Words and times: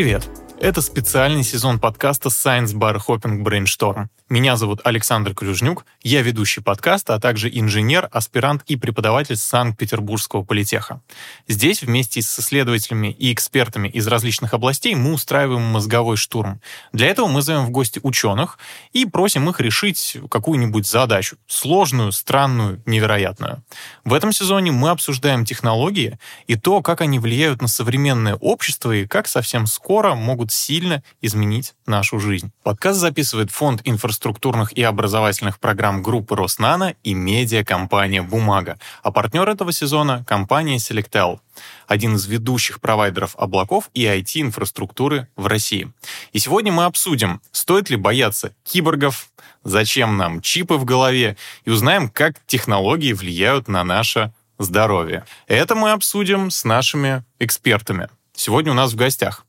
Привет! 0.00 0.29
Это 0.60 0.82
специальный 0.82 1.42
сезон 1.42 1.80
подкаста 1.80 2.28
Science 2.28 2.74
Bar 2.74 3.00
Hopping 3.08 3.42
Brainstorm. 3.42 4.08
Меня 4.28 4.56
зовут 4.56 4.80
Александр 4.84 5.34
Клюжнюк, 5.34 5.86
я 6.02 6.22
ведущий 6.22 6.60
подкаста, 6.60 7.14
а 7.14 7.18
также 7.18 7.50
инженер, 7.50 8.08
аспирант 8.12 8.62
и 8.66 8.76
преподаватель 8.76 9.36
Санкт-Петербургского 9.36 10.44
политеха. 10.44 11.00
Здесь 11.48 11.82
вместе 11.82 12.22
с 12.22 12.38
исследователями 12.38 13.08
и 13.08 13.32
экспертами 13.32 13.88
из 13.88 14.06
различных 14.06 14.54
областей 14.54 14.94
мы 14.94 15.14
устраиваем 15.14 15.62
мозговой 15.62 16.16
штурм. 16.16 16.60
Для 16.92 17.08
этого 17.08 17.26
мы 17.26 17.42
зовем 17.42 17.64
в 17.64 17.70
гости 17.70 17.98
ученых 18.04 18.58
и 18.92 19.04
просим 19.06 19.48
их 19.48 19.60
решить 19.60 20.18
какую-нибудь 20.30 20.86
задачу. 20.86 21.38
Сложную, 21.48 22.12
странную, 22.12 22.82
невероятную. 22.86 23.64
В 24.04 24.12
этом 24.12 24.30
сезоне 24.30 24.70
мы 24.70 24.90
обсуждаем 24.90 25.44
технологии 25.44 26.18
и 26.46 26.54
то, 26.54 26.82
как 26.82 27.00
они 27.00 27.18
влияют 27.18 27.62
на 27.62 27.68
современное 27.68 28.36
общество 28.36 28.92
и 28.92 29.06
как 29.06 29.26
совсем 29.26 29.66
скоро 29.66 30.14
могут 30.14 30.49
сильно 30.50 31.02
изменить 31.20 31.74
нашу 31.86 32.20
жизнь. 32.20 32.52
Подкаст 32.62 33.00
записывает 33.00 33.50
фонд 33.50 33.80
инфраструктурных 33.84 34.72
и 34.72 34.82
образовательных 34.82 35.58
программ 35.58 36.02
группы 36.02 36.36
Роснана 36.36 36.94
и 37.02 37.14
медиакомпания 37.14 38.22
«Бумага», 38.22 38.78
а 39.02 39.10
партнер 39.10 39.48
этого 39.48 39.72
сезона— 39.72 40.24
компания 40.26 40.76
Selectel, 40.76 41.40
один 41.86 42.16
из 42.16 42.26
ведущих 42.26 42.80
провайдеров 42.80 43.34
облаков 43.36 43.90
и 43.94 44.04
IT-инфраструктуры 44.04 45.28
в 45.36 45.46
России. 45.46 45.92
И 46.32 46.38
сегодня 46.38 46.72
мы 46.72 46.84
обсудим, 46.84 47.40
стоит 47.52 47.90
ли 47.90 47.96
бояться 47.96 48.54
киборгов, 48.64 49.30
зачем 49.64 50.16
нам 50.16 50.40
чипы 50.40 50.74
в 50.74 50.84
голове, 50.84 51.36
и 51.64 51.70
узнаем, 51.70 52.08
как 52.08 52.36
технологии 52.46 53.12
влияют 53.12 53.68
на 53.68 53.84
наше 53.84 54.32
здоровье. 54.58 55.24
Это 55.46 55.74
мы 55.74 55.92
обсудим 55.92 56.50
с 56.50 56.64
нашими 56.64 57.24
экспертами. 57.38 58.08
Сегодня 58.34 58.72
у 58.72 58.74
нас 58.74 58.92
в 58.92 58.96
гостях 58.96 59.44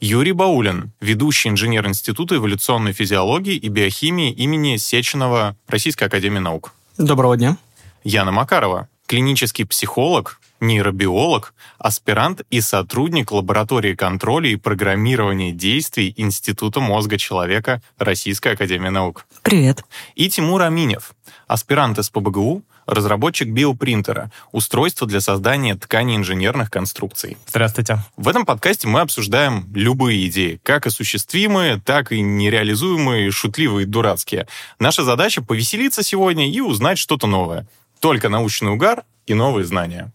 Юрий 0.00 0.32
Баулин, 0.32 0.92
ведущий 1.00 1.48
инженер 1.48 1.86
Института 1.86 2.36
эволюционной 2.36 2.92
физиологии 2.92 3.54
и 3.54 3.68
биохимии 3.68 4.32
имени 4.32 4.76
Сеченова 4.76 5.56
Российской 5.68 6.04
Академии 6.04 6.40
Наук. 6.40 6.72
Доброго 6.98 7.36
дня. 7.36 7.56
Яна 8.02 8.32
Макарова, 8.32 8.88
клинический 9.06 9.64
психолог, 9.64 10.40
нейробиолог, 10.60 11.54
аспирант 11.78 12.42
и 12.50 12.60
сотрудник 12.60 13.32
лаборатории 13.32 13.94
контроля 13.94 14.50
и 14.50 14.56
программирования 14.56 15.52
действий 15.52 16.12
Института 16.16 16.80
мозга 16.80 17.16
человека 17.16 17.80
Российской 17.98 18.54
Академии 18.54 18.88
Наук. 18.88 19.26
Привет. 19.42 19.84
И 20.14 20.28
Тимур 20.28 20.62
Аминев, 20.62 21.14
аспирант 21.46 21.98
из 21.98 22.10
ПБГУ, 22.10 22.62
разработчик 22.86 23.48
биопринтера, 23.48 24.30
устройства 24.52 25.06
для 25.06 25.20
создания 25.20 25.74
тканей 25.74 26.16
инженерных 26.16 26.70
конструкций. 26.70 27.36
Здравствуйте. 27.46 27.98
В 28.16 28.28
этом 28.28 28.44
подкасте 28.44 28.88
мы 28.88 29.00
обсуждаем 29.00 29.66
любые 29.74 30.26
идеи, 30.28 30.60
как 30.62 30.86
осуществимые, 30.86 31.80
так 31.84 32.12
и 32.12 32.20
нереализуемые, 32.20 33.30
шутливые, 33.30 33.86
дурацкие. 33.86 34.46
Наша 34.78 35.04
задача— 35.04 35.42
повеселиться 35.46 36.02
сегодня 36.02 36.50
и 36.50 36.60
узнать 36.60 36.98
что-то 36.98 37.26
новое. 37.26 37.66
Только 38.00 38.28
научный 38.28 38.72
угар 38.72 39.04
и 39.26 39.34
новые 39.34 39.64
знания. 39.64 40.12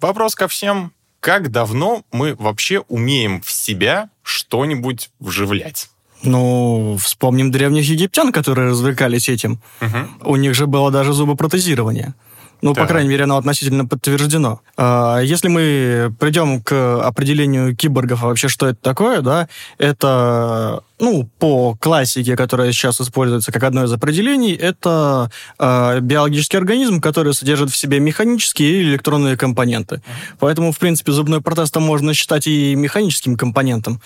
Вопрос 0.00 0.34
ко 0.34 0.48
всем. 0.48 0.92
Как 1.20 1.50
давно 1.50 2.02
мы 2.12 2.34
вообще 2.34 2.80
умеем 2.88 3.42
в 3.42 3.50
себя 3.50 4.08
что-нибудь 4.22 5.10
вживлять? 5.20 5.90
Ну, 6.22 6.98
вспомним 7.00 7.50
древних 7.50 7.88
египтян, 7.88 8.32
которые 8.32 8.70
развлекались 8.70 9.28
этим. 9.28 9.60
Угу. 9.80 10.30
У 10.30 10.36
них 10.36 10.54
же 10.54 10.66
было 10.66 10.90
даже 10.90 11.12
зубопротезирование. 11.12 12.14
Ну, 12.62 12.74
да. 12.74 12.82
по 12.82 12.86
крайней 12.86 13.08
мере, 13.08 13.24
оно 13.24 13.38
относительно 13.38 13.86
подтверждено. 13.86 14.60
А, 14.76 15.20
если 15.20 15.48
мы 15.48 16.14
придем 16.18 16.60
к 16.60 17.02
определению 17.02 17.74
киборгов, 17.74 18.22
а 18.22 18.26
вообще 18.26 18.48
что 18.48 18.66
это 18.66 18.78
такое, 18.82 19.22
да, 19.22 19.48
это, 19.78 20.82
ну, 20.98 21.28
по 21.38 21.74
классике, 21.76 22.36
которая 22.36 22.72
сейчас 22.72 23.00
используется 23.00 23.50
как 23.50 23.64
одно 23.64 23.84
из 23.84 23.92
определений, 23.92 24.52
это 24.52 25.30
э, 25.58 26.00
биологический 26.00 26.58
организм, 26.58 27.00
который 27.00 27.32
содержит 27.32 27.70
в 27.70 27.76
себе 27.76 27.98
механические 27.98 28.82
или 28.82 28.90
электронные 28.90 29.38
компоненты. 29.38 30.02
Поэтому, 30.38 30.72
в 30.72 30.78
принципе, 30.78 31.12
зубной 31.12 31.40
протез 31.40 31.74
можно 31.76 32.12
считать 32.12 32.46
и 32.46 32.74
механическим 32.74 33.36
компонентом. 33.36 34.02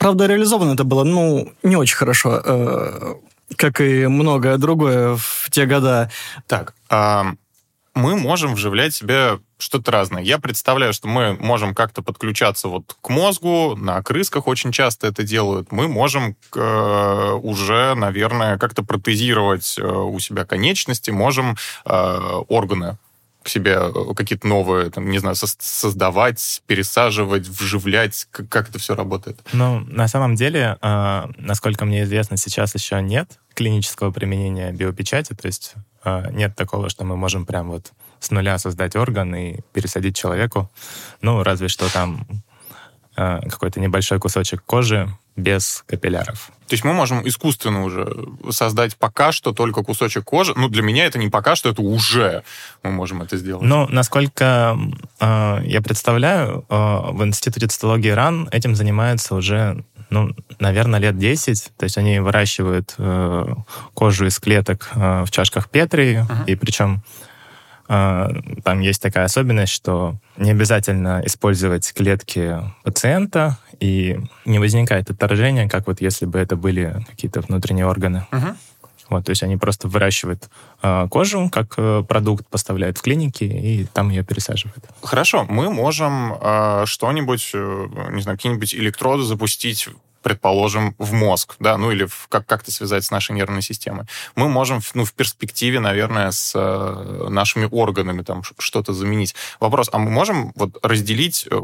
Правда, 0.00 0.24
реализовано 0.24 0.72
это 0.72 0.84
было, 0.84 1.04
ну, 1.04 1.52
не 1.62 1.76
очень 1.76 1.94
хорошо, 1.94 2.40
э, 2.42 3.14
как 3.56 3.82
и 3.82 4.06
многое 4.06 4.56
другое 4.56 5.14
в 5.16 5.50
те 5.50 5.66
года. 5.66 6.10
Так, 6.46 6.74
а 6.88 7.34
мы 7.94 8.16
можем 8.16 8.54
вживлять 8.54 8.94
в 8.94 8.96
себя 8.96 9.38
что-то 9.58 9.90
разное. 9.90 10.22
Я 10.22 10.38
представляю, 10.38 10.94
что 10.94 11.06
мы 11.06 11.34
можем 11.34 11.74
как-то 11.74 12.00
подключаться 12.00 12.68
вот 12.68 12.96
к 12.98 13.10
мозгу, 13.10 13.76
на 13.76 14.02
крысках 14.02 14.46
очень 14.46 14.72
часто 14.72 15.06
это 15.06 15.22
делают. 15.22 15.70
Мы 15.70 15.86
можем 15.86 16.34
э, 16.56 17.32
уже, 17.42 17.94
наверное, 17.94 18.56
как-то 18.56 18.82
протезировать 18.82 19.76
э, 19.78 19.86
у 19.86 20.18
себя 20.18 20.46
конечности, 20.46 21.10
можем 21.10 21.58
э, 21.84 22.18
органы 22.48 22.96
к 23.42 23.48
себе 23.48 23.78
э, 23.80 24.14
какие-то 24.14 24.46
новые, 24.46 24.90
там, 24.90 25.10
не 25.10 25.18
знаю, 25.18 25.34
создавать, 25.36 26.62
пересаживать, 26.66 27.48
вживлять? 27.48 28.26
Как, 28.30 28.48
как 28.48 28.68
это 28.68 28.78
все 28.78 28.94
работает? 28.94 29.40
Ну, 29.52 29.80
на 29.80 30.08
самом 30.08 30.34
деле, 30.34 30.78
э, 30.80 31.26
насколько 31.38 31.84
мне 31.84 32.02
известно, 32.02 32.36
сейчас 32.36 32.74
еще 32.74 33.00
нет 33.00 33.38
клинического 33.54 34.10
применения 34.10 34.72
биопечати, 34.72 35.34
то 35.34 35.46
есть 35.46 35.74
э, 36.04 36.30
нет 36.32 36.54
такого, 36.56 36.90
что 36.90 37.04
мы 37.04 37.16
можем 37.16 37.46
прям 37.46 37.70
вот 37.70 37.92
с 38.20 38.30
нуля 38.30 38.58
создать 38.58 38.96
орган 38.96 39.34
и 39.34 39.60
пересадить 39.72 40.16
человеку. 40.16 40.70
Ну, 41.22 41.42
разве 41.42 41.68
что 41.68 41.90
там 41.92 42.26
э, 43.16 43.40
какой-то 43.48 43.80
небольшой 43.80 44.18
кусочек 44.18 44.62
кожи 44.64 45.08
без 45.36 45.82
капилляров. 45.86 46.50
То 46.70 46.74
есть 46.74 46.84
мы 46.84 46.92
можем 46.92 47.26
искусственно 47.26 47.82
уже 47.82 48.16
создать 48.50 48.96
пока 48.96 49.32
что 49.32 49.52
только 49.52 49.82
кусочек 49.82 50.22
кожи. 50.22 50.52
Ну, 50.54 50.68
для 50.68 50.82
меня 50.82 51.04
это 51.04 51.18
не 51.18 51.28
пока 51.28 51.56
что, 51.56 51.68
это 51.68 51.82
уже 51.82 52.44
мы 52.84 52.92
можем 52.92 53.22
это 53.22 53.36
сделать. 53.36 53.64
Ну, 53.64 53.88
насколько 53.88 54.78
э, 55.18 55.58
я 55.64 55.80
представляю, 55.82 56.64
э, 56.68 56.74
в 57.10 57.24
Институте 57.24 57.66
цитологии 57.66 58.10
РАН 58.10 58.50
этим 58.52 58.76
занимаются 58.76 59.34
уже 59.34 59.84
ну, 60.10 60.30
наверное, 60.60 61.00
лет 61.00 61.18
10. 61.18 61.72
То 61.76 61.84
есть 61.84 61.98
они 61.98 62.20
выращивают 62.20 62.94
э, 62.98 63.54
кожу 63.94 64.26
из 64.26 64.38
клеток 64.38 64.90
э, 64.94 65.24
в 65.24 65.30
чашках 65.32 65.68
Петри, 65.68 66.18
uh-huh. 66.18 66.46
и 66.46 66.54
причем 66.54 67.02
там 67.90 68.80
есть 68.80 69.02
такая 69.02 69.24
особенность, 69.24 69.72
что 69.72 70.14
не 70.36 70.52
обязательно 70.52 71.22
использовать 71.24 71.92
клетки 71.92 72.58
пациента, 72.84 73.58
и 73.80 74.20
не 74.44 74.58
возникает 74.58 75.10
отторжения, 75.10 75.68
как 75.68 75.86
вот 75.86 76.00
если 76.00 76.26
бы 76.26 76.38
это 76.38 76.54
были 76.54 77.04
какие-то 77.08 77.40
внутренние 77.40 77.86
органы. 77.86 78.26
Угу. 78.30 78.46
Вот, 79.08 79.24
то 79.24 79.30
есть 79.30 79.42
они 79.42 79.56
просто 79.56 79.88
выращивают 79.88 80.48
э, 80.82 81.08
кожу 81.10 81.50
как 81.50 81.74
э, 81.78 82.04
продукт, 82.06 82.46
поставляют 82.46 82.98
в 82.98 83.02
клинике 83.02 83.46
и 83.46 83.84
там 83.86 84.10
ее 84.10 84.22
пересаживают. 84.22 84.84
Хорошо, 85.02 85.46
мы 85.48 85.68
можем 85.68 86.34
э, 86.40 86.84
что-нибудь, 86.86 87.50
э, 87.52 87.86
не 88.12 88.22
знаю, 88.22 88.38
какие-нибудь 88.38 88.72
электроды 88.72 89.24
запустить 89.24 89.88
предположим, 90.22 90.94
в 90.98 91.12
мозг, 91.12 91.56
да, 91.60 91.76
ну 91.76 91.90
или 91.90 92.04
в, 92.04 92.26
как, 92.28 92.46
как-то 92.46 92.70
связать 92.72 93.04
с 93.04 93.10
нашей 93.10 93.32
нервной 93.32 93.62
системой. 93.62 94.06
Мы 94.34 94.48
можем, 94.48 94.80
ну, 94.94 95.04
в 95.04 95.12
перспективе, 95.12 95.80
наверное, 95.80 96.30
с 96.30 96.52
э, 96.54 97.28
нашими 97.28 97.68
органами 97.70 98.22
там 98.22 98.42
что-то 98.58 98.92
заменить. 98.92 99.34
Вопрос, 99.60 99.88
а 99.92 99.98
мы 99.98 100.10
можем 100.10 100.52
вот 100.56 100.78
разделить 100.82 101.46
э, 101.50 101.60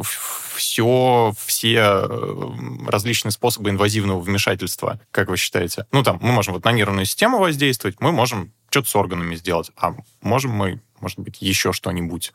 все, 0.54 1.32
все 1.44 1.78
э, 1.78 2.50
различные 2.88 3.32
способы 3.32 3.70
инвазивного 3.70 4.20
вмешательства, 4.20 5.00
как 5.10 5.28
вы 5.28 5.36
считаете? 5.36 5.86
Ну, 5.92 6.02
там, 6.02 6.18
мы 6.20 6.32
можем 6.32 6.54
вот 6.54 6.64
на 6.64 6.72
нервную 6.72 7.06
систему 7.06 7.38
воздействовать, 7.38 7.96
мы 8.00 8.12
можем 8.12 8.52
что-то 8.70 8.88
с 8.88 8.96
органами 8.96 9.34
сделать, 9.36 9.70
а 9.76 9.94
можем 10.22 10.52
мы, 10.52 10.80
может 11.00 11.18
быть, 11.18 11.40
еще 11.40 11.72
что-нибудь 11.72 12.32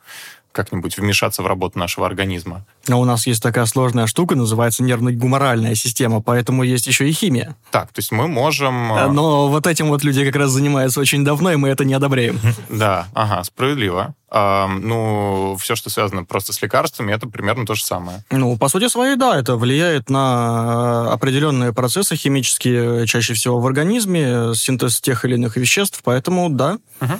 как-нибудь 0.52 0.96
вмешаться 0.96 1.42
в 1.42 1.46
работу 1.46 1.78
нашего 1.78 2.06
организма. 2.06 2.64
Но 2.88 3.00
у 3.00 3.04
нас 3.04 3.26
есть 3.26 3.42
такая 3.42 3.66
сложная 3.66 4.06
штука, 4.06 4.34
называется 4.34 4.82
нервно-гуморальная 4.82 5.74
система, 5.74 6.20
поэтому 6.20 6.62
есть 6.62 6.86
еще 6.86 7.08
и 7.08 7.12
химия. 7.12 7.56
Так, 7.70 7.92
то 7.92 7.98
есть 7.98 8.12
мы 8.12 8.28
можем... 8.28 8.92
Э, 8.92 9.10
но 9.10 9.48
вот 9.48 9.66
этим 9.66 9.88
вот 9.88 10.04
люди 10.04 10.24
как 10.24 10.36
раз 10.36 10.50
занимаются 10.50 11.00
очень 11.00 11.24
давно, 11.24 11.52
и 11.52 11.56
мы 11.56 11.68
это 11.68 11.84
не 11.84 11.94
одобряем. 11.94 12.38
Да, 12.68 13.06
ага, 13.14 13.44
справедливо. 13.44 14.14
А, 14.34 14.66
ну, 14.66 15.56
все, 15.60 15.76
что 15.76 15.90
связано 15.90 16.24
просто 16.24 16.54
с 16.54 16.62
лекарствами, 16.62 17.12
это 17.12 17.28
примерно 17.28 17.66
то 17.66 17.74
же 17.74 17.84
самое. 17.84 18.24
Ну, 18.30 18.56
по 18.56 18.68
сути 18.68 18.88
своей, 18.88 19.16
да, 19.16 19.38
это 19.38 19.56
влияет 19.56 20.08
на 20.08 21.12
определенные 21.12 21.74
процессы 21.74 22.16
химические, 22.16 23.06
чаще 23.06 23.34
всего 23.34 23.60
в 23.60 23.66
организме, 23.66 24.54
синтез 24.54 25.00
тех 25.02 25.26
или 25.26 25.34
иных 25.34 25.56
веществ, 25.56 26.00
поэтому 26.02 26.48
да. 26.48 26.78
Угу. 27.02 27.12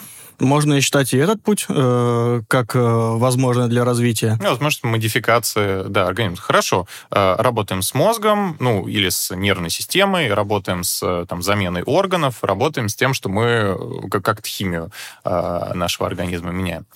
Можно 0.42 0.80
считать 0.80 1.14
и 1.14 1.18
этот 1.18 1.42
путь 1.42 1.66
э, 1.68 2.42
как 2.48 2.74
э, 2.74 2.78
возможно 2.80 3.68
для 3.68 3.84
развития. 3.84 4.38
Ну, 4.40 4.48
возможно, 4.50 4.88
модификации, 4.88 5.84
да, 5.88 6.08
организма. 6.08 6.36
Хорошо. 6.38 6.88
Э, 7.10 7.36
работаем 7.38 7.80
с 7.80 7.94
мозгом, 7.94 8.56
ну, 8.58 8.88
или 8.88 9.08
с 9.08 9.34
нервной 9.34 9.70
системой, 9.70 10.32
работаем 10.32 10.82
с 10.82 11.00
э, 11.02 11.26
там, 11.28 11.42
заменой 11.42 11.82
органов, 11.82 12.42
работаем 12.42 12.88
с 12.88 12.96
тем, 12.96 13.14
что 13.14 13.28
мы 13.28 13.44
э, 13.44 14.08
как-то 14.10 14.48
химию 14.48 14.90
э, 15.24 15.72
нашего 15.74 16.08
организма 16.08 16.50
меняем. 16.50 16.86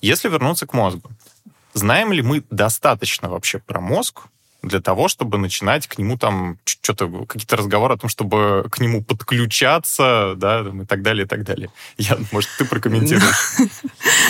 Если 0.00 0.30
вернуться 0.30 0.66
к 0.66 0.72
мозгу, 0.72 1.10
знаем 1.74 2.10
ли 2.10 2.22
мы 2.22 2.42
достаточно 2.50 3.28
вообще 3.28 3.58
про 3.58 3.80
мозг, 3.80 4.22
для 4.64 4.80
того, 4.80 5.08
чтобы 5.08 5.38
начинать 5.38 5.86
к 5.86 5.98
нему 5.98 6.18
там 6.18 6.58
что-то, 6.64 7.08
какие-то 7.26 7.56
разговоры 7.56 7.94
о 7.94 7.96
том, 7.96 8.10
чтобы 8.10 8.66
к 8.70 8.80
нему 8.80 9.02
подключаться, 9.02 10.34
да, 10.36 10.60
и 10.60 10.84
так 10.84 11.02
далее, 11.02 11.24
и 11.24 11.28
так 11.28 11.44
далее. 11.44 11.70
Я, 11.98 12.18
может, 12.32 12.50
ты 12.58 12.64
прокомментируешь? 12.64 13.54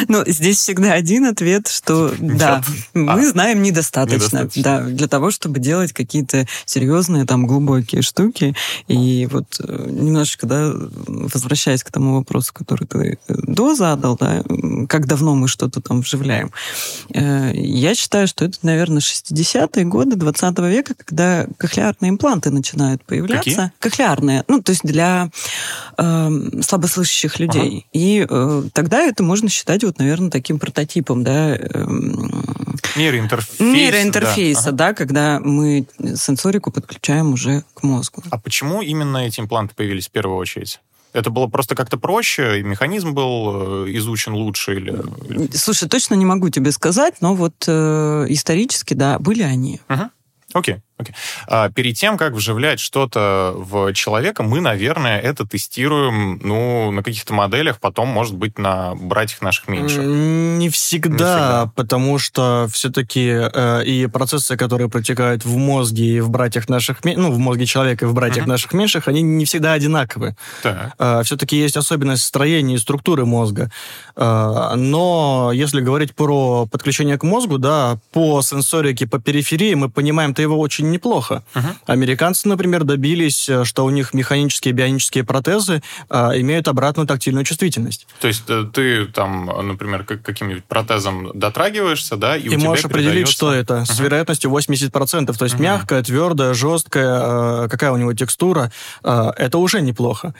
Ну, 0.09 0.25
здесь 0.27 0.59
всегда 0.59 0.93
один 0.93 1.27
ответ, 1.27 1.69
что 1.69 2.13
да, 2.19 2.63
мы 2.95 3.13
а. 3.13 3.25
знаем 3.25 3.63
недостаточно, 3.63 4.49
да, 4.57 4.83
для 4.83 5.09
того, 5.09 5.31
чтобы 5.31 5.61
делать 5.61 5.93
какие-то 5.93 6.47
серьезные, 6.65 7.27
там, 7.27 7.47
глубокие 7.47 8.03
штуки. 8.03 8.55
И 8.89 9.29
вот 9.31 9.61
э, 9.61 9.87
немножечко, 9.91 10.47
да, 10.47 10.73
возвращаясь 10.75 11.85
к 11.85 11.91
тому 11.91 12.17
вопросу, 12.17 12.53
который 12.53 12.87
ты 12.87 13.19
э, 13.29 13.35
до 13.35 13.75
задал, 13.75 14.17
да, 14.17 14.43
как 14.89 15.07
давно 15.07 15.35
мы 15.35 15.49
что-то 15.49 15.81
там 15.81 16.01
вживляем. 16.01 16.51
Э, 17.13 17.53
я 17.55 17.95
считаю, 17.95 18.27
что 18.27 18.45
это, 18.45 18.59
наверное, 18.63 19.01
60-е 19.01 19.85
годы 19.85 20.17
20 20.25 20.59
века, 20.61 20.95
когда 20.95 21.47
кохлеарные 21.57 22.11
импланты 22.11 22.51
начинают 22.51 23.05
появляться. 23.05 23.51
Какие? 23.51 23.73
Кохлеарные, 23.79 24.45
ну, 24.49 24.63
то 24.63 24.71
есть 24.71 24.83
для 24.83 25.31
э, 25.99 26.31
слабослышащих 26.63 27.39
людей. 27.39 27.79
Ага. 27.79 27.87
И 27.93 28.27
э, 28.29 28.63
тогда 28.73 29.03
это 29.03 29.23
можно 29.23 29.49
считать 29.49 29.85
вот, 29.85 29.99
наверное, 29.99 30.31
таким 30.31 30.59
прототипом, 30.59 31.25
да. 31.25 31.57
Э, 31.57 31.87
Нейроинтерфейса. 32.97 33.63
Нейроинтерфейса, 33.63 34.73
да, 34.73 34.89
ага. 34.89 34.93
да, 34.93 34.95
когда 34.95 35.41
мы 35.41 35.87
сенсорику 36.17 36.71
подключаем 36.71 37.33
уже 37.33 37.65
к 37.75 37.83
мозгу. 37.83 38.23
А 38.31 38.39
почему 38.39 38.83
именно 38.83 39.19
эти 39.19 39.41
импланты 39.41 39.75
появились 39.75 40.09
в 40.09 40.11
первую 40.11 40.39
очередь? 40.39 40.81
Это 41.15 41.31
было 41.31 41.47
просто 41.47 41.77
как-то 41.77 41.97
проще, 41.97 42.61
и 42.61 42.63
механизм 42.65 43.15
был 43.15 43.87
э, 43.87 43.91
изучен 43.97 44.35
лучше? 44.35 44.75
Или... 44.75 45.01
Слушай, 45.57 45.89
точно 45.89 46.15
не 46.15 46.25
могу 46.25 46.51
тебе 46.51 46.73
сказать, 46.73 47.15
но 47.21 47.35
вот 47.37 47.55
э, 47.69 48.27
исторически, 48.29 48.95
да, 48.95 49.21
были 49.21 49.43
они. 49.43 49.81
Угу. 49.89 50.11
Окей. 50.55 50.83
Okay. 50.97 51.13
А 51.49 51.71
перед 51.71 51.97
тем, 51.97 52.17
как 52.17 52.35
вживлять 52.35 52.79
что-то 52.79 53.53
в 53.57 53.93
человека, 53.95 54.45
мы, 54.45 54.61
наверное, 54.61 55.19
это 55.19 55.45
тестируем, 55.45 56.39
ну, 56.43 56.93
на 56.93 57.03
каких-то 57.03 57.35
моделях, 57.35 57.81
потом, 57.81 58.09
может 58.09 58.35
быть, 58.35 58.59
на 58.59 58.95
братьях 58.95 59.43
наших 59.43 59.67
меньших. 59.67 60.05
Не 60.05 60.69
всегда, 60.69 61.11
Не 61.11 61.17
всегда. 61.17 61.71
потому 61.75 62.19
что 62.19 62.69
все-таки 62.71 63.29
э, 63.29 63.85
и 63.85 64.07
процессы, 64.07 64.57
которые 64.57 64.89
протекают 64.89 65.45
в 65.45 65.57
мозге 65.57 66.05
и 66.05 66.21
в 66.21 66.31
братьях 66.31 66.69
наших, 66.69 67.05
ну, 67.05 67.33
в 67.33 67.39
мозге 67.39 67.67
человека 67.67 68.05
и 68.05 68.09
в 68.09 68.15
братьях 68.15 68.47
uh-huh. 68.47 68.51
наших 68.51 68.73
меньших, 68.73 69.09
они 69.09 69.23
не 69.23 69.45
всегда 69.45 69.73
одинаковы. 69.73 70.37
Э, 70.63 71.23
все-таки 71.25 71.57
есть 71.57 71.77
особенность 71.77 72.23
строения 72.23 72.77
и 72.77 72.79
структуры 72.79 73.27
мозга. 73.27 73.71
Э, 74.15 74.75
но 74.77 75.51
если 75.53 75.81
говорить 75.81 76.15
про 76.15 76.67
подключение 76.67 77.19
к 77.19 77.25
мозгу, 77.25 77.59
да, 77.59 77.99
по 78.13 78.43
сенсорике, 78.43 79.09
по 79.09 79.19
периферии 79.19 79.75
мы 79.75 79.89
понимаем-то 79.89 80.41
его 80.41 80.59
очень 80.59 80.84
очень 80.85 80.91
неплохо. 80.91 81.43
Uh-huh. 81.55 81.75
Американцы, 81.87 82.49
например, 82.49 82.85
добились, 82.85 83.49
э, 83.49 83.65
что 83.65 83.85
у 83.85 83.91
них 83.91 84.15
механические 84.15 84.75
бионические 84.75 85.25
протезы 85.25 85.83
а, 86.09 86.33
имеют 86.37 86.69
обратную 86.69 87.07
тактильную 87.07 87.45
чувствительность. 87.45 88.07
То 88.21 88.29
есть 88.29 88.45
э, 88.49 88.65
ты 88.73 89.07
там, 89.07 89.47
например, 89.47 90.05
каким-нибудь 90.05 90.65
протезом 90.65 91.31
дотрагиваешься, 91.35 92.17
да, 92.17 92.37
и, 92.37 92.49
и 92.49 92.57
можешь 92.57 92.85
определить, 92.85 93.29
что 93.29 93.53
это, 93.53 93.75
uh-huh. 93.75 93.93
с 93.93 94.01
вероятностью 94.01 94.51
80%. 94.51 95.37
То 95.37 95.45
есть 95.45 95.57
uh-huh. 95.57 95.63
мягкая, 95.63 96.03
твердая, 96.03 96.55
жесткая, 96.55 97.69
какая 97.69 97.93
у 97.93 97.97
него 97.97 98.13
текстура, 98.13 98.71
это 99.03 99.59
уже 99.59 99.81
неплохо. 99.81 100.35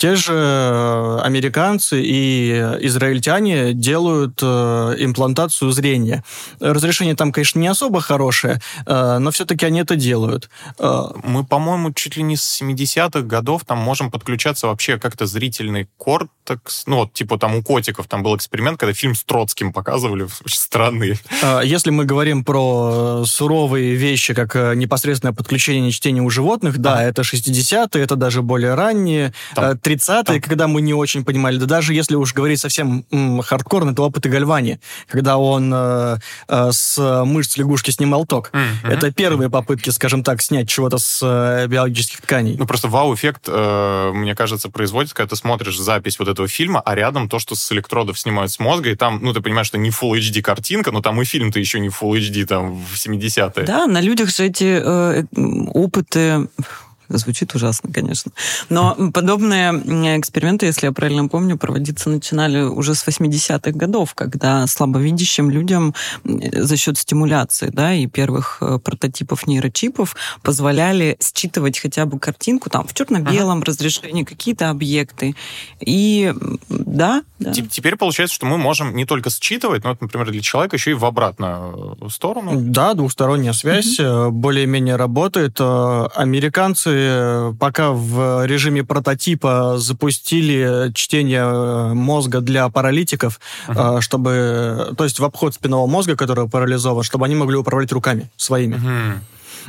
Те 0.00 0.16
же 0.16 0.32
э, 0.32 1.18
американцы 1.22 2.00
и 2.02 2.52
израильтяне 2.86 3.74
делают 3.74 4.38
э, 4.42 4.94
имплантацию 4.98 5.70
зрения. 5.72 6.24
Разрешение 6.58 7.14
там, 7.14 7.32
конечно, 7.32 7.58
не 7.58 7.68
особо 7.68 8.00
хорошее, 8.00 8.62
э, 8.86 9.18
но 9.18 9.30
все-таки 9.30 9.66
они 9.66 9.80
это 9.80 9.96
делают. 9.96 10.48
Мы, 10.78 11.44
по-моему, 11.44 11.92
чуть 11.92 12.16
ли 12.16 12.22
не 12.22 12.38
с 12.38 12.62
70-х 12.62 13.20
годов 13.20 13.66
там 13.66 13.76
можем 13.76 14.10
подключаться 14.10 14.68
вообще 14.68 14.98
как-то 14.98 15.26
зрительный 15.26 15.86
кортекс. 15.98 16.84
Ну, 16.86 16.96
вот, 16.96 17.12
типа 17.12 17.36
там 17.36 17.56
у 17.56 17.62
котиков 17.62 18.06
там 18.06 18.22
был 18.22 18.34
эксперимент, 18.34 18.80
когда 18.80 18.94
фильм 18.94 19.14
с 19.14 19.22
Троцким 19.22 19.70
показывали, 19.70 20.26
странный. 20.46 21.18
Э, 21.42 21.60
если 21.62 21.90
мы 21.90 22.06
говорим 22.06 22.42
про 22.42 23.24
суровые 23.26 23.96
вещи, 23.96 24.32
как 24.32 24.54
непосредственное 24.76 25.34
подключение 25.34 25.90
чтения 25.90 26.22
у 26.22 26.30
животных, 26.30 26.78
да, 26.78 27.00
а. 27.00 27.02
это 27.02 27.20
60-е, 27.20 28.02
это 28.02 28.16
даже 28.16 28.40
более 28.40 28.72
ранние. 28.72 29.34
Там 29.54 29.76
30-е, 29.94 30.40
когда 30.40 30.68
мы 30.68 30.80
не 30.80 30.94
очень 30.94 31.24
понимали, 31.24 31.56
да 31.56 31.66
даже 31.66 31.94
если 31.94 32.14
уж 32.16 32.34
говорить 32.34 32.60
совсем 32.60 33.04
м, 33.10 33.42
хардкорно, 33.42 33.90
это 33.90 34.02
опыты 34.02 34.28
Гальвани, 34.28 34.80
когда 35.08 35.38
он 35.38 35.72
э, 35.74 36.16
э, 36.48 36.70
с 36.72 37.24
мышц 37.24 37.56
лягушки 37.56 37.90
снимал 37.90 38.26
ток. 38.26 38.50
Mm-hmm. 38.52 38.90
Это 38.90 39.12
первые 39.12 39.50
попытки, 39.50 39.90
скажем 39.90 40.22
так, 40.22 40.42
снять 40.42 40.68
чего-то 40.68 40.98
с 40.98 41.20
э, 41.22 41.66
биологических 41.66 42.20
тканей. 42.22 42.56
Ну, 42.58 42.66
просто 42.66 42.88
вау-эффект, 42.88 43.44
э, 43.48 44.12
мне 44.14 44.34
кажется, 44.34 44.70
производится, 44.70 45.14
когда 45.14 45.30
ты 45.30 45.36
смотришь 45.36 45.78
запись 45.78 46.18
вот 46.18 46.28
этого 46.28 46.48
фильма, 46.48 46.80
а 46.80 46.94
рядом 46.94 47.28
то, 47.28 47.38
что 47.38 47.54
с 47.54 47.72
электродов 47.72 48.18
снимают 48.18 48.52
с 48.52 48.58
мозга, 48.58 48.90
и 48.90 48.94
там, 48.94 49.20
ну, 49.22 49.32
ты 49.32 49.40
понимаешь, 49.40 49.66
что 49.66 49.78
не 49.78 49.90
Full 49.90 50.18
HD 50.18 50.42
картинка, 50.42 50.92
но 50.92 51.00
там 51.00 51.20
и 51.20 51.24
фильм-то 51.24 51.58
еще 51.58 51.80
не 51.80 51.88
Full 51.88 52.18
HD, 52.18 52.46
там, 52.46 52.84
в 52.84 52.94
70-е. 52.94 53.64
Да, 53.64 53.86
на 53.86 54.00
людях 54.00 54.30
же 54.30 54.44
эти 54.44 54.80
э, 54.82 55.24
опыты 55.72 56.48
Звучит 57.10 57.54
ужасно, 57.54 57.92
конечно. 57.92 58.32
Но 58.68 58.96
подобные 59.12 59.72
эксперименты, 60.18 60.66
если 60.66 60.86
я 60.86 60.92
правильно 60.92 61.26
помню, 61.28 61.58
проводиться 61.58 62.08
начинали 62.08 62.62
уже 62.62 62.94
с 62.94 63.06
80-х 63.06 63.72
годов, 63.72 64.14
когда 64.14 64.66
слабовидящим 64.66 65.50
людям 65.50 65.94
за 66.24 66.76
счет 66.76 66.98
стимуляции 66.98 67.70
да, 67.72 67.92
и 67.92 68.06
первых 68.06 68.58
э, 68.60 68.78
прототипов 68.78 69.46
нейрочипов 69.46 70.14
позволяли 70.42 71.18
считывать 71.20 71.78
хотя 71.78 72.06
бы 72.06 72.18
картинку 72.18 72.70
там 72.70 72.86
в 72.86 72.94
черно-белом 72.94 73.58
ага. 73.58 73.66
разрешении, 73.66 74.24
какие-то 74.24 74.70
объекты. 74.70 75.34
И 75.80 76.32
да, 76.68 77.22
да. 77.40 77.52
Теперь 77.52 77.96
получается, 77.96 78.34
что 78.34 78.46
мы 78.46 78.58
можем 78.58 78.94
не 78.94 79.06
только 79.06 79.30
считывать, 79.30 79.82
но, 79.82 79.96
например, 79.98 80.30
для 80.30 80.42
человека 80.42 80.76
еще 80.76 80.90
и 80.90 80.94
в 80.94 81.04
обратную 81.04 81.96
сторону. 82.10 82.52
Да, 82.54 82.94
двухсторонняя 82.94 83.54
связь 83.54 83.98
угу. 83.98 84.30
более-менее 84.30 84.96
работает. 84.96 85.56
Э, 85.58 86.08
американцы 87.00 87.56
пока 87.58 87.90
в 87.90 88.46
режиме 88.46 88.84
прототипа 88.84 89.74
запустили 89.78 90.92
чтение 90.94 91.42
э, 91.42 91.94
мозга 91.94 92.40
для 92.40 92.68
паралитиков, 92.68 93.40
uh-huh. 93.68 94.00
чтобы, 94.00 94.94
то 94.96 95.04
есть 95.04 95.18
в 95.18 95.24
обход 95.24 95.54
спинного 95.54 95.86
мозга, 95.86 96.16
который 96.16 96.48
парализован, 96.48 97.02
чтобы 97.02 97.26
они 97.26 97.34
могли 97.34 97.56
управлять 97.56 97.92
руками 97.92 98.30
своими. 98.36 98.76
Uh-huh. 98.76 99.18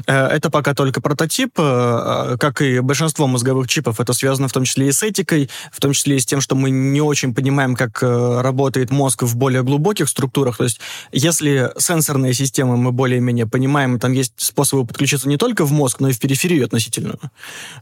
Э, 0.07 0.27
это 0.27 0.49
пока 0.49 0.73
только 0.73 1.01
прототип, 1.01 1.53
э, 1.57 2.37
как 2.39 2.61
и 2.61 2.79
большинство 2.79 3.27
мозговых 3.27 3.67
чипов. 3.67 3.99
Это 3.99 4.13
связано 4.13 4.47
в 4.47 4.51
том 4.51 4.63
числе 4.63 4.87
и 4.87 4.91
с 4.91 5.03
этикой, 5.03 5.49
в 5.71 5.79
том 5.79 5.93
числе 5.93 6.17
и 6.17 6.19
с 6.19 6.25
тем, 6.25 6.41
что 6.41 6.55
мы 6.55 6.69
не 6.69 7.01
очень 7.01 7.33
понимаем, 7.33 7.75
как 7.75 8.01
э, 8.01 8.41
работает 8.41 8.91
мозг 8.91 9.23
в 9.23 9.35
более 9.35 9.63
глубоких 9.63 10.09
структурах. 10.09 10.57
То 10.57 10.65
есть 10.65 10.79
если 11.11 11.71
сенсорные 11.77 12.33
системы 12.33 12.77
мы 12.77 12.91
более-менее 12.91 13.47
понимаем, 13.47 13.99
там 13.99 14.13
есть 14.13 14.33
способы 14.37 14.85
подключиться 14.85 15.27
не 15.27 15.37
только 15.37 15.65
в 15.65 15.71
мозг, 15.71 15.99
но 15.99 16.09
и 16.09 16.13
в 16.13 16.19
периферию 16.19 16.65
относительную. 16.65 17.19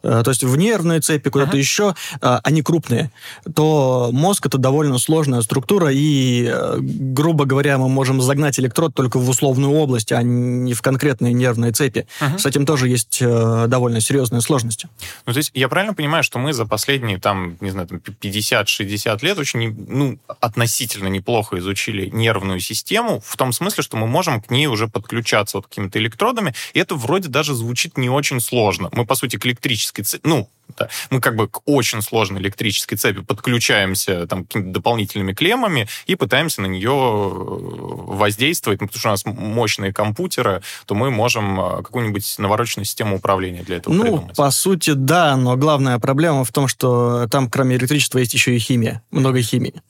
То 0.02 0.26
есть 0.28 0.44
в 0.44 0.56
нервные 0.58 1.02
цепи, 1.02 1.30
куда-то 1.30 1.52
ага. 1.52 1.58
еще, 1.58 1.96
они 2.22 2.62
крупные, 2.62 3.12
то 3.54 4.10
мозг 4.12 4.46
это 4.46 4.58
довольно 4.58 4.98
сложная 4.98 5.42
структура, 5.42 5.90
и, 5.92 6.54
грубо 6.80 7.46
говоря, 7.46 7.78
мы 7.78 7.90
можем 7.90 8.22
загнать 8.22 8.60
электрод 8.60 8.94
только 8.94 9.20
в 9.20 9.30
условную 9.30 9.72
область, 9.74 10.12
а 10.12 10.22
не 10.22 10.74
в 10.74 10.82
конкретные 10.82 11.34
нервные 11.34 11.72
цепи 11.72 11.99
принципе, 12.00 12.08
uh-huh. 12.20 12.40
с 12.40 12.46
этим 12.46 12.66
тоже 12.66 12.88
есть 12.88 13.20
э, 13.22 13.66
довольно 13.68 14.02
серьезные 14.02 14.42
сложности. 14.42 14.88
Ну, 15.26 15.34
то 15.34 15.38
есть 15.38 15.52
я 15.54 15.68
правильно 15.68 15.94
понимаю, 15.94 16.24
что 16.24 16.40
мы 16.40 16.54
за 16.54 16.66
последние, 16.66 17.20
там, 17.20 17.58
не 17.60 17.72
знаю, 17.72 17.88
там, 17.88 17.98
50-60 18.00 19.26
лет 19.26 19.38
очень, 19.38 19.76
ну, 19.88 20.20
относительно 20.40 21.08
неплохо 21.08 21.58
изучили 21.60 22.10
нервную 22.10 22.60
систему, 22.60 23.22
в 23.26 23.38
том 23.38 23.54
смысле, 23.54 23.84
что 23.84 23.98
мы 23.98 24.08
можем 24.08 24.42
к 24.42 24.50
ней 24.52 24.68
уже 24.68 24.88
подключаться 24.88 25.58
вот 25.58 25.68
какими-то 25.68 26.00
электродами, 26.00 26.54
и 26.74 26.80
это 26.80 26.96
вроде 26.96 27.30
даже 27.30 27.54
звучит 27.54 27.98
не 27.98 28.10
очень 28.10 28.40
сложно. 28.40 28.90
Мы, 28.92 29.06
по 29.06 29.16
сути, 29.16 29.38
к 29.38 29.46
электрической, 29.46 30.06
ну, 30.24 30.50
да. 30.78 30.90
Мы 31.10 31.22
как 31.22 31.36
бы 31.36 31.48
к 31.48 31.62
очень 31.66 32.02
сложной 32.02 32.42
электрической 32.42 32.98
цепи 32.98 33.22
подключаемся 33.22 34.28
там 34.28 34.46
какими-то 34.46 34.72
дополнительными 34.72 35.34
клеммами 35.34 35.88
и 36.06 36.16
пытаемся 36.16 36.62
на 36.62 36.68
нее 36.68 36.92
э, 36.92 38.14
воздействовать. 38.14 38.82
Ну, 38.82 38.88
потому 38.88 39.00
что 39.00 39.10
у 39.10 39.12
нас 39.12 39.26
мощные 39.26 39.94
компьютеры, 39.94 40.62
то 40.86 40.96
мы 40.96 41.12
можем 41.12 41.60
э, 41.60 41.84
какую-нибудь 41.84 42.36
навороченную 42.38 42.86
систему 42.86 43.18
управления 43.18 43.64
для 43.64 43.78
этого 43.78 43.94
ну, 43.94 44.02
придумать. 44.04 44.36
по 44.36 44.52
сути, 44.52 44.92
да, 44.92 45.36
но 45.36 45.58
главная 45.58 46.00
проблема 46.00 46.44
в 46.44 46.52
том, 46.52 46.68
что 46.68 47.28
там 47.30 47.50
кроме 47.50 47.76
электричества 47.78 48.20
есть 48.20 48.34
еще 48.34 48.56
и 48.56 48.60
химия, 48.60 49.02
много 49.12 49.42
химии. 49.42 49.82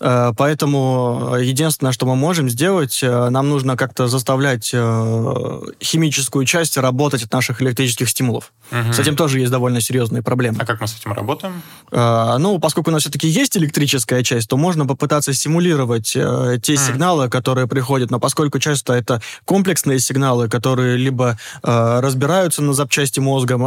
Э, 0.00 0.32
поэтому 0.36 1.36
единственное, 1.38 1.92
что 1.92 2.06
мы 2.06 2.16
можем 2.16 2.48
сделать, 2.48 3.00
э, 3.02 3.28
нам 3.28 3.48
нужно 3.48 3.76
как-то 3.76 4.08
заставлять 4.08 4.70
э, 4.72 5.60
химическую 5.82 6.46
часть 6.46 6.78
работать 6.78 7.22
от 7.22 7.32
наших 7.32 7.60
электрических 7.60 8.08
стимулов. 8.08 8.52
Угу. 8.72 8.94
С 8.94 8.98
этим 8.98 9.16
тоже 9.16 9.40
есть 9.40 9.52
довольно 9.52 9.80
серьезные 9.80 10.22
проблемы. 10.22 10.58
А 10.60 10.64
как 10.64 10.80
мы 10.80 10.88
с 10.88 10.96
этим 10.96 11.12
работаем? 11.12 11.62
Ну, 11.92 12.58
поскольку 12.60 12.90
у 12.90 12.92
нас 12.92 13.02
все-таки 13.02 13.26
есть 13.26 13.56
электрическая 13.56 14.22
часть, 14.22 14.48
то 14.48 14.56
можно 14.56 14.86
попытаться 14.86 15.32
симулировать 15.32 16.12
те 16.12 16.76
сигналы, 16.76 17.28
которые 17.28 17.66
приходят. 17.66 18.10
Но 18.10 18.20
поскольку 18.20 18.60
часто 18.60 18.92
это 18.92 19.20
комплексные 19.44 19.98
сигналы, 19.98 20.48
которые 20.48 20.96
либо 20.96 21.36
разбираются 21.62 22.62
на 22.62 22.72
запчасти 22.72 23.18
мозгом, 23.18 23.64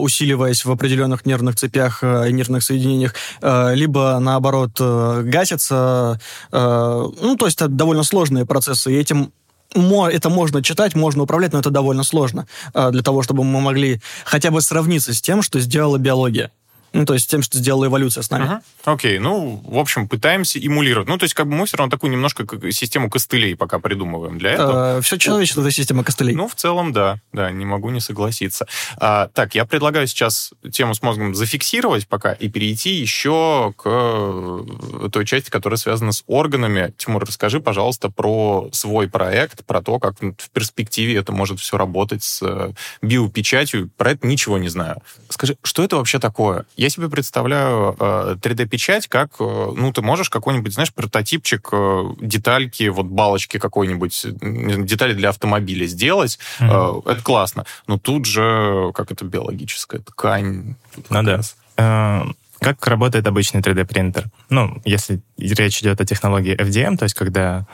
усиливаясь 0.00 0.64
в 0.64 0.70
определенных 0.70 1.26
нервных 1.26 1.56
цепях 1.56 2.02
и 2.02 2.32
нервных 2.32 2.62
соединениях, 2.62 3.14
либо 3.42 4.18
наоборот 4.18 4.80
гасятся. 4.80 5.67
Ну, 5.70 7.36
то 7.38 7.46
есть 7.46 7.56
это 7.60 7.68
довольно 7.68 8.02
сложные 8.02 8.46
процессы, 8.46 8.92
и 8.92 8.96
этим 8.96 9.32
это 9.74 10.30
можно 10.30 10.62
читать, 10.62 10.94
можно 10.94 11.24
управлять, 11.24 11.52
но 11.52 11.58
это 11.58 11.70
довольно 11.70 12.02
сложно 12.02 12.46
для 12.74 13.02
того, 13.02 13.22
чтобы 13.22 13.44
мы 13.44 13.60
могли 13.60 14.00
хотя 14.24 14.50
бы 14.50 14.62
сравниться 14.62 15.12
с 15.12 15.20
тем, 15.20 15.42
что 15.42 15.60
сделала 15.60 15.98
биология. 15.98 16.50
Ну, 16.98 17.04
то 17.04 17.14
есть 17.14 17.30
тем, 17.30 17.42
что 17.42 17.58
сделала 17.58 17.86
эволюция 17.86 18.22
с 18.22 18.30
нами. 18.30 18.44
Ага. 18.44 18.62
Окей, 18.84 19.20
ну, 19.20 19.62
в 19.64 19.78
общем, 19.78 20.08
пытаемся 20.08 20.58
эмулировать. 20.58 21.08
Ну, 21.08 21.16
то 21.16 21.24
есть 21.24 21.34
как 21.34 21.46
бы 21.46 21.54
мы 21.54 21.66
все 21.66 21.76
равно 21.76 21.92
такую 21.92 22.10
немножко 22.10 22.44
систему 22.72 23.08
костылей 23.08 23.54
пока 23.54 23.78
придумываем 23.78 24.36
для 24.36 24.50
этого. 24.50 24.98
Э, 24.98 25.00
все 25.00 25.16
человечество— 25.16 25.60
это 25.62 25.70
система 25.70 26.02
костылей. 26.02 26.34
Ну, 26.34 26.48
в 26.48 26.56
целом, 26.56 26.92
да. 26.92 27.20
Да, 27.32 27.52
не 27.52 27.64
могу 27.64 27.90
не 27.90 28.00
согласиться. 28.00 28.66
А, 28.96 29.28
так, 29.28 29.54
я 29.54 29.64
предлагаю 29.64 30.08
сейчас 30.08 30.52
тему 30.72 30.92
с 30.92 31.00
мозгом 31.00 31.36
зафиксировать 31.36 32.08
пока 32.08 32.32
и 32.32 32.48
перейти 32.48 32.90
еще 32.90 33.72
к 33.76 33.82
э, 33.84 35.08
той 35.12 35.24
части, 35.24 35.50
которая 35.50 35.76
связана 35.76 36.10
с 36.10 36.24
органами. 36.26 36.92
Тимур, 36.98 37.24
расскажи, 37.24 37.60
пожалуйста, 37.60 38.10
про 38.10 38.70
свой 38.72 39.08
проект, 39.08 39.64
про 39.64 39.82
то, 39.82 40.00
как 40.00 40.16
в 40.20 40.50
перспективе 40.52 41.14
это 41.14 41.30
может 41.30 41.60
все 41.60 41.78
работать 41.78 42.24
с 42.24 42.42
э, 42.42 42.72
биопечатью. 43.02 43.88
Про 43.96 44.12
это 44.12 44.26
ничего 44.26 44.58
не 44.58 44.68
знаю. 44.68 45.00
Скажи, 45.28 45.56
что 45.62 45.84
это 45.84 45.96
вообще 45.96 46.18
такое? 46.18 46.66
Я 46.76 46.87
себе 46.90 47.08
представляю 47.08 47.94
3D-печать 47.98 49.06
э, 49.06 49.08
как, 49.08 49.30
э, 49.40 49.72
ну, 49.76 49.92
ты 49.92 50.02
можешь 50.02 50.30
какой-нибудь, 50.30 50.72
знаешь, 50.72 50.92
прототипчик 50.92 51.68
э, 51.72 52.04
детальки, 52.20 52.88
вот 52.88 53.06
балочки 53.06 53.58
какой-нибудь, 53.58 54.26
детали 54.40 55.14
для 55.14 55.30
автомобиля 55.30 55.86
сделать. 55.86 56.38
Mm-hmm. 56.60 57.10
Это 57.10 57.22
классно. 57.22 57.66
Но 57.86 57.98
тут 57.98 58.26
же, 58.26 58.92
как 58.94 59.12
это 59.12 59.24
биологическая 59.24 60.00
ткань. 60.00 60.76
Ну 61.10 61.22
да. 61.22 62.24
Как 62.60 62.84
работает 62.86 63.26
обычный 63.26 63.60
3D-принтер? 63.60 64.26
Ну, 64.50 64.82
если 64.84 65.20
речь 65.38 65.80
идет 65.80 66.00
о 66.00 66.04
технологии 66.04 66.56
FDM, 66.56 66.96
то 66.96 67.04
есть 67.04 67.14
когда 67.14 67.66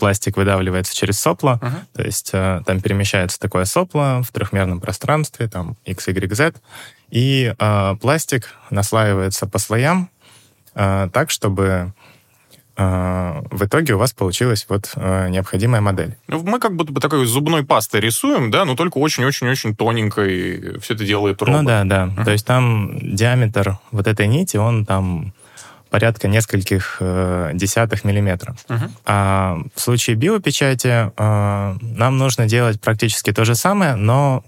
пластик 0.00 0.38
выдавливается 0.38 0.96
через 0.96 1.20
сопло, 1.20 1.60
uh-huh. 1.62 1.84
то 1.92 2.02
есть 2.02 2.30
э, 2.32 2.62
там 2.64 2.80
перемещается 2.80 3.38
такое 3.38 3.66
сопло 3.66 4.22
в 4.22 4.32
трехмерном 4.32 4.80
пространстве, 4.80 5.46
там 5.46 5.76
x, 5.84 6.08
y, 6.08 6.34
z, 6.34 6.54
и 7.10 7.54
э, 7.58 7.96
пластик 8.00 8.54
наслаивается 8.70 9.46
по 9.46 9.58
слоям 9.58 10.10
э, 10.74 11.08
так, 11.12 11.30
чтобы 11.30 11.92
э, 12.76 13.42
в 13.50 13.64
итоге 13.64 13.94
у 13.94 13.98
вас 13.98 14.12
получилась 14.12 14.66
вот 14.68 14.92
необходимая 14.96 15.80
модель. 15.80 16.16
Ну, 16.28 16.42
мы 16.42 16.60
как 16.60 16.76
будто 16.76 16.92
бы 16.92 17.00
такой 17.00 17.26
зубной 17.26 17.64
пастой 17.64 18.00
рисуем, 18.00 18.50
да, 18.50 18.64
но 18.64 18.76
только 18.76 18.98
очень-очень-очень 18.98 19.74
тоненькой 19.74 20.78
все 20.80 20.94
это 20.94 21.04
делает 21.04 21.42
робот. 21.42 21.62
Ну 21.62 21.66
да, 21.66 21.84
да. 21.84 22.06
Uh-huh. 22.06 22.24
То 22.24 22.30
есть 22.30 22.46
там 22.46 22.98
диаметр 23.14 23.78
вот 23.90 24.06
этой 24.06 24.26
нити, 24.26 24.56
он 24.56 24.86
там 24.86 25.34
порядка 25.90 26.28
нескольких 26.28 26.98
э, 27.00 27.50
десятых 27.54 28.04
миллиметров. 28.04 28.56
Uh-huh. 28.68 28.90
А 29.04 29.58
в 29.74 29.80
случае 29.80 30.14
биопечати 30.14 31.10
э, 31.16 31.76
нам 31.80 32.18
нужно 32.18 32.46
делать 32.46 32.80
практически 32.80 33.32
то 33.32 33.44
же 33.44 33.56
самое, 33.56 33.96
но 33.96 34.44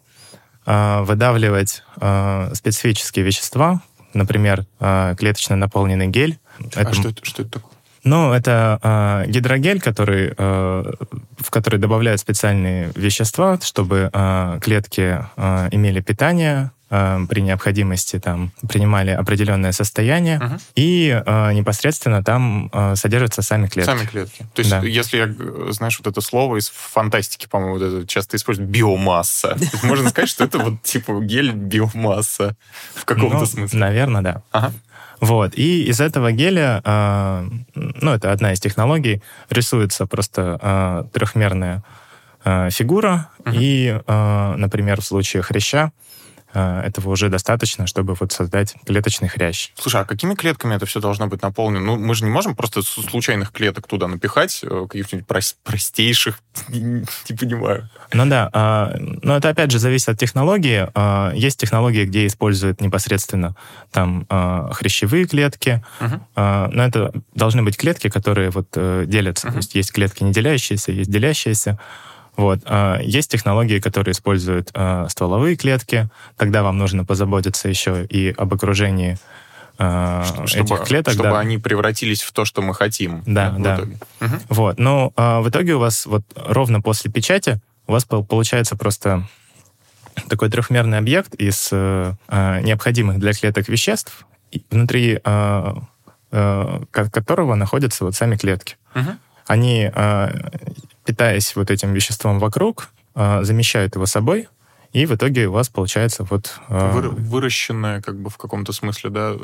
выдавливать 0.66 1.82
э, 2.00 2.50
специфические 2.54 3.24
вещества, 3.24 3.80
например, 4.14 4.66
э, 4.80 5.14
клеточно 5.18 5.56
наполненный 5.56 6.08
гель. 6.08 6.38
А 6.74 6.82
это... 6.82 6.94
что, 6.94 7.08
это, 7.08 7.24
что 7.24 7.42
это 7.42 7.52
такое? 7.52 7.72
Ну, 8.04 8.32
это 8.32 8.80
э, 8.82 9.30
гидрогель, 9.30 9.80
который, 9.80 10.34
э, 10.36 10.92
в 11.38 11.50
который 11.50 11.78
добавляют 11.78 12.20
специальные 12.20 12.90
вещества, 12.96 13.58
чтобы 13.62 14.10
э, 14.12 14.58
клетки 14.60 15.24
э, 15.36 15.68
имели 15.70 16.00
питание, 16.00 16.72
э, 16.92 17.26
при 17.28 17.40
необходимости 17.40 18.18
там 18.18 18.52
принимали 18.68 19.10
определенное 19.10 19.72
состояние, 19.72 20.38
угу. 20.38 20.54
и 20.76 21.22
э, 21.24 21.52
непосредственно 21.54 22.22
там 22.22 22.70
э, 22.72 22.94
содержатся 22.96 23.42
сами 23.42 23.66
клетки. 23.66 23.90
Сами 23.90 24.06
клетки. 24.06 24.46
То 24.54 24.60
есть, 24.60 24.70
да. 24.70 24.80
если 24.80 25.16
я, 25.16 25.72
знаешь, 25.72 25.98
вот 25.98 26.06
это 26.06 26.20
слово 26.20 26.58
из 26.58 26.68
фантастики, 26.68 27.48
по-моему, 27.48 27.78
вот 27.78 27.82
это 27.82 28.06
часто 28.06 28.36
используют, 28.36 28.70
биомасса. 28.70 29.56
Можно 29.82 30.10
сказать, 30.10 30.28
что 30.28 30.44
это 30.44 30.58
вот 30.58 30.82
типа 30.82 31.12
гель-биомасса 31.12 32.54
в 32.94 33.04
каком-то 33.04 33.38
ну, 33.38 33.46
смысле. 33.46 33.78
Наверное, 33.78 34.22
да. 34.22 34.42
Ага. 34.52 34.72
Вот. 35.20 35.54
И 35.54 35.84
из 35.84 36.00
этого 36.00 36.32
геля, 36.32 36.82
э, 36.84 37.48
ну, 37.74 38.10
это 38.10 38.32
одна 38.32 38.52
из 38.52 38.60
технологий, 38.60 39.22
рисуется 39.50 40.06
просто 40.06 40.58
э, 40.60 41.04
трехмерная 41.12 41.82
э, 42.44 42.70
фигура. 42.70 43.30
Uh-huh. 43.38 43.56
И, 43.56 44.00
э, 44.04 44.54
например, 44.56 45.00
в 45.00 45.04
случае 45.04 45.42
хряща 45.42 45.92
Э, 45.92 46.11
этого 46.52 47.10
уже 47.10 47.28
достаточно, 47.28 47.86
чтобы 47.86 48.14
вот 48.18 48.32
создать 48.32 48.74
клеточный 48.86 49.28
хрящ. 49.28 49.70
Слушай, 49.76 50.02
а 50.02 50.04
какими 50.04 50.34
клетками 50.34 50.74
это 50.74 50.86
все 50.86 51.00
должно 51.00 51.26
быть 51.26 51.42
наполнено? 51.42 51.80
Ну, 51.80 51.96
мы 51.96 52.14
же 52.14 52.24
не 52.24 52.30
можем 52.30 52.54
просто 52.54 52.82
случайных 52.82 53.52
клеток 53.52 53.86
туда 53.86 54.08
напихать, 54.08 54.60
э, 54.62 54.86
каких-нибудь 54.88 55.26
простейших, 55.64 56.40
не 56.68 57.36
понимаю. 57.38 57.88
Ну 58.12 58.26
да, 58.26 58.50
а, 58.52 58.94
но 58.98 59.36
это 59.36 59.48
опять 59.48 59.70
же 59.70 59.78
зависит 59.78 60.08
от 60.08 60.18
технологии. 60.18 60.88
А, 60.94 61.32
есть 61.34 61.58
технологии, 61.58 62.04
где 62.04 62.26
используют 62.26 62.80
непосредственно 62.80 63.56
там 63.90 64.26
а, 64.28 64.72
хрящевые 64.72 65.26
клетки, 65.26 65.82
но 66.34 66.84
это 66.84 67.12
должны 67.34 67.62
быть 67.62 67.76
клетки, 67.76 68.08
которые 68.08 68.50
вот 68.50 68.68
э, 68.74 69.04
делятся. 69.06 69.48
То 69.50 69.56
есть 69.56 69.74
есть 69.74 69.92
клетки 69.92 70.22
не 70.22 70.32
делящиеся, 70.32 70.92
есть 70.92 71.10
делящиеся. 71.10 71.78
Вот. 72.36 72.60
А, 72.64 72.98
есть 73.02 73.30
технологии, 73.30 73.78
которые 73.78 74.12
используют 74.12 74.70
а, 74.74 75.06
стволовые 75.08 75.56
клетки. 75.56 76.08
Тогда 76.36 76.62
вам 76.62 76.78
нужно 76.78 77.04
позаботиться 77.04 77.68
еще 77.68 78.04
и 78.06 78.34
об 78.36 78.54
окружении 78.54 79.18
а, 79.78 80.24
чтобы, 80.46 80.64
этих 80.64 80.84
клеток. 80.84 81.14
Чтобы 81.14 81.30
да. 81.30 81.40
они 81.40 81.58
превратились 81.58 82.22
в 82.22 82.32
то, 82.32 82.44
что 82.44 82.62
мы 82.62 82.74
хотим. 82.74 83.22
Да, 83.26 83.54
да. 83.58 83.80
Угу. 84.20 84.36
Вот. 84.48 84.78
Но 84.78 85.12
в 85.16 85.48
итоге 85.48 85.74
у 85.74 85.78
вас 85.78 86.06
вот 86.06 86.22
ровно 86.34 86.80
после 86.80 87.10
печати 87.10 87.60
у 87.86 87.92
вас 87.92 88.04
получается 88.04 88.76
просто 88.76 89.26
такой 90.28 90.50
трехмерный 90.50 90.98
объект 90.98 91.34
из 91.34 91.70
необходимых 91.72 93.18
для 93.18 93.32
клеток 93.32 93.68
веществ, 93.68 94.26
внутри 94.70 95.20
которого 96.30 97.54
находятся 97.56 98.04
вот 98.04 98.14
сами 98.14 98.36
клетки. 98.36 98.76
Угу. 98.94 99.10
Они 99.48 99.90
питаясь 101.04 101.54
вот 101.56 101.70
этим 101.70 101.92
веществом 101.92 102.38
вокруг, 102.38 102.90
а, 103.14 103.42
замещают 103.42 103.94
его 103.94 104.06
собой, 104.06 104.48
и 104.92 105.06
в 105.06 105.14
итоге 105.14 105.46
у 105.46 105.52
вас 105.52 105.68
получается 105.68 106.24
вот... 106.28 106.60
А, 106.68 106.92
Вы, 106.92 107.08
выращенная 107.08 108.02
как 108.02 108.20
бы 108.20 108.30
в 108.30 108.36
каком-то 108.36 108.72
смысле, 108.72 109.10
да, 109.10 109.34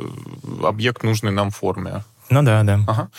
объект 0.63 1.03
нужной 1.03 1.33
нам 1.33 1.51
форме. 1.51 2.05
Ну 2.31 2.43
да, 2.43 2.63
да. 2.63 2.81
Ага. 2.87 3.11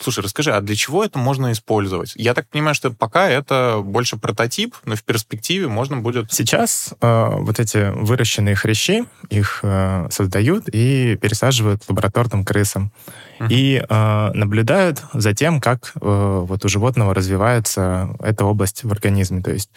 Слушай, 0.00 0.22
расскажи, 0.22 0.52
а 0.52 0.60
для 0.60 0.76
чего 0.76 1.04
это 1.04 1.18
можно 1.18 1.50
использовать? 1.50 2.12
Я 2.14 2.32
так 2.32 2.48
понимаю, 2.48 2.74
что 2.74 2.92
пока 2.92 3.28
это 3.28 3.80
больше 3.82 4.16
прототип, 4.16 4.76
но 4.84 4.94
в 4.94 5.02
перспективе 5.02 5.66
можно 5.66 5.96
будет... 5.96 6.32
Сейчас 6.32 6.94
э, 7.00 7.28
вот 7.30 7.58
эти 7.58 7.90
выращенные 7.90 8.54
хрящи, 8.54 9.06
их 9.28 9.60
э, 9.64 10.06
создают 10.10 10.68
и 10.68 11.16
пересаживают 11.16 11.82
лабораторным 11.88 12.44
крысам. 12.44 12.92
Uh-huh. 13.40 13.48
И 13.50 13.84
э, 13.88 14.30
наблюдают 14.34 15.02
за 15.14 15.34
тем, 15.34 15.60
как 15.60 15.92
э, 15.96 15.98
вот 16.00 16.64
у 16.64 16.68
животного 16.68 17.12
развивается 17.12 18.16
эта 18.20 18.44
область 18.44 18.84
в 18.84 18.92
организме. 18.92 19.42
То 19.42 19.50
есть 19.50 19.70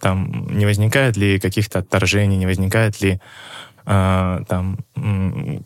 там 0.00 0.48
не 0.50 0.66
возникает 0.66 1.16
ли 1.16 1.40
каких-то 1.40 1.78
отторжений, 1.78 2.36
не 2.36 2.46
возникает 2.46 3.00
ли 3.00 3.20
э, 3.86 4.40
там 4.46 4.78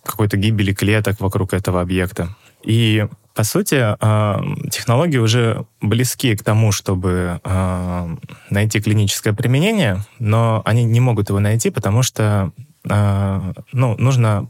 какой-то 0.04 0.36
гибели 0.36 0.72
клеток 0.72 1.18
вокруг 1.18 1.54
этого 1.54 1.80
объекта. 1.80 2.28
И 2.66 3.06
по 3.34 3.44
сути, 3.44 3.76
а, 3.78 4.40
технологии 4.70 5.18
уже 5.18 5.66
близки 5.82 6.34
к 6.34 6.42
тому, 6.42 6.72
чтобы 6.72 7.38
а, 7.44 8.08
найти 8.48 8.80
клиническое 8.80 9.34
применение, 9.34 9.98
но 10.18 10.62
они 10.64 10.84
не 10.84 11.00
могут 11.00 11.28
его 11.28 11.38
найти, 11.38 11.68
потому 11.68 12.02
что 12.02 12.50
а, 12.88 13.52
ну, 13.72 13.94
нужно 13.98 14.48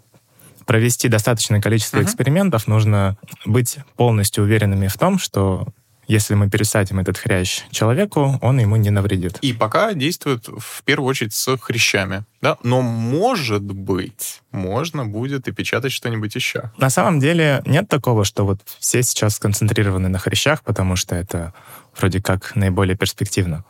провести 0.67 1.09
достаточное 1.09 1.61
количество 1.61 1.99
uh-huh. 1.99 2.05
экспериментов, 2.05 2.69
нужно 2.69 3.17
быть 3.45 3.79
полностью 3.97 4.45
уверенными 4.45 4.87
в 4.87 4.97
том, 4.97 5.19
что 5.19 5.67
если 6.09 6.35
мы 6.35 6.49
пересадим 6.49 6.99
этот 6.99 7.19
хрящ 7.19 7.63
человеку, 7.71 8.39
он 8.41 8.59
ему 8.59 8.77
не 8.77 8.91
навредит. 8.91 9.39
И 9.43 9.53
пока 9.53 9.93
действует 9.95 10.47
в 10.49 10.83
первую 10.85 11.09
очередь 11.09 11.35
с 11.35 11.57
хрящами, 11.59 12.25
да? 12.41 12.57
Но 12.63 12.81
может 12.81 13.63
быть, 13.63 14.43
можно 14.53 15.05
будет 15.05 15.49
и 15.49 15.53
печатать 15.53 15.93
что-нибудь 15.93 16.35
еще. 16.35 16.71
На 16.79 16.91
самом 16.91 17.21
деле 17.21 17.63
нет 17.67 17.89
такого, 17.89 18.25
что 18.25 18.45
вот 18.45 18.61
все 18.79 19.03
сейчас 19.03 19.37
сконцентрированы 19.37 20.09
на 20.09 20.19
хрящах, 20.19 20.63
потому 20.63 20.97
что 20.97 21.15
это 21.15 21.53
вроде 21.99 22.23
как 22.23 22.55
наиболее 22.55 22.97
перспективно. 22.97 23.65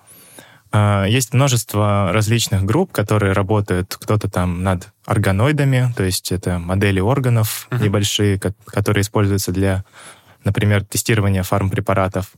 А, 0.73 1.05
есть 1.05 1.33
множество 1.33 2.11
различных 2.13 2.65
групп, 2.65 2.93
которые 2.93 3.33
работают, 3.33 3.97
кто-то 3.99 4.29
там 4.29 4.63
над 4.63 4.89
органоидами, 5.05 5.93
то 5.97 6.03
есть 6.03 6.33
это 6.33 6.59
модели 6.59 7.01
органов 7.01 7.69
uh-huh. 7.71 7.83
небольшие, 7.83 8.39
которые 8.67 9.03
используются 9.03 9.53
для, 9.53 9.85
например, 10.47 10.85
тестирования 10.85 11.43
фармпрепаратов. 11.43 12.33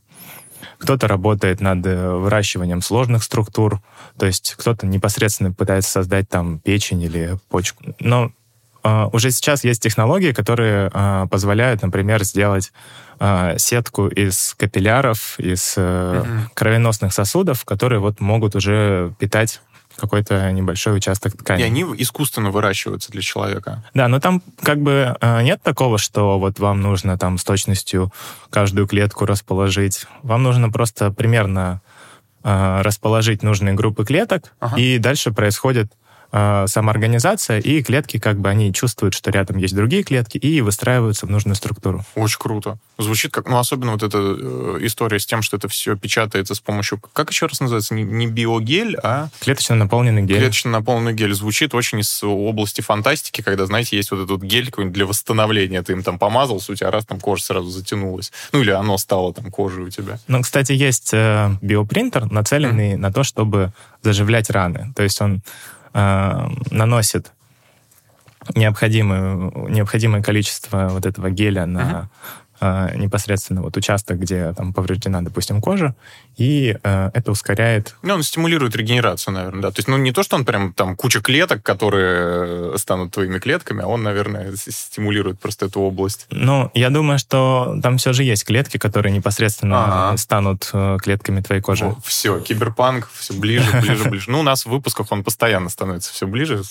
Кто-то 0.77 1.07
работает 1.07 1.61
над 1.61 1.85
э, 1.85 2.09
выращиванием 2.15 2.81
сложных 2.81 3.23
структур, 3.23 3.81
то 4.17 4.25
есть 4.25 4.55
кто-то 4.57 4.85
непосредственно 4.85 5.53
пытается 5.53 5.91
создать 5.91 6.27
там 6.27 6.59
печень 6.59 7.01
или 7.01 7.37
почку. 7.49 7.95
Но 7.99 8.31
Uh, 8.81 9.09
уже 9.11 9.29
сейчас 9.31 9.65
есть 9.65 9.83
технологии, 9.83 10.31
которые 10.31 10.87
uh, 10.87 11.27
позволяют, 11.27 11.81
например, 11.81 12.23
сделать 12.23 12.71
uh, 13.19 13.59
сетку 13.59 14.07
из 14.07 14.55
капилляров, 14.57 15.37
из 15.37 15.77
uh-huh. 15.77 16.43
кровеносных 16.53 17.11
сосудов, 17.11 17.65
которые 17.65 17.99
вот 17.99 18.21
могут 18.21 18.55
уже 18.55 19.13
питать 19.19 19.59
какой-то 19.99 20.51
небольшой 20.51 20.97
участок 20.97 21.37
ткани. 21.37 21.61
И 21.61 21.65
они 21.65 21.85
искусственно 21.97 22.51
выращиваются 22.51 23.11
для 23.11 23.21
человека. 23.21 23.83
Да, 23.93 24.07
но 24.07 24.19
там 24.19 24.41
как 24.61 24.79
бы 24.81 25.15
нет 25.41 25.61
такого, 25.61 25.97
что 25.97 26.39
вот 26.39 26.59
вам 26.59 26.81
нужно 26.81 27.17
там 27.17 27.37
с 27.37 27.43
точностью 27.43 28.11
каждую 28.49 28.87
клетку 28.87 29.25
расположить. 29.25 30.05
Вам 30.23 30.43
нужно 30.43 30.69
просто 30.69 31.11
примерно 31.11 31.81
расположить 32.41 33.43
нужные 33.43 33.73
группы 33.73 34.05
клеток, 34.05 34.53
ага. 34.61 34.77
и 34.77 34.97
дальше 34.97 35.31
происходит 35.33 35.91
э, 36.31 36.65
самоорганизация, 36.67 37.59
и 37.59 37.81
клетки, 37.81 38.19
как 38.19 38.39
бы, 38.39 38.49
они 38.49 38.73
чувствуют, 38.73 39.13
что 39.13 39.31
рядом 39.31 39.57
есть 39.57 39.75
другие 39.75 40.03
клетки, 40.03 40.37
и 40.37 40.61
выстраиваются 40.61 41.25
в 41.25 41.29
нужную 41.29 41.55
структуру. 41.55 42.03
Очень 42.15 42.39
круто. 42.39 42.77
Звучит 42.97 43.31
как, 43.31 43.47
ну, 43.47 43.57
особенно 43.57 43.93
вот 43.93 44.03
эта 44.03 44.17
э, 44.17 44.77
история 44.81 45.19
с 45.19 45.25
тем, 45.25 45.41
что 45.41 45.57
это 45.57 45.67
все 45.67 45.95
печатается 45.95 46.55
с 46.55 46.59
помощью, 46.59 46.99
как 47.13 47.29
еще 47.31 47.45
раз 47.45 47.59
называется, 47.59 47.93
не, 47.93 48.03
не 48.03 48.27
биогель, 48.27 48.97
а... 49.01 49.29
Клеточно 49.39 49.75
наполненный 49.75 50.23
гель. 50.23 50.37
Клеточно 50.37 50.71
наполненный 50.71 51.13
гель. 51.13 51.33
Звучит 51.33 51.73
очень 51.73 51.99
из 51.99 52.23
области 52.23 52.81
фантастики, 52.81 53.41
когда, 53.41 53.65
знаете, 53.65 53.97
есть 53.97 54.11
вот 54.11 54.23
этот 54.23 54.41
гель 54.41 54.65
какой-нибудь 54.65 54.93
для 54.93 55.05
восстановления. 55.05 55.81
Ты 55.81 55.93
им 55.93 56.03
там 56.03 56.19
помазался, 56.19 56.71
у 56.71 56.75
тебя 56.75 56.91
раз 56.91 57.05
там 57.05 57.19
кожа 57.19 57.43
сразу 57.43 57.69
затянулась. 57.69 58.31
Ну, 58.51 58.61
или 58.61 58.71
оно 58.71 58.97
стало 58.97 59.33
там 59.33 59.51
кожей 59.51 59.85
у 59.85 59.89
тебя. 59.89 60.19
Ну, 60.27 60.41
кстати, 60.41 60.71
есть 60.71 61.13
э, 61.13 61.51
биопринтер, 61.61 62.31
нацеленный 62.31 62.93
mm. 62.93 62.97
на 62.97 63.11
то, 63.11 63.23
чтобы 63.23 63.71
заживлять 64.03 64.49
раны. 64.49 64.93
То 64.95 65.03
есть 65.03 65.19
он 65.21 65.41
э, 65.93 66.47
наносит 66.71 67.31
необходимое, 68.55 69.51
необходимое 69.69 70.21
количество 70.21 70.87
вот 70.89 71.05
этого 71.05 71.29
геля 71.29 71.65
на 71.65 71.79
uh-huh. 71.79 72.05
Э, 72.59 72.95
непосредственно 72.95 73.61
вот 73.61 73.77
участок, 73.77 74.19
где 74.19 74.53
там 74.53 74.73
повреждена, 74.73 75.21
допустим, 75.21 75.61
кожа, 75.61 75.95
и 76.37 76.77
э, 76.81 77.11
это 77.13 77.31
ускоряет... 77.31 77.95
Ну, 78.01 78.15
он 78.15 78.23
стимулирует 78.23 78.75
регенерацию, 78.75 79.33
наверное, 79.33 79.61
да. 79.63 79.71
То 79.71 79.79
есть, 79.79 79.87
ну, 79.87 79.97
не 79.97 80.11
то, 80.11 80.23
что 80.23 80.35
он 80.35 80.45
прям 80.45 80.73
там 80.73 80.95
куча 80.95 81.21
клеток, 81.21 81.63
которые 81.63 82.77
станут 82.77 83.11
твоими 83.11 83.39
клетками, 83.39 83.83
а 83.83 83.87
он, 83.87 84.03
наверное, 84.03 84.53
стимулирует 84.55 85.39
просто 85.39 85.65
эту 85.65 85.81
область. 85.81 86.27
Ну, 86.29 86.71
я 86.73 86.89
думаю, 86.89 87.19
что 87.19 87.77
там 87.81 87.97
все 87.97 88.13
же 88.13 88.23
есть 88.23 88.45
клетки, 88.45 88.77
которые 88.77 89.13
непосредственно 89.13 90.09
ага. 90.09 90.17
станут 90.17 90.69
э, 90.73 90.97
клетками 91.01 91.41
твоей 91.41 91.61
кожи. 91.61 91.85
О, 91.85 91.97
все, 92.03 92.39
киберпанк, 92.39 93.09
все 93.13 93.33
ближе, 93.33 93.69
ближе, 93.81 94.03
ближе. 94.09 94.31
Ну, 94.31 94.39
у 94.39 94.43
нас 94.43 94.65
в 94.65 94.69
выпусках 94.69 95.11
он 95.11 95.23
постоянно 95.23 95.69
становится 95.69 96.13
все 96.13 96.27
ближе 96.27 96.61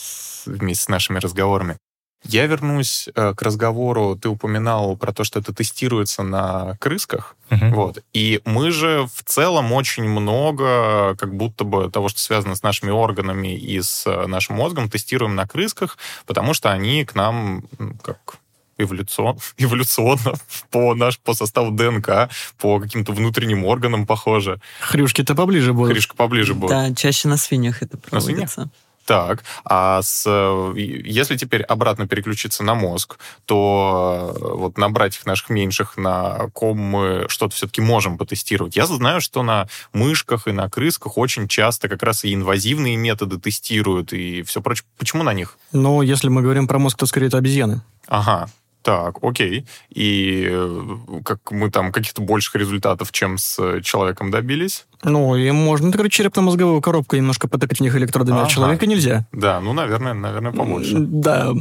вместе 0.47 0.85
с 0.85 0.89
нашими 0.89 1.19
разговорами. 1.19 1.77
Я 2.25 2.47
вернусь 2.47 3.09
э, 3.15 3.35
к 3.35 3.43
разговору. 3.43 4.19
Ты 4.21 4.29
упоминал 4.29 4.97
про 4.97 5.13
то, 5.13 5.25
что 5.25 5.39
это 5.39 5.55
тестируется 5.55 6.23
на 6.23 6.77
крысках. 6.81 7.37
Uh-huh. 7.49 7.71
Вот. 7.73 7.99
И 8.13 8.41
мы 8.45 8.71
же 8.71 9.07
в 9.15 9.23
целом 9.25 9.73
очень 9.73 10.05
много, 10.05 11.15
как 11.17 11.35
будто 11.35 11.65
бы 11.65 11.91
того, 11.91 12.09
что 12.09 12.21
связано 12.21 12.55
с 12.55 12.63
нашими 12.63 12.91
органами 12.91 13.57
и 13.57 13.81
с 13.81 14.05
э, 14.07 14.27
нашим 14.27 14.57
мозгом, 14.57 14.91
тестируем 14.91 15.37
на 15.37 15.47
крысках, 15.47 15.97
потому 16.27 16.55
что 16.55 16.71
они 16.71 17.05
к 17.05 17.15
нам 17.15 17.65
как 18.03 18.39
эволюцион, 18.79 19.39
эволюционно 19.57 20.35
по, 20.71 20.95
наш, 20.95 21.19
по 21.19 21.35
составу 21.35 21.71
ДНК, 21.71 22.31
по 22.59 22.81
каким-то 22.81 23.13
внутренним 23.13 23.65
органам 23.65 24.07
похоже. 24.07 24.61
Хрюшки-то 24.81 25.35
поближе 25.35 25.73
будут. 25.73 25.93
Хрюшка 25.93 26.17
поближе 26.17 26.55
будет. 26.55 26.71
Да, 26.71 26.95
чаще 26.95 27.29
на 27.29 27.37
свиньях 27.37 27.83
это 27.83 27.97
проводится. 27.97 28.43
На 28.43 28.47
свиньях? 28.47 28.69
Так, 29.09 29.43
а 29.65 30.03
с, 30.03 30.29
если 30.77 31.39
теперь 31.39 31.63
обратно 31.63 32.07
переключиться 32.07 32.63
на 32.63 32.75
мозг, 32.75 33.19
то 33.47 34.37
э, 34.37 34.55
вот 34.55 34.77
на 34.77 34.91
братьях 34.91 35.25
наших 35.25 35.49
меньших, 35.49 35.97
на 35.97 36.51
ком 36.53 36.77
мы 36.77 37.25
что-то 37.29 37.57
все-таки 37.57 37.81
можем 37.81 38.19
потестировать. 38.19 38.77
Я 38.77 38.85
знаю, 38.85 39.23
что 39.23 39.43
на 39.43 39.67
мышках 39.95 40.47
и 40.47 40.53
на 40.53 40.69
крысках 40.69 41.17
очень 41.17 41.49
часто 41.49 41.89
как 41.89 42.03
раз 42.03 42.27
и 42.27 42.35
инвазивные 42.35 42.97
методы 42.99 43.39
тестируют 43.39 44.13
и 44.13 44.43
все 44.43 44.61
прочее. 44.61 44.85
Почему 44.99 45.23
на 45.23 45.33
них? 45.33 45.57
Ну, 45.73 46.03
если 46.03 46.29
мы 46.29 46.43
говорим 46.43 46.69
про 46.69 46.79
мозг, 46.79 46.99
то 46.99 47.07
скорее 47.07 47.29
это 47.29 47.39
обезьяны. 47.39 47.81
Ага, 48.09 48.51
так, 48.83 49.17
окей. 49.23 49.67
И 49.89 50.49
э, 50.51 50.97
как 51.25 51.51
мы 51.51 51.71
там 51.71 51.93
каких-то 51.93 52.21
больших 52.21 52.57
результатов, 52.57 53.11
чем 53.13 53.39
с 53.39 53.81
человеком 53.81 54.31
добились? 54.31 54.87
Ну, 55.05 55.37
и 55.37 55.51
можно, 55.51 55.93
так 55.93 56.11
черепно-мозговую 56.11 56.81
коробку 56.81 57.17
немножко 57.17 57.49
потыкать 57.49 57.79
в 57.79 57.83
них 57.83 57.95
электродами, 57.97 58.39
ага. 58.39 58.47
а 58.47 58.51
человека 58.51 58.87
нельзя. 58.87 59.27
Да, 59.33 59.61
ну, 59.61 59.73
наверное, 59.73 60.15
наверное, 60.15 60.53
побольше. 60.53 60.97
Да. 60.99 61.53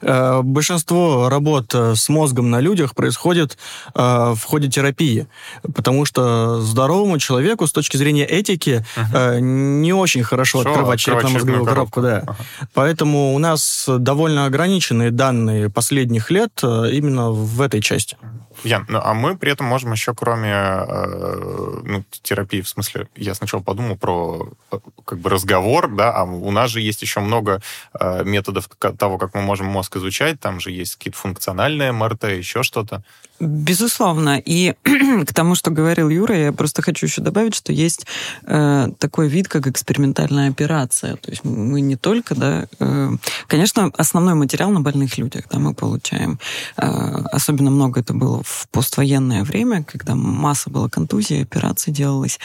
Э, 0.00 0.40
большинство 0.42 1.28
работ 1.28 1.74
э, 1.74 1.94
с 1.94 2.08
мозгом 2.08 2.50
на 2.50 2.60
людях 2.60 2.94
происходит 2.94 3.56
в 3.94 4.38
ходе 4.44 4.68
терапии, 4.68 5.26
потому 5.74 6.04
что 6.04 6.60
здоровому 6.60 7.18
человеку 7.18 7.66
с 7.66 7.72
точки 7.72 7.96
зрения 7.96 8.24
этики 8.24 8.84
uh 8.96 9.40
не 9.40 9.92
очень 9.92 10.22
хорошо 10.22 10.62
Шо, 10.62 10.70
открывать 10.70 11.00
черепно-мозговую 11.00 11.64
коробку. 11.64 12.00
коробку 12.00 12.26
да. 12.26 12.32
uh 12.32 12.68
Поэтому 12.74 13.34
у 13.34 13.38
нас 13.38 13.88
довольно 13.88 14.46
ограниченные 14.46 15.10
данные 15.10 15.70
последних 15.70 16.30
лет 16.30 16.52
именно 16.62 17.30
в 17.30 17.60
этой 17.60 17.80
части. 17.80 18.16
Ян, 18.64 18.86
ну, 18.88 19.00
а 19.02 19.14
мы 19.14 19.36
при 19.36 19.52
этом 19.52 19.66
можем 19.66 19.92
еще, 19.92 20.14
кроме 20.14 20.52
э, 20.52 21.80
ну, 21.84 22.04
терапии, 22.22 22.60
в 22.60 22.68
смысле, 22.68 23.08
я 23.16 23.34
сначала 23.34 23.60
подумал 23.60 23.96
про 23.96 24.48
э, 24.70 24.78
как 25.04 25.18
бы 25.18 25.30
разговор, 25.30 25.88
да, 25.88 26.12
а 26.12 26.24
у 26.24 26.50
нас 26.50 26.70
же 26.70 26.80
есть 26.80 27.02
еще 27.02 27.20
много 27.20 27.60
э, 27.98 28.24
методов 28.24 28.68
того, 28.98 29.18
как 29.18 29.34
мы 29.34 29.42
можем 29.42 29.66
мозг 29.66 29.96
изучать, 29.96 30.40
там 30.40 30.60
же 30.60 30.70
есть 30.70 30.96
какие-то 30.96 31.18
функциональные 31.18 31.92
МРТ, 31.92 32.24
еще 32.24 32.62
что-то. 32.62 33.02
Безусловно. 33.42 34.38
И 34.38 34.74
к 35.26 35.34
тому, 35.34 35.56
что 35.56 35.72
говорил 35.72 36.08
Юра, 36.08 36.36
я 36.36 36.52
просто 36.52 36.80
хочу 36.80 37.06
еще 37.06 37.22
добавить, 37.22 37.56
что 37.56 37.72
есть 37.72 38.06
э, 38.44 38.88
такой 38.98 39.28
вид, 39.28 39.48
как 39.48 39.66
экспериментальная 39.66 40.48
операция. 40.48 41.16
То 41.16 41.30
есть 41.30 41.42
мы 41.42 41.80
не 41.80 41.96
только, 41.96 42.36
да, 42.36 42.66
э, 42.78 43.10
конечно, 43.48 43.90
основной 43.96 44.34
материал 44.34 44.70
на 44.70 44.80
больных 44.80 45.18
людях, 45.18 45.46
да, 45.50 45.58
мы 45.58 45.74
получаем. 45.74 46.38
Э, 46.76 47.24
особенно 47.32 47.72
много 47.72 48.00
это 48.00 48.14
было 48.14 48.44
в 48.44 48.68
поствоенное 48.70 49.42
время, 49.42 49.82
когда 49.82 50.14
масса 50.14 50.70
была 50.70 50.88
контузий, 50.88 51.42
операций 51.42 51.92
делалось. 51.92 52.38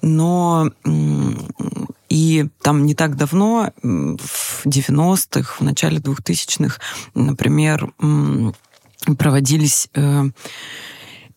Но 0.00 0.70
и 2.08 2.46
там 2.62 2.86
не 2.86 2.94
так 2.94 3.16
давно, 3.16 3.72
в 3.82 4.64
90-х, 4.64 5.56
в 5.58 5.60
начале 5.62 5.98
2000-х, 5.98 6.78
например, 7.14 7.92
проводились 9.14 9.88
э, 9.94 10.24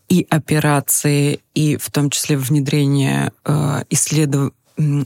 и 0.07 0.25
операции, 0.29 1.39
и 1.53 1.77
в 1.77 1.91
том 1.91 2.09
числе 2.09 2.37
внедрение 2.37 3.31
э, 3.45 3.83
исследований 3.89 4.53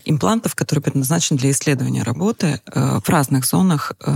имплантов, 0.06 0.56
которые 0.56 0.84
предназначены 0.84 1.40
для 1.40 1.52
исследования 1.52 2.04
работы 2.04 2.62
э, 2.66 3.00
в 3.04 3.10
разных 3.10 3.46
зонах, 3.46 3.94
э, 4.00 4.12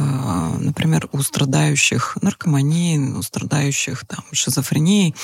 например, 0.59 1.09
у 1.11 1.21
страдающих 1.21 2.17
наркоманией, 2.21 3.13
у 3.13 3.21
страдающих 3.23 4.05
там, 4.05 4.23
шизофренией. 4.31 5.15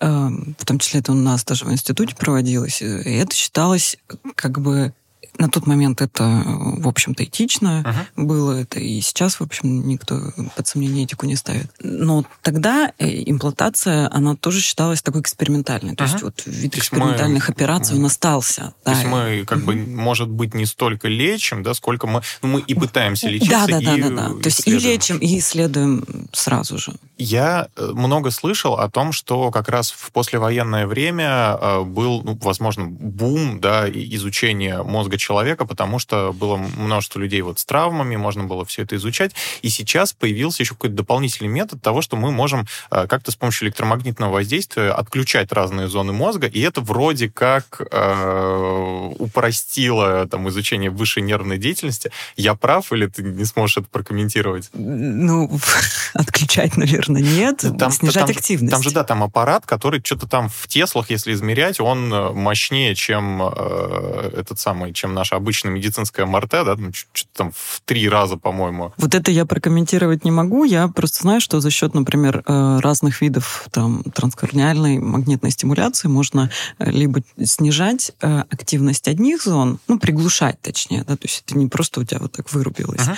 Э, 0.00 0.28
в 0.58 0.64
том 0.64 0.78
числе 0.78 1.00
это 1.00 1.12
у 1.12 1.14
нас 1.14 1.44
даже 1.44 1.64
в 1.64 1.72
институте 1.72 2.16
проводилось. 2.16 2.82
И 2.82 2.84
это 2.84 3.34
считалось 3.34 3.96
как 4.34 4.60
бы 4.60 4.92
на 5.38 5.48
тот 5.48 5.66
момент 5.66 6.00
это, 6.00 6.24
в 6.24 6.86
общем-то, 6.86 7.24
этично 7.24 7.84
uh-huh. 8.16 8.24
было 8.24 8.52
это, 8.60 8.80
и 8.80 9.00
сейчас, 9.00 9.40
в 9.40 9.42
общем, 9.42 9.86
никто 9.86 10.20
под 10.56 10.66
сомнение 10.66 11.04
этику 11.04 11.26
не 11.26 11.36
ставит. 11.36 11.70
Но 11.80 12.24
тогда 12.42 12.92
э, 12.98 13.22
имплантация, 13.26 14.08
она 14.12 14.36
тоже 14.36 14.60
считалась 14.60 15.02
такой 15.02 15.22
экспериментальной. 15.22 15.96
То 15.96 16.04
uh-huh. 16.04 16.12
есть 16.12 16.22
вот 16.22 16.42
вид 16.46 16.72
То 16.72 16.78
экспериментальных 16.78 17.48
мы... 17.48 17.52
операций 17.54 17.96
uh-huh. 17.96 18.00
он 18.00 18.06
остался. 18.06 18.74
То 18.84 18.90
да. 18.90 18.92
есть 18.92 19.04
мы, 19.06 19.44
как 19.46 19.58
uh-huh. 19.58 19.64
бы, 19.64 19.74
может 19.74 20.28
быть, 20.28 20.54
не 20.54 20.66
столько 20.66 21.08
лечим, 21.08 21.62
да, 21.62 21.74
сколько 21.74 22.06
мы, 22.06 22.22
ну, 22.42 22.48
мы 22.48 22.60
и 22.60 22.74
пытаемся 22.74 23.28
лечиться, 23.28 23.66
да, 23.68 23.80
да, 23.80 23.80
да, 23.80 23.96
да, 23.96 24.10
да. 24.10 24.28
То 24.40 24.46
есть 24.46 24.66
и 24.66 24.78
лечим, 24.78 25.18
и 25.18 25.38
исследуем 25.38 26.04
сразу 26.32 26.78
же. 26.78 26.92
Я 27.18 27.68
э, 27.76 27.90
много 27.94 28.30
слышал 28.30 28.74
о 28.74 28.88
том, 28.90 29.12
что 29.12 29.50
как 29.50 29.68
раз 29.68 29.90
в 29.90 30.12
послевоенное 30.12 30.86
время 30.86 31.58
э, 31.60 31.82
был, 31.82 32.22
ну, 32.22 32.38
возможно, 32.42 32.86
бум 32.86 33.60
да, 33.60 33.88
изучения 33.88 34.82
мозга 34.82 35.16
человека, 35.24 35.64
потому 35.64 35.98
что 35.98 36.32
было 36.32 36.56
множество 36.56 37.18
людей 37.18 37.40
вот 37.42 37.58
с 37.58 37.64
травмами, 37.64 38.16
можно 38.16 38.44
было 38.44 38.64
все 38.64 38.82
это 38.82 38.96
изучать. 38.96 39.32
И 39.62 39.68
сейчас 39.70 40.12
появился 40.12 40.62
еще 40.62 40.74
какой-то 40.74 40.96
дополнительный 40.96 41.48
метод 41.48 41.80
того, 41.82 42.02
что 42.02 42.16
мы 42.16 42.30
можем 42.30 42.66
э, 42.90 43.06
как-то 43.06 43.30
с 43.30 43.36
помощью 43.36 43.66
электромагнитного 43.68 44.32
воздействия 44.32 44.90
отключать 44.90 45.52
разные 45.52 45.88
зоны 45.88 46.12
мозга, 46.12 46.46
и 46.46 46.60
это 46.60 46.80
вроде 46.80 47.30
как 47.30 47.80
э, 47.90 49.10
упростило 49.18 50.26
там, 50.28 50.48
изучение 50.48 50.90
высшей 50.90 51.22
нервной 51.22 51.58
деятельности. 51.58 52.10
Я 52.36 52.54
прав 52.54 52.92
или 52.92 53.06
ты 53.06 53.22
не 53.22 53.44
сможешь 53.44 53.78
это 53.78 53.86
прокомментировать? 53.90 54.68
Ну, 54.74 55.50
отключать, 56.14 56.76
наверное, 56.76 57.22
нет. 57.22 57.64
Там, 57.78 57.90
Снижать 57.90 58.26
там, 58.26 58.36
активность. 58.36 58.72
Там 58.72 58.82
же, 58.82 58.90
да, 58.90 59.04
там 59.04 59.22
аппарат, 59.22 59.64
который 59.66 60.02
что-то 60.04 60.28
там 60.28 60.48
в 60.48 60.68
Теслах, 60.68 61.10
если 61.10 61.32
измерять, 61.32 61.80
он 61.80 62.12
э, 62.12 62.30
мощнее, 62.32 62.94
чем 62.94 63.42
э, 63.42 64.30
этот 64.36 64.58
самый, 64.58 64.92
чем 64.92 65.13
наша 65.14 65.36
обычная 65.36 65.70
медицинская 65.70 66.26
МРТ, 66.26 66.50
да, 66.50 66.76
что-то 66.92 67.28
там 67.32 67.52
в 67.52 67.80
три 67.84 68.08
раза, 68.08 68.36
по-моему. 68.36 68.92
Вот 68.98 69.14
это 69.14 69.30
я 69.30 69.46
прокомментировать 69.46 70.24
не 70.24 70.30
могу. 70.30 70.64
Я 70.64 70.88
просто 70.88 71.22
знаю, 71.22 71.40
что 71.40 71.60
за 71.60 71.70
счет, 71.70 71.94
например, 71.94 72.42
э, 72.46 72.78
разных 72.80 73.20
видов 73.22 73.66
там 73.70 74.02
транскорниальной 74.02 74.98
магнитной 74.98 75.50
стимуляции 75.50 76.08
можно 76.08 76.50
э, 76.78 76.90
либо 76.90 77.20
снижать 77.42 78.12
активность 78.20 79.08
одних 79.08 79.42
зон, 79.42 79.78
ну, 79.88 79.98
приглушать, 79.98 80.60
точнее, 80.60 81.04
да, 81.04 81.16
то 81.16 81.24
есть 81.24 81.44
это 81.46 81.56
не 81.56 81.66
просто 81.66 82.00
у 82.00 82.04
тебя 82.04 82.20
вот 82.20 82.32
так 82.32 82.52
вырубилось, 82.52 83.00
uh-huh. 83.00 83.16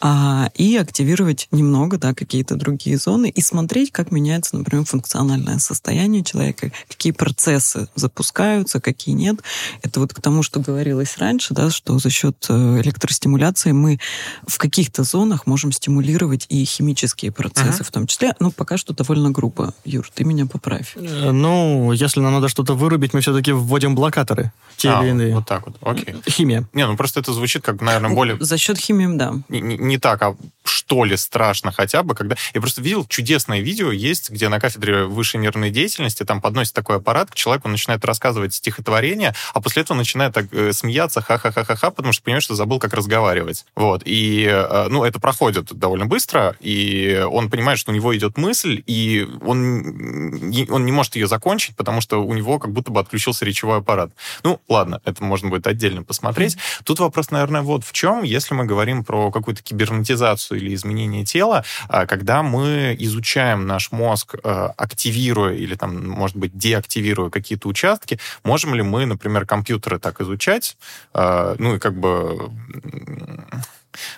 а, 0.00 0.50
и 0.54 0.76
активировать 0.76 1.48
немного, 1.50 1.98
да, 1.98 2.14
какие-то 2.14 2.56
другие 2.56 2.96
зоны 2.98 3.28
и 3.28 3.40
смотреть, 3.40 3.92
как 3.92 4.10
меняется, 4.10 4.56
например, 4.56 4.84
функциональное 4.84 5.58
состояние 5.58 6.24
человека, 6.24 6.72
какие 6.88 7.12
процессы 7.12 7.88
запускаются, 7.94 8.80
какие 8.80 9.14
нет. 9.14 9.40
Это 9.82 10.00
вот 10.00 10.12
к 10.12 10.20
тому, 10.20 10.42
что 10.42 10.60
говорилось 10.60 11.16
раньше, 11.18 11.33
да, 11.50 11.70
что 11.70 11.98
за 11.98 12.10
счет 12.10 12.46
э, 12.48 12.80
электростимуляции 12.80 13.72
мы 13.72 13.98
в 14.46 14.58
каких-то 14.58 15.02
зонах 15.04 15.46
можем 15.46 15.72
стимулировать 15.72 16.46
и 16.48 16.64
химические 16.64 17.32
процессы 17.32 17.82
uh-huh. 17.82 17.86
в 17.86 17.90
том 17.90 18.06
числе. 18.06 18.34
Ну, 18.40 18.50
пока 18.50 18.76
что 18.76 18.94
довольно 18.94 19.30
грубо. 19.30 19.74
Юр, 19.84 20.08
ты 20.12 20.24
меня 20.24 20.46
поправь. 20.46 20.94
Э, 20.96 21.30
ну, 21.30 21.92
если 21.92 22.20
нам 22.20 22.32
надо 22.32 22.48
что-то 22.48 22.74
вырубить, 22.74 23.14
мы 23.14 23.20
все-таки 23.20 23.52
вводим 23.52 23.94
блокаторы. 23.94 24.52
Те 24.76 24.90
а, 24.90 25.02
или 25.02 25.10
иные. 25.10 25.34
Вот 25.34 25.46
так 25.46 25.66
вот, 25.66 25.76
окей. 25.82 26.16
Химия. 26.28 26.68
Не, 26.72 26.86
ну 26.86 26.96
просто 26.96 27.20
это 27.20 27.32
звучит 27.32 27.62
как, 27.62 27.80
наверное, 27.80 28.10
более... 28.10 28.36
За 28.40 28.58
счет 28.58 28.78
химии, 28.78 29.16
да. 29.16 29.34
Не, 29.48 29.60
не, 29.60 29.76
не 29.76 29.98
так, 29.98 30.22
а 30.22 30.36
что 30.64 31.04
ли 31.04 31.16
страшно 31.16 31.72
хотя 31.72 32.02
бы, 32.02 32.14
когда... 32.14 32.36
Я 32.52 32.60
просто 32.60 32.82
видел 32.82 33.06
чудесное 33.06 33.60
видео 33.60 33.92
есть, 33.92 34.30
где 34.30 34.48
на 34.48 34.60
кафедре 34.60 35.04
высшей 35.04 35.40
нервной 35.40 35.70
деятельности 35.70 36.24
там 36.24 36.40
подносит 36.40 36.74
такой 36.74 36.96
аппарат 36.96 37.30
к 37.30 37.34
человеку, 37.34 37.68
начинает 37.68 38.04
рассказывать 38.04 38.54
стихотворение, 38.54 39.34
а 39.52 39.60
после 39.60 39.82
этого 39.82 39.96
начинает 39.96 40.34
так 40.34 40.46
э, 40.52 40.72
смеяться, 40.72 41.20
ха-ха-ха-ха-ха, 41.24 41.90
потому 41.90 42.12
что 42.12 42.22
понимаешь, 42.22 42.44
что 42.44 42.54
забыл, 42.54 42.78
как 42.78 42.92
разговаривать. 42.94 43.64
Вот. 43.74 44.02
И, 44.04 44.46
э, 44.48 44.86
ну, 44.88 45.04
это 45.04 45.20
проходит 45.20 45.72
довольно 45.72 46.06
быстро, 46.06 46.56
и 46.60 47.24
он 47.30 47.50
понимает, 47.50 47.78
что 47.78 47.92
у 47.92 47.94
него 47.94 48.16
идет 48.16 48.36
мысль, 48.36 48.82
и 48.86 49.26
он, 49.42 50.44
он 50.70 50.84
не 50.84 50.92
может 50.92 51.16
ее 51.16 51.26
закончить, 51.26 51.76
потому 51.76 52.00
что 52.00 52.24
у 52.24 52.34
него 52.34 52.58
как 52.58 52.72
будто 52.72 52.90
бы 52.90 53.00
отключился 53.00 53.44
речевой 53.44 53.78
аппарат. 53.78 54.10
Ну, 54.42 54.60
ладно, 54.68 55.00
это 55.04 55.22
можно 55.24 55.48
будет 55.48 55.66
отдельно 55.66 56.02
посмотреть. 56.02 56.56
Тут 56.84 57.00
вопрос, 57.00 57.30
наверное, 57.30 57.62
вот 57.62 57.84
в 57.84 57.92
чем, 57.92 58.22
если 58.22 58.54
мы 58.54 58.64
говорим 58.64 59.04
про 59.04 59.30
какую-то 59.30 59.62
кибернетизацию 59.62 60.60
или 60.60 60.74
изменение 60.74 61.24
тела, 61.24 61.64
а, 61.88 62.06
когда 62.06 62.42
мы 62.42 62.96
изучаем 62.98 63.66
наш 63.66 63.92
мозг, 63.92 64.34
э, 64.42 64.68
активируя 64.76 65.54
или 65.54 65.74
там, 65.74 66.06
может 66.08 66.36
быть, 66.36 66.56
деактивируя 66.56 67.30
какие-то 67.30 67.68
участки, 67.68 68.18
можем 68.42 68.74
ли 68.74 68.82
мы, 68.82 69.06
например, 69.06 69.46
компьютеры 69.46 69.98
так 69.98 70.20
изучать, 70.20 70.76
ну 71.14 71.76
и 71.76 71.78
как 71.78 71.94
бы 71.98 72.50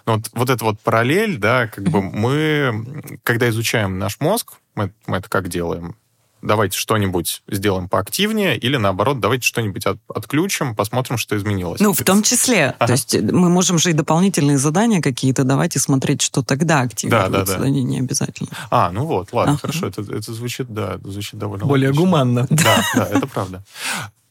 ну, 0.06 0.14
вот, 0.14 0.30
вот 0.32 0.50
эта 0.50 0.64
вот 0.64 0.80
параллель, 0.80 1.36
да, 1.36 1.66
как 1.66 1.84
бы 1.84 2.00
мы, 2.00 3.18
когда 3.22 3.48
изучаем 3.50 3.98
наш 3.98 4.20
мозг, 4.20 4.54
мы, 4.74 4.92
мы 5.06 5.18
это 5.18 5.28
как 5.28 5.48
делаем? 5.48 5.96
давайте 6.42 6.78
что-нибудь 6.78 7.42
сделаем 7.48 7.88
поактивнее, 7.88 8.56
или 8.56 8.76
наоборот, 8.76 9.20
давайте 9.20 9.46
что-нибудь 9.46 9.84
от, 9.86 9.98
отключим, 10.14 10.74
посмотрим, 10.74 11.18
что 11.18 11.36
изменилось. 11.36 11.80
Ну, 11.80 11.92
в 11.92 12.02
том 12.04 12.22
числе. 12.22 12.76
Ага. 12.78 12.86
То 12.86 12.92
есть 12.92 13.14
э, 13.14 13.20
мы 13.20 13.48
можем 13.48 13.78
же 13.78 13.90
и 13.90 13.92
дополнительные 13.92 14.58
задания 14.58 15.02
какие-то 15.02 15.44
давать 15.44 15.76
и 15.76 15.78
смотреть, 15.78 16.22
что 16.22 16.42
тогда 16.42 16.82
активируется. 16.82 17.30
Да, 17.30 17.44
да, 17.44 17.58
да. 17.58 17.68
Не, 17.68 17.82
не 17.82 17.98
обязательно. 17.98 18.50
А, 18.70 18.90
ну 18.92 19.06
вот, 19.06 19.32
ладно, 19.32 19.54
ага. 19.54 19.60
хорошо. 19.62 19.86
Это, 19.88 20.02
это 20.02 20.32
звучит, 20.32 20.72
да, 20.72 20.94
это 20.94 21.10
звучит 21.10 21.38
довольно 21.38 21.66
Более 21.66 21.88
логично. 21.88 22.04
гуманно. 22.04 22.46
Да, 22.50 22.84
да, 22.94 23.06
это 23.06 23.26
правда. 23.26 23.64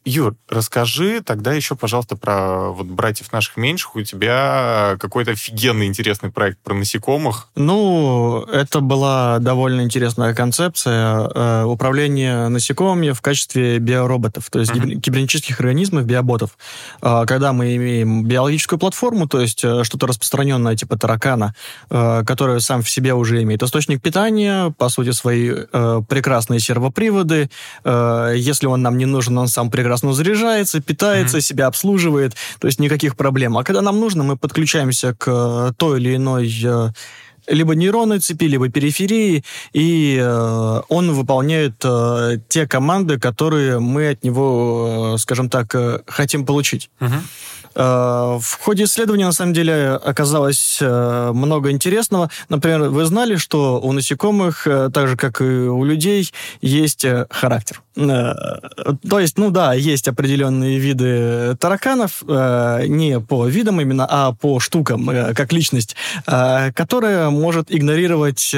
Юр, 0.08 0.36
расскажи 0.48 1.22
тогда 1.22 1.54
еще, 1.54 1.76
пожалуйста, 1.76 2.16
про 2.16 2.70
вот 2.70 2.86
братьев 2.86 3.32
наших 3.34 3.58
меньших. 3.58 3.96
У 3.96 4.04
тебя 4.04 4.98
какой-то 5.00 5.32
офигенный 5.32 5.88
интересный 5.88 6.30
проект 6.30 6.60
про 6.60 6.76
насекомых. 6.76 7.50
Ну, 7.56 8.44
это 8.44 8.82
была 8.82 9.40
довольно 9.40 9.82
интересная 9.82 10.36
концепция 10.36 11.28
э, 11.34 11.64
управления 11.64 12.50
насекомыми 12.50 13.14
в 13.14 13.22
качестве 13.22 13.80
биороботов, 13.80 14.52
то 14.52 14.60
есть 14.60 14.72
uh-huh. 14.74 15.00
кибернетических 15.00 15.60
организмов, 15.60 16.06
биоботов. 16.06 16.56
Э, 17.02 17.24
когда 17.26 17.52
мы 17.52 17.76
имеем 17.76 18.26
биологическую 18.26 18.78
платформу, 18.78 19.28
то 19.28 19.42
есть 19.42 19.64
э, 19.64 19.84
что-то 19.84 20.06
распространенное 20.06 20.76
типа 20.76 21.00
таракана, 21.00 21.56
э, 21.90 22.24
которое 22.28 22.60
сам 22.60 22.84
в 22.84 22.90
себе 22.92 23.16
уже 23.16 23.42
имеет 23.42 23.64
источник 23.64 24.04
питания, 24.04 24.70
по 24.78 24.90
сути, 24.90 25.10
свои 25.10 25.52
э, 25.52 26.02
прекрасные 26.08 26.60
сервоприводы. 26.60 27.50
Э, 27.84 28.34
если 28.38 28.68
он 28.68 28.84
нам 28.84 29.00
не 29.00 29.08
нужен, 29.08 29.36
он 29.40 29.48
сам 29.48 29.72
прекрасно 29.72 29.95
прекрасно 29.96 30.14
заряжается, 30.14 30.82
питается, 30.82 31.38
mm-hmm. 31.38 31.42
себя 31.42 31.68
обслуживает, 31.68 32.36
то 32.60 32.68
есть 32.68 32.80
никаких 32.80 33.16
проблем. 33.16 33.58
А 33.58 33.64
когда 33.64 33.82
нам 33.82 34.00
нужно, 34.00 34.24
мы 34.24 34.36
подключаемся 34.38 35.14
к 35.14 35.28
э, 35.28 35.72
той 35.78 36.00
или 36.00 36.16
иной 36.16 36.54
э, 36.64 36.90
либо 37.48 37.76
нейронной 37.76 38.20
цепи, 38.20 38.46
либо 38.46 38.68
периферии, 38.70 39.44
и 39.74 40.20
э, 40.22 40.82
он 40.90 41.14
выполняет 41.14 41.76
э, 41.84 42.40
те 42.50 42.68
команды, 42.68 43.20
которые 43.20 43.80
мы 43.80 44.10
от 44.10 44.24
него, 44.24 45.14
э, 45.16 45.18
скажем 45.18 45.50
так, 45.50 45.74
э, 45.76 46.00
хотим 46.08 46.46
получить. 46.46 46.90
Uh-huh. 47.00 47.22
Э, 47.76 48.38
в 48.42 48.60
ходе 48.62 48.84
исследования, 48.84 49.26
на 49.26 49.34
самом 49.34 49.54
деле, 49.54 49.92
оказалось 49.92 50.80
э, 50.82 51.32
много 51.34 51.70
интересного. 51.70 52.30
Например, 52.50 52.90
вы 52.90 53.06
знали, 53.06 53.38
что 53.38 53.80
у 53.82 53.92
насекомых, 53.94 54.68
э, 54.68 54.90
так 54.94 55.08
же, 55.08 55.16
как 55.16 55.42
и 55.42 55.44
у 55.44 55.86
людей, 55.86 56.32
есть 56.62 57.06
характер. 57.30 57.82
То 57.96 59.20
есть, 59.20 59.38
ну 59.38 59.52
да, 59.52 59.74
есть 59.74 60.08
определенные 60.08 60.78
виды 60.78 61.56
тараканов, 61.60 62.22
не 62.24 63.20
по 63.20 63.48
видам 63.48 63.82
именно, 63.82 64.06
а 64.10 64.34
по 64.34 64.60
штукам, 64.60 65.08
как 65.34 65.54
личность, 65.54 65.96
которая 66.26 67.30
может 67.30 67.72
игнорировать 67.72 68.56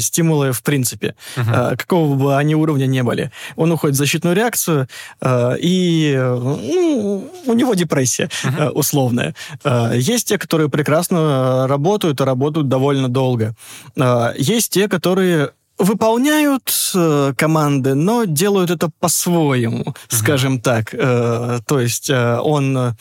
стимулы 0.00 0.52
в 0.52 0.62
принципе, 0.62 1.14
uh-huh. 1.36 1.76
какого 1.76 2.14
бы 2.16 2.36
они 2.36 2.54
уровня 2.54 2.86
не 2.86 3.02
были. 3.02 3.30
Он 3.56 3.72
уходит 3.72 3.96
в 3.96 3.98
защитную 3.98 4.34
реакцию, 4.34 4.88
и 5.24 6.14
ну, 6.16 7.30
у 7.46 7.52
него 7.54 7.74
депрессия. 7.74 8.28
Э, 8.58 8.68
условная. 8.70 9.34
Э, 9.64 9.92
есть 9.94 10.28
те, 10.28 10.38
которые 10.38 10.68
прекрасно 10.68 11.66
работают 11.68 12.20
и 12.20 12.24
работают 12.24 12.68
довольно 12.68 13.08
долго. 13.08 13.54
Э, 13.96 14.32
есть 14.36 14.72
те, 14.72 14.88
которые 14.88 15.50
выполняют 15.80 16.72
э, 16.94 17.32
команды, 17.36 17.94
но 17.94 18.24
делают 18.24 18.70
это 18.70 18.90
по-своему, 19.00 19.82
uh-huh. 19.82 19.94
скажем 20.08 20.60
так. 20.60 20.94
Э, 20.94 21.60
то 21.66 21.80
есть 21.80 22.10
э, 22.10 22.38
он... 22.38 22.76
Э, 22.76 22.92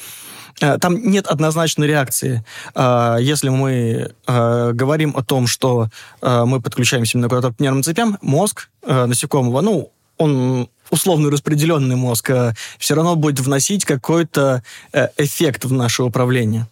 там 0.81 1.09
нет 1.09 1.27
однозначной 1.27 1.87
реакции. 1.87 2.43
Если 2.75 3.47
мы 3.47 4.11
говорим 4.27 5.15
о 5.15 5.23
том, 5.23 5.47
что 5.47 5.87
мы 6.21 6.59
подключаемся 6.59 7.17
именно 7.17 7.29
куда-то 7.29 7.53
к 7.53 7.61
нервным 7.61 7.81
цепям, 7.81 8.17
мозг 8.21 8.67
насекомого, 8.85 9.61
ну, 9.61 9.93
он 10.17 10.67
условно 10.89 11.31
распределенный 11.31 11.95
мозг, 11.95 12.29
э, 12.29 12.53
все 12.77 12.95
равно 12.95 13.15
будет 13.15 13.39
вносить 13.39 13.85
какой-то 13.85 14.63
э, 14.91 15.07
эффект 15.17 15.65
в 15.65 15.73
наше 15.73 16.03
управление. 16.03 16.67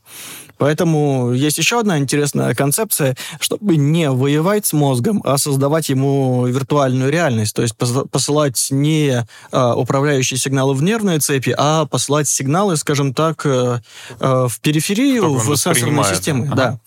Поэтому 0.57 1.31
есть 1.33 1.57
еще 1.57 1.79
одна 1.79 1.97
интересная 1.97 2.53
концепция, 2.55 3.15
чтобы 3.39 3.77
не 3.77 4.09
воевать 4.09 4.65
с 4.65 4.73
мозгом, 4.73 5.21
а 5.25 5.37
создавать 5.37 5.89
ему 5.89 6.45
виртуальную 6.47 7.11
реальность, 7.11 7.55
то 7.55 7.61
есть 7.61 7.75
посылать 7.75 8.67
не 8.71 9.25
а, 9.51 9.75
управляющие 9.75 10.37
сигналы 10.37 10.73
в 10.73 10.83
нервные 10.83 11.19
цепи, 11.19 11.53
а 11.57 11.85
посылать 11.85 12.27
сигналы, 12.27 12.77
скажем 12.77 13.13
так, 13.13 13.45
а, 13.45 13.81
в 14.19 14.59
периферию, 14.61 15.33
в 15.33 15.55
сенсорные 15.55 16.03
системы. 16.03 16.47
Ага. 16.47 16.55
Да. 16.55 16.79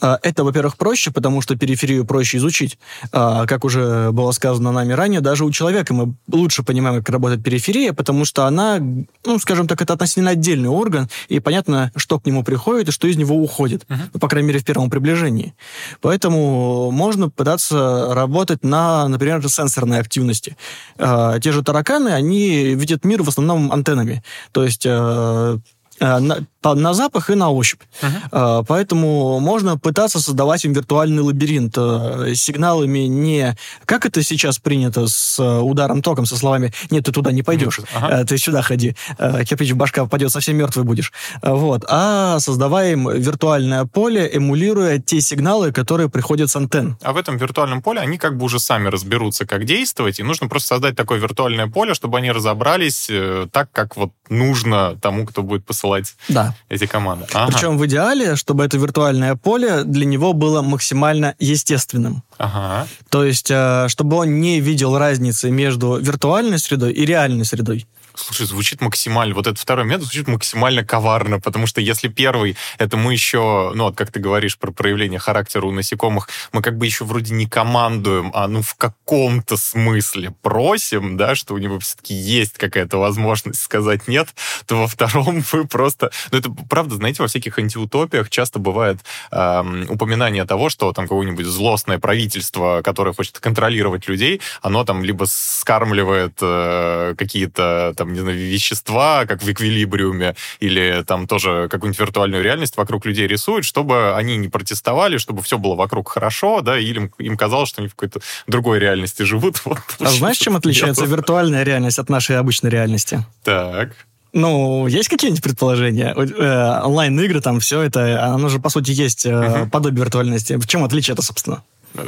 А, 0.00 0.18
это, 0.22 0.44
во-первых, 0.44 0.76
проще, 0.76 1.10
потому 1.10 1.40
что 1.40 1.56
периферию 1.56 2.04
проще 2.04 2.38
изучить. 2.38 2.78
А, 3.12 3.46
как 3.46 3.64
уже 3.64 4.10
было 4.12 4.32
сказано 4.32 4.72
нами 4.72 4.92
ранее, 4.92 5.20
даже 5.20 5.44
у 5.44 5.50
человека 5.50 5.94
мы 5.94 6.14
лучше 6.30 6.62
понимаем, 6.62 6.98
как 6.98 7.10
работает 7.10 7.42
периферия, 7.42 7.92
потому 7.92 8.24
что 8.24 8.46
она, 8.46 8.78
ну, 9.24 9.38
скажем 9.38 9.68
так, 9.68 9.80
это 9.82 9.92
относительно 9.92 10.30
отдельный 10.30 10.68
орган, 10.68 11.08
и 11.28 11.40
понятно, 11.40 11.92
что 11.96 12.18
к 12.18 12.26
нему 12.26 12.42
приходит 12.42 12.88
и 12.88 12.92
что 12.92 13.01
что 13.02 13.08
из 13.08 13.16
него 13.16 13.34
уходит, 13.34 13.82
uh-huh. 13.88 14.10
ну, 14.14 14.20
по 14.20 14.28
крайней 14.28 14.46
мере, 14.46 14.60
в 14.60 14.64
первом 14.64 14.88
приближении. 14.88 15.54
Поэтому 16.00 16.92
можно 16.92 17.28
пытаться 17.28 18.14
работать 18.14 18.62
на, 18.62 19.08
например, 19.08 19.48
сенсорной 19.48 19.98
активности. 19.98 20.56
Э, 20.98 21.40
те 21.42 21.50
же 21.50 21.64
тараканы, 21.64 22.10
они 22.10 22.76
видят 22.76 23.04
мир 23.04 23.24
в 23.24 23.28
основном 23.28 23.72
антеннами. 23.72 24.22
То 24.52 24.62
есть 24.62 24.86
Э, 24.86 25.58
на, 26.00 26.46
на 26.64 26.94
запах 26.94 27.30
и 27.30 27.34
на 27.34 27.50
ощупь. 27.50 27.80
Uh-huh. 28.00 28.64
Поэтому 28.66 29.40
можно 29.40 29.78
пытаться 29.78 30.20
создавать 30.20 30.64
им 30.64 30.72
виртуальный 30.72 31.22
лабиринт 31.22 31.74
э, 31.76 32.34
сигналами 32.34 33.00
не 33.00 33.56
как 33.84 34.06
это 34.06 34.22
сейчас 34.22 34.58
принято 34.58 35.06
с 35.06 35.40
ударом 35.42 36.02
током, 36.02 36.26
со 36.26 36.36
словами 36.36 36.72
«нет, 36.90 37.04
ты 37.04 37.12
туда 37.12 37.32
не 37.32 37.42
пойдешь, 37.42 37.80
uh-huh. 37.80 38.24
ты 38.24 38.38
сюда 38.38 38.62
ходи, 38.62 38.96
кирпич 39.18 39.72
в 39.72 39.76
башка 39.76 40.04
попадет, 40.04 40.30
совсем 40.30 40.56
мертвый 40.56 40.84
будешь». 40.84 41.12
Вот. 41.42 41.84
А 41.88 42.38
создавая 42.40 42.92
им 42.92 43.08
виртуальное 43.10 43.84
поле, 43.84 44.28
эмулируя 44.32 44.98
те 44.98 45.20
сигналы, 45.20 45.72
которые 45.72 46.08
приходят 46.08 46.50
с 46.50 46.56
антенн. 46.56 46.96
А 47.02 47.12
в 47.12 47.16
этом 47.16 47.36
виртуальном 47.36 47.82
поле 47.82 48.00
они 48.00 48.18
как 48.18 48.36
бы 48.36 48.44
уже 48.44 48.58
сами 48.58 48.88
разберутся, 48.88 49.46
как 49.46 49.64
действовать, 49.64 50.20
и 50.20 50.22
нужно 50.22 50.48
просто 50.48 50.68
создать 50.68 50.96
такое 50.96 51.18
виртуальное 51.18 51.66
поле, 51.66 51.94
чтобы 51.94 52.18
они 52.18 52.30
разобрались 52.30 53.10
так, 53.52 53.70
как 53.72 53.96
вот 53.96 54.12
нужно 54.28 54.96
тому, 55.00 55.26
кто 55.26 55.42
будет 55.42 55.64
посылать 55.64 55.81
посылать 55.82 56.14
да. 56.28 56.54
эти 56.68 56.86
команды. 56.86 57.26
Ага. 57.32 57.52
Причем 57.52 57.78
в 57.78 57.86
идеале, 57.86 58.36
чтобы 58.36 58.64
это 58.64 58.78
виртуальное 58.78 59.34
поле 59.34 59.84
для 59.84 60.06
него 60.06 60.32
было 60.32 60.62
максимально 60.62 61.34
естественным. 61.38 62.22
Ага. 62.38 62.86
То 63.10 63.24
есть, 63.24 63.50
э, 63.50 63.88
чтобы 63.88 64.16
он 64.16 64.40
не 64.40 64.60
видел 64.60 64.96
разницы 64.96 65.50
между 65.50 65.96
виртуальной 65.96 66.58
средой 66.58 66.92
и 66.92 67.04
реальной 67.04 67.44
средой. 67.44 67.86
Слушай, 68.14 68.46
звучит 68.46 68.80
максимально, 68.80 69.34
вот 69.34 69.46
этот 69.46 69.58
второй 69.58 69.84
метод 69.84 70.04
звучит 70.04 70.28
максимально 70.28 70.84
коварно, 70.84 71.40
потому 71.40 71.66
что 71.66 71.80
если 71.80 72.08
первый, 72.08 72.56
это 72.78 72.96
мы 72.96 73.12
еще, 73.12 73.72
ну 73.74 73.84
вот 73.84 73.96
как 73.96 74.10
ты 74.10 74.20
говоришь 74.20 74.58
про 74.58 74.70
проявление 74.70 75.18
характера 75.18 75.66
у 75.66 75.70
насекомых, 75.70 76.28
мы 76.52 76.62
как 76.62 76.76
бы 76.76 76.86
еще 76.86 77.04
вроде 77.04 77.34
не 77.34 77.46
командуем, 77.46 78.30
а 78.34 78.48
ну 78.48 78.62
в 78.62 78.74
каком-то 78.74 79.56
смысле 79.56 80.34
просим, 80.42 81.16
да, 81.16 81.34
что 81.34 81.54
у 81.54 81.58
него 81.58 81.78
все-таки 81.78 82.14
есть 82.14 82.58
какая-то 82.58 82.98
возможность 82.98 83.62
сказать 83.62 84.08
нет, 84.08 84.28
то 84.66 84.80
во 84.80 84.86
втором 84.86 85.42
вы 85.52 85.66
просто... 85.66 86.10
Ну 86.30 86.38
это 86.38 86.50
правда, 86.68 86.96
знаете, 86.96 87.22
во 87.22 87.28
всяких 87.28 87.58
антиутопиях 87.58 88.30
часто 88.30 88.58
бывает 88.58 88.98
э, 89.30 89.84
упоминание 89.88 90.44
того, 90.44 90.68
что 90.68 90.92
там 90.92 91.06
какое-нибудь 91.06 91.46
злостное 91.46 91.98
правительство, 91.98 92.82
которое 92.82 93.14
хочет 93.14 93.38
контролировать 93.38 94.08
людей, 94.08 94.40
оно 94.60 94.84
там 94.84 95.04
либо 95.04 95.24
скармливает 95.26 96.38
э, 96.40 97.14
какие-то 97.16 97.94
там, 98.02 98.12
не 98.12 98.20
знаю, 98.20 98.36
вещества, 98.36 99.26
как 99.26 99.42
в 99.42 99.48
эквилибриуме, 99.48 100.34
или 100.58 101.04
там 101.06 101.28
тоже 101.28 101.68
какую-нибудь 101.70 102.00
виртуальную 102.00 102.42
реальность 102.42 102.76
вокруг 102.76 103.06
людей 103.06 103.28
рисуют, 103.28 103.64
чтобы 103.64 104.16
они 104.16 104.36
не 104.36 104.48
протестовали, 104.48 105.18
чтобы 105.18 105.42
все 105.42 105.56
было 105.56 105.76
вокруг 105.76 106.08
хорошо, 106.08 106.62
да, 106.62 106.78
или 106.78 106.96
им, 106.96 107.12
им 107.18 107.36
казалось, 107.36 107.68
что 107.68 107.80
они 107.80 107.88
в 107.88 107.94
какой-то 107.94 108.20
другой 108.46 108.78
реальности 108.78 109.22
живут. 109.22 109.62
Вот, 109.72 109.78
а 110.00 110.10
знаешь, 110.10 110.36
чем 110.36 110.56
отличается 110.56 111.02
просто... 111.02 111.16
виртуальная 111.16 111.62
реальность 111.62 111.98
от 111.98 112.08
нашей 112.10 112.36
обычной 112.36 112.68
реальности? 112.68 113.24
Так. 113.42 113.92
Ну, 114.32 114.86
есть 114.86 115.08
какие-нибудь 115.08 115.42
предположения? 115.42 116.14
Э, 116.14 116.82
онлайн-игры, 116.84 117.40
там 117.40 117.60
все 117.60 117.80
это, 117.80 118.24
оно 118.24 118.48
же, 118.48 118.58
по 118.58 118.68
сути, 118.68 118.90
есть 118.90 119.24
э, 119.24 119.68
подобие 119.70 120.00
виртуальности. 120.00 120.54
В 120.58 120.66
чем 120.66 120.84
отличие 120.84 121.14
это, 121.14 121.22
собственно? 121.22 121.62
Э, 121.94 122.06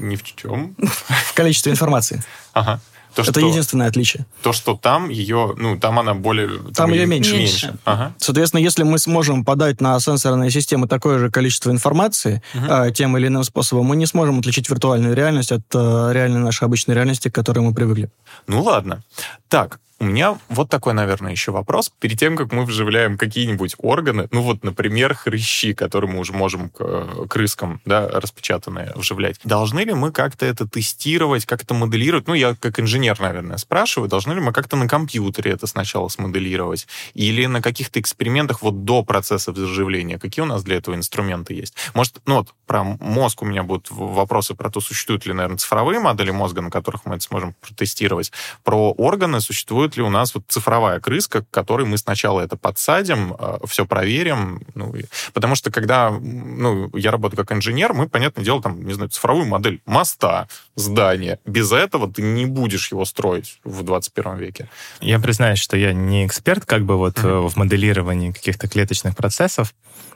ни 0.00 0.16
в 0.16 0.22
чем. 0.22 0.74
В 1.28 1.34
количестве 1.34 1.72
информации. 1.72 2.22
Ага. 2.52 2.80
То, 3.14 3.22
это 3.22 3.32
что, 3.32 3.40
единственное 3.40 3.86
отличие. 3.86 4.26
То, 4.42 4.52
что 4.52 4.74
там 4.74 5.08
ее, 5.08 5.54
ну, 5.56 5.78
там 5.78 5.98
она 5.98 6.14
более... 6.14 6.48
Там, 6.48 6.72
там 6.72 6.92
ее 6.92 7.06
меньше. 7.06 7.36
меньше. 7.36 7.76
Ага. 7.84 8.14
Соответственно, 8.18 8.60
если 8.60 8.82
мы 8.82 8.98
сможем 8.98 9.44
подать 9.44 9.80
на 9.80 9.98
сенсорные 10.00 10.50
системы 10.50 10.88
такое 10.88 11.18
же 11.18 11.30
количество 11.30 11.70
информации 11.70 12.42
угу. 12.54 12.64
э, 12.66 12.92
тем 12.92 13.16
или 13.16 13.28
иным 13.28 13.44
способом, 13.44 13.86
мы 13.86 13.96
не 13.96 14.06
сможем 14.06 14.40
отличить 14.40 14.68
виртуальную 14.68 15.14
реальность 15.14 15.52
от 15.52 15.62
э, 15.74 16.10
реальной 16.12 16.40
нашей 16.40 16.64
обычной 16.64 16.94
реальности, 16.94 17.28
к 17.28 17.34
которой 17.34 17.60
мы 17.60 17.72
привыкли. 17.72 18.10
Ну, 18.46 18.62
ладно. 18.62 19.02
Так, 19.48 19.78
у 20.04 20.06
меня 20.06 20.38
вот 20.50 20.68
такой, 20.68 20.92
наверное, 20.92 21.32
еще 21.32 21.50
вопрос. 21.50 21.90
Перед 21.98 22.18
тем, 22.18 22.36
как 22.36 22.52
мы 22.52 22.64
вживляем 22.64 23.16
какие-нибудь 23.16 23.74
органы, 23.78 24.28
ну 24.32 24.42
вот, 24.42 24.62
например, 24.62 25.14
хрящи, 25.14 25.72
которые 25.72 26.10
мы 26.10 26.18
уже 26.20 26.34
можем 26.34 26.68
к 26.68 26.76
э, 26.80 27.26
крыскам, 27.28 27.80
да, 27.86 28.08
распечатанные, 28.08 28.92
вживлять, 28.94 29.40
должны 29.44 29.80
ли 29.80 29.94
мы 29.94 30.12
как-то 30.12 30.44
это 30.44 30.68
тестировать, 30.68 31.46
как-то 31.46 31.72
моделировать? 31.72 32.28
Ну, 32.28 32.34
я 32.34 32.54
как 32.54 32.78
инженер, 32.80 33.18
наверное, 33.18 33.56
спрашиваю, 33.56 34.10
должны 34.10 34.34
ли 34.34 34.40
мы 34.40 34.52
как-то 34.52 34.76
на 34.76 34.88
компьютере 34.88 35.52
это 35.52 35.66
сначала 35.66 36.08
смоделировать? 36.08 36.86
Или 37.14 37.46
на 37.46 37.62
каких-то 37.62 37.98
экспериментах 37.98 38.60
вот 38.62 38.84
до 38.84 39.02
процесса 39.02 39.52
вживления? 39.52 40.18
Какие 40.18 40.42
у 40.42 40.46
нас 40.46 40.62
для 40.64 40.76
этого 40.76 40.94
инструменты 40.94 41.54
есть? 41.54 41.74
Может, 41.94 42.20
ну 42.26 42.36
вот 42.36 42.48
про 42.66 42.84
мозг 42.84 43.40
у 43.40 43.46
меня 43.46 43.62
будут 43.62 43.90
вопросы 43.90 44.54
про 44.54 44.70
то, 44.70 44.80
существуют 44.80 45.24
ли, 45.24 45.32
наверное, 45.32 45.58
цифровые 45.58 45.98
модели 45.98 46.30
мозга, 46.30 46.60
на 46.60 46.70
которых 46.70 47.06
мы 47.06 47.14
это 47.14 47.24
сможем 47.24 47.54
протестировать. 47.62 48.32
Про 48.64 48.92
органы 48.92 49.40
существуют 49.40 49.93
существует 49.94 49.96
ли 49.96 50.02
у 50.02 50.10
нас 50.10 50.34
вот 50.34 50.44
цифровая 50.48 51.00
крыска, 51.00 51.42
к 51.42 51.50
которой 51.50 51.86
мы 51.86 51.98
сначала 51.98 52.40
это 52.40 52.56
подсадим, 52.56 53.34
а, 53.38 53.58
все 53.66 53.84
проверим. 53.84 54.60
Ну, 54.74 54.94
потому 55.32 55.54
что 55.54 55.70
когда 55.70 56.10
ну, 56.10 56.90
я 56.94 57.10
работаю 57.10 57.46
как 57.46 57.56
инженер, 57.56 57.92
мы, 57.94 58.08
понятное 58.08 58.44
дело, 58.44 58.60
там, 58.62 58.84
не 58.86 58.94
знаю, 58.94 59.10
цифровую 59.10 59.46
модель 59.46 59.80
моста, 59.86 60.46
здания. 60.76 61.38
Без 61.46 61.72
этого 61.72 62.08
ты 62.08 62.22
не 62.22 62.46
будешь 62.46 62.92
его 62.92 63.04
строить 63.04 63.60
в 63.64 63.82
21 63.82 64.36
веке. 64.36 64.68
Я 65.00 65.18
признаюсь, 65.18 65.58
что 65.58 65.76
я 65.76 65.92
не 65.92 66.26
эксперт 66.26 66.64
как 66.64 66.84
бы 66.84 66.96
вот 66.96 67.18
mm-hmm. 67.18 67.48
в 67.48 67.56
моделировании 67.56 68.32
каких-то 68.32 68.68
клеточных 68.68 69.14
процессов, 69.16 69.74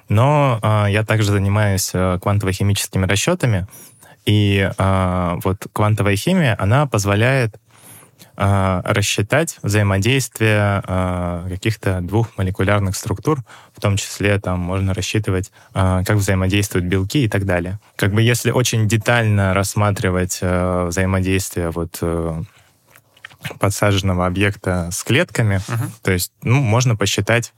но 0.09 0.59
э, 0.63 0.91
я 0.91 1.05
также 1.05 1.31
занимаюсь 1.31 1.91
э, 1.95 2.19
квантово-химическими 2.21 3.07
расчетами, 3.07 3.67
и 4.27 4.71
э, 4.77 5.35
вот 5.45 5.67
квантовая 5.73 6.17
химия, 6.17 6.57
она 6.59 6.87
позволяет 6.87 7.55
а, 8.37 8.83
рассчитать 8.85 9.59
взаимодействие 9.63 10.83
а, 10.85 11.49
каких-то 11.49 12.01
двух 12.01 12.37
молекулярных 12.37 12.97
структур, 12.97 13.41
в 13.77 13.81
том 13.81 13.97
числе 13.97 14.39
там 14.39 14.61
можно 14.61 14.95
рассчитывать, 14.95 15.51
а, 15.75 16.05
как 16.05 16.17
взаимодействуют 16.17 16.87
белки 16.87 17.25
и 17.25 17.29
так 17.29 17.45
далее. 17.45 17.79
Как 17.97 18.13
бы 18.13 18.23
если 18.23 18.51
очень 18.51 18.89
детально 18.89 19.55
рассматривать 19.55 20.41
взаимодействие 20.41 21.71
вот 21.71 21.99
э, 22.01 22.43
подсаженного 23.59 24.27
объекта 24.27 24.91
с 24.93 25.03
клетками, 25.03 25.57
uh-huh. 25.57 25.91
то 26.03 26.13
есть 26.13 26.33
ну, 26.43 26.61
можно 26.61 26.97
посчитать, 26.97 27.53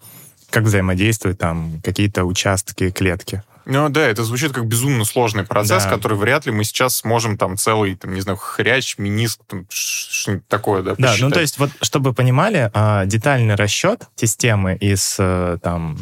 как 0.51 0.65
взаимодействуют 0.65 1.39
там 1.39 1.81
какие-то 1.83 2.25
участки 2.25 2.91
клетки. 2.91 3.43
Ну 3.71 3.89
да, 3.89 4.01
это 4.09 4.25
звучит 4.25 4.53
как 4.53 4.67
безумно 4.67 5.05
сложный 5.05 5.45
процесс, 5.45 5.85
да. 5.85 5.91
который 5.91 6.19
вряд 6.19 6.45
ли 6.45 6.51
мы 6.51 6.65
сейчас 6.65 6.97
сможем 6.97 7.39
там 7.39 7.57
целый, 7.57 7.95
там, 7.95 8.13
не 8.13 8.21
знаю, 8.21 8.37
хрящ, 8.37 8.99
миниск, 8.99 9.41
там, 9.47 9.65
что-нибудь 9.71 10.49
такое, 10.49 10.83
да, 10.83 10.97
посчитать. 10.97 11.21
Да, 11.21 11.27
ну 11.27 11.31
то 11.31 11.41
есть 11.41 11.59
вот, 11.59 11.71
чтобы 11.81 12.13
понимали, 12.13 12.69
а, 12.75 13.05
детальный 13.07 13.55
расчет 13.55 14.09
системы 14.17 14.75
из 14.75 15.17
э, 15.21 15.59
там 15.63 15.99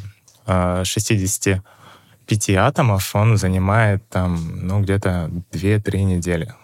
65 0.46 1.61
а, 2.50 2.66
атомов, 2.66 3.14
он 3.14 3.37
занимает 3.37 4.09
там, 4.09 4.66
ну, 4.66 4.81
где-то 4.81 5.31
2-3 5.52 5.96
недели. 6.04 6.54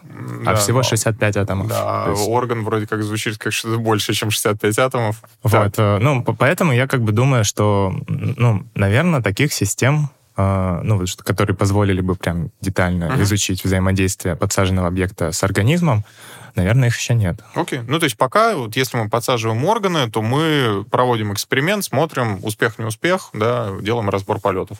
А 0.46 0.52
да, 0.52 0.54
всего 0.54 0.82
65 0.82 1.36
атомов. 1.36 1.68
Да, 1.68 2.06
есть... 2.08 2.26
орган 2.26 2.64
вроде 2.64 2.86
как 2.86 3.02
звучит 3.02 3.36
как 3.36 3.52
что-то 3.52 3.78
больше, 3.78 4.14
чем 4.14 4.30
65 4.30 4.78
атомов. 4.78 5.20
Вот, 5.42 5.74
так. 5.74 5.74
Э, 5.76 5.98
ну, 6.00 6.22
поэтому 6.22 6.72
я 6.72 6.86
как 6.86 7.02
бы 7.02 7.12
думаю, 7.12 7.44
что, 7.44 7.92
ну, 8.08 8.64
наверное, 8.74 9.20
таких 9.20 9.52
систем 9.52 10.04
а, 10.04 10.23
ну, 10.36 11.04
которые 11.22 11.56
позволили 11.56 12.00
бы 12.00 12.16
прям 12.16 12.50
детально 12.60 13.04
uh-huh. 13.04 13.22
изучить 13.22 13.64
взаимодействие 13.64 14.36
подсаженного 14.36 14.88
объекта 14.88 15.30
с 15.30 15.44
организмом, 15.44 16.04
наверное, 16.54 16.88
их 16.88 16.98
еще 16.98 17.14
нет. 17.14 17.40
Окей. 17.54 17.80
Okay. 17.80 17.84
Ну, 17.86 17.98
то 17.98 18.04
есть 18.04 18.16
пока, 18.16 18.54
вот 18.54 18.76
если 18.76 18.96
мы 18.96 19.08
подсаживаем 19.08 19.64
органы, 19.64 20.10
то 20.10 20.22
мы 20.22 20.84
проводим 20.90 21.32
эксперимент, 21.32 21.84
смотрим 21.84 22.38
успех-не 22.42 22.84
успех, 22.84 23.30
да, 23.32 23.70
делаем 23.80 24.08
разбор 24.08 24.40
полетов. 24.40 24.78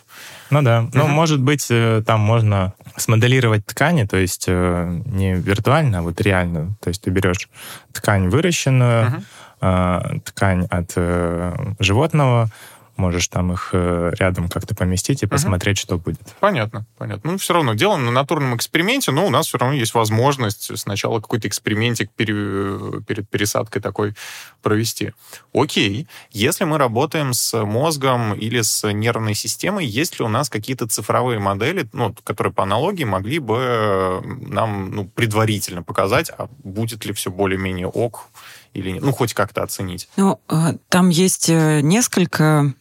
Ну 0.51 0.63
да. 0.63 0.81
Uh-huh. 0.81 0.91
Ну, 0.95 1.07
может 1.09 1.41
быть, 1.41 1.67
э, 1.71 2.03
там 2.07 2.21
можно 2.21 2.75
смоделировать 2.97 3.67
ткани, 3.67 4.05
то 4.05 4.17
есть 4.17 4.45
э, 4.49 5.03
не 5.07 5.35
виртуально, 5.35 5.99
а 5.99 6.03
вот 6.03 6.21
реально. 6.21 6.77
То 6.81 6.89
есть 6.89 7.03
ты 7.03 7.11
берешь 7.11 7.49
ткань 7.93 8.29
выращенную, 8.29 9.25
uh-huh. 9.61 10.21
ткань 10.21 10.67
от 10.71 10.93
э, 10.97 11.75
животного, 11.79 12.51
можешь 12.97 13.29
там 13.29 13.53
их 13.53 13.71
э, 13.73 14.13
рядом 14.19 14.49
как-то 14.49 14.75
поместить 14.75 15.23
и 15.23 15.27
посмотреть, 15.27 15.79
угу. 15.79 15.83
что 15.83 15.99
будет. 15.99 16.35
Понятно, 16.41 16.87
понятно. 16.97 17.33
Ну, 17.33 17.39
все 17.39 17.55
равно 17.55 17.75
делаем 17.75 18.05
на 18.05 18.11
натурном 18.11 18.57
эксперименте, 18.57 19.11
но 19.11 19.27
у 19.27 19.31
нас 19.31 19.47
все 19.47 19.59
равно 19.59 19.75
есть 19.75 19.95
возможность 19.95 20.79
сначала 20.79 21.21
какой-то 21.21 21.49
экспериментик 21.49 22.11
пере, 22.11 23.01
перед 23.07 23.29
пересадкой 23.29 23.83
такой 23.83 24.15
провести. 24.63 25.13
Окей, 25.53 26.07
если 26.31 26.65
мы 26.65 26.79
работаем 26.79 27.35
с 27.35 27.65
мозгом 27.65 28.35
или 28.35 28.61
с 28.61 28.91
нервной 28.93 29.35
системой, 29.35 29.87
есть 29.87 30.19
ли 30.19 30.25
у 30.25 30.29
нас 30.29 30.49
какие-то 30.49 30.87
цифровые 30.87 31.39
модели, 31.39 31.89
ну, 31.93 32.15
которые 32.25 32.53
по 32.53 32.63
аналогии 32.63 33.05
могли 33.05 33.39
бы 33.39 34.23
нам 34.25 34.91
ну, 34.91 35.05
предварительно 35.07 35.83
показать, 35.83 36.31
а 36.31 36.49
будет 36.63 37.05
ли 37.05 37.13
все 37.13 37.31
более-менее 37.31 37.87
ок 37.87 38.29
или 38.73 38.91
нет? 38.91 39.03
Ну, 39.03 39.13
хоть 39.13 39.35
как-то 39.35 39.63
оценить. 39.63 40.09
Ну, 40.17 40.41
э, 40.49 40.75
там 40.89 41.09
есть 41.09 41.49
э, 41.49 41.81
несколько 41.81 42.75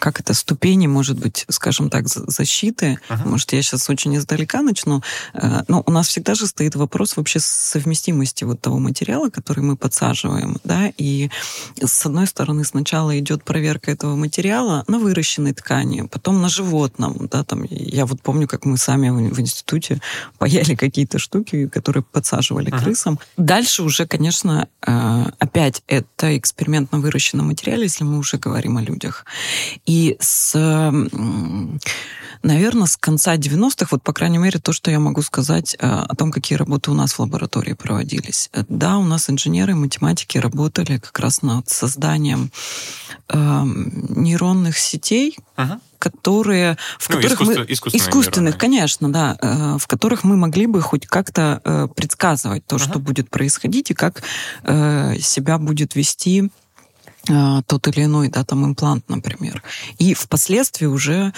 как 0.00 0.20
это, 0.20 0.34
ступени, 0.34 0.86
может 0.86 1.18
быть, 1.18 1.44
скажем 1.48 1.90
так, 1.90 2.08
защиты. 2.08 2.98
Uh-huh. 3.08 3.28
Может, 3.28 3.52
я 3.52 3.62
сейчас 3.62 3.88
очень 3.88 4.16
издалека 4.16 4.62
начну. 4.62 5.02
Э, 5.34 5.62
но 5.68 5.82
у 5.86 5.90
нас 5.90 6.08
всегда 6.08 6.34
же 6.34 6.46
стоит 6.46 6.74
вопрос 6.74 7.16
вообще 7.16 7.38
совместимости 7.40 8.44
вот 8.44 8.60
того 8.60 8.78
материала, 8.78 9.30
который 9.30 9.62
мы 9.62 9.76
подсаживаем, 9.76 10.58
да, 10.64 10.90
и 10.96 11.30
с 11.80 12.06
одной 12.06 12.26
стороны 12.26 12.64
сначала 12.64 13.18
идет 13.18 13.44
проверка 13.44 13.90
этого 13.90 14.16
материала 14.16 14.84
на 14.88 14.98
выращенной 14.98 15.52
ткани, 15.52 16.02
потом 16.02 16.40
на 16.40 16.48
животном, 16.48 17.28
да, 17.30 17.44
там, 17.44 17.64
я 17.68 18.06
вот 18.06 18.20
помню, 18.22 18.48
как 18.48 18.64
мы 18.64 18.76
сами 18.76 19.10
в, 19.10 19.40
институте 19.40 20.00
паяли 20.38 20.74
какие-то 20.74 21.18
штуки, 21.18 21.68
которые 21.68 22.02
подсаживали 22.02 22.72
uh-huh. 22.72 22.82
крысам. 22.82 23.18
Дальше 23.36 23.82
уже, 23.82 24.06
конечно, 24.06 24.68
э, 24.86 25.24
опять 25.38 25.82
это 25.86 26.36
эксперимент 26.36 26.92
на 26.92 26.98
выращенном 26.98 27.46
материале, 27.46 27.84
если 27.84 28.04
мы 28.04 28.18
уже 28.18 28.38
говорим 28.38 28.76
о 28.76 28.82
людях. 28.82 29.24
И 29.86 30.16
с, 30.20 30.54
наверное, 32.42 32.86
с 32.86 32.96
конца 32.96 33.36
90-х, 33.36 33.88
вот, 33.90 34.02
по 34.02 34.12
крайней 34.12 34.38
мере, 34.38 34.58
то, 34.58 34.72
что 34.72 34.90
я 34.90 34.98
могу 34.98 35.22
сказать 35.22 35.76
э, 35.78 35.86
о 35.86 36.14
том, 36.14 36.32
какие 36.32 36.58
работы 36.58 36.90
у 36.90 36.94
нас 36.94 37.12
в 37.12 37.18
лаборатории 37.20 37.74
проводились. 37.74 38.50
Да, 38.68 38.98
у 38.98 39.04
нас 39.04 39.30
инженеры 39.30 39.72
и 39.72 39.76
математики 39.76 40.38
работали 40.38 40.98
как 40.98 41.18
раз 41.18 41.42
над 41.42 41.68
созданием 41.68 42.50
э, 43.28 43.62
нейронных 43.64 44.78
сетей, 44.78 45.36
ага. 45.56 45.80
которые 45.98 46.76
в 46.98 47.08
ну, 47.08 47.16
которых 47.16 47.32
искусствен, 47.32 47.60
мы 47.60 47.72
искусственных, 47.72 48.08
искусственных 48.08 48.58
конечно, 48.58 49.12
да, 49.12 49.36
э, 49.40 49.76
в 49.78 49.86
которых 49.86 50.24
мы 50.24 50.36
могли 50.36 50.66
бы 50.66 50.80
хоть 50.80 51.06
как-то 51.06 51.60
э, 51.64 51.88
предсказывать 51.94 52.66
то, 52.66 52.76
uh 52.76 52.78
что 52.78 52.98
будет 52.98 53.30
происходить 53.30 53.90
и 53.90 53.94
как 53.94 54.22
э, 54.64 55.18
себя 55.20 55.58
будет 55.58 55.94
вести 55.94 56.50
тот 57.24 57.88
или 57.88 58.04
иной, 58.04 58.28
да, 58.28 58.44
там 58.44 58.64
имплант, 58.64 59.08
например. 59.08 59.62
И 59.98 60.14
впоследствии 60.14 60.86
уже 60.86 61.32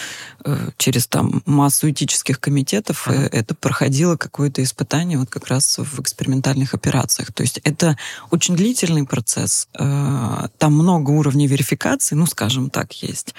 э, 0.45 0.71
через 0.79 1.07
там 1.07 1.43
массу 1.45 1.91
этических 1.91 2.41
комитетов 2.41 3.07
uh-huh. 3.07 3.29
это 3.31 3.55
проходило 3.55 4.17
какое-то 4.17 4.63
испытание 4.63 5.19
вот 5.19 5.29
как 5.31 5.49
раз 5.49 5.79
в 5.79 6.01
экспериментальных 6.01 6.75
операциях. 6.75 7.33
То 7.33 7.43
есть 7.43 7.61
это 7.65 7.99
очень 8.31 8.57
длительный 8.57 9.05
процесс. 9.05 9.69
Э, 9.79 10.49
там 10.59 10.73
много 10.73 11.11
уровней 11.11 11.47
верификации, 11.47 12.15
ну, 12.15 12.27
скажем 12.27 12.71
так, 12.71 12.93
есть. 13.03 13.35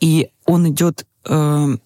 И 0.00 0.30
он 0.44 0.68
идет 0.68 1.06
э, 1.26 1.76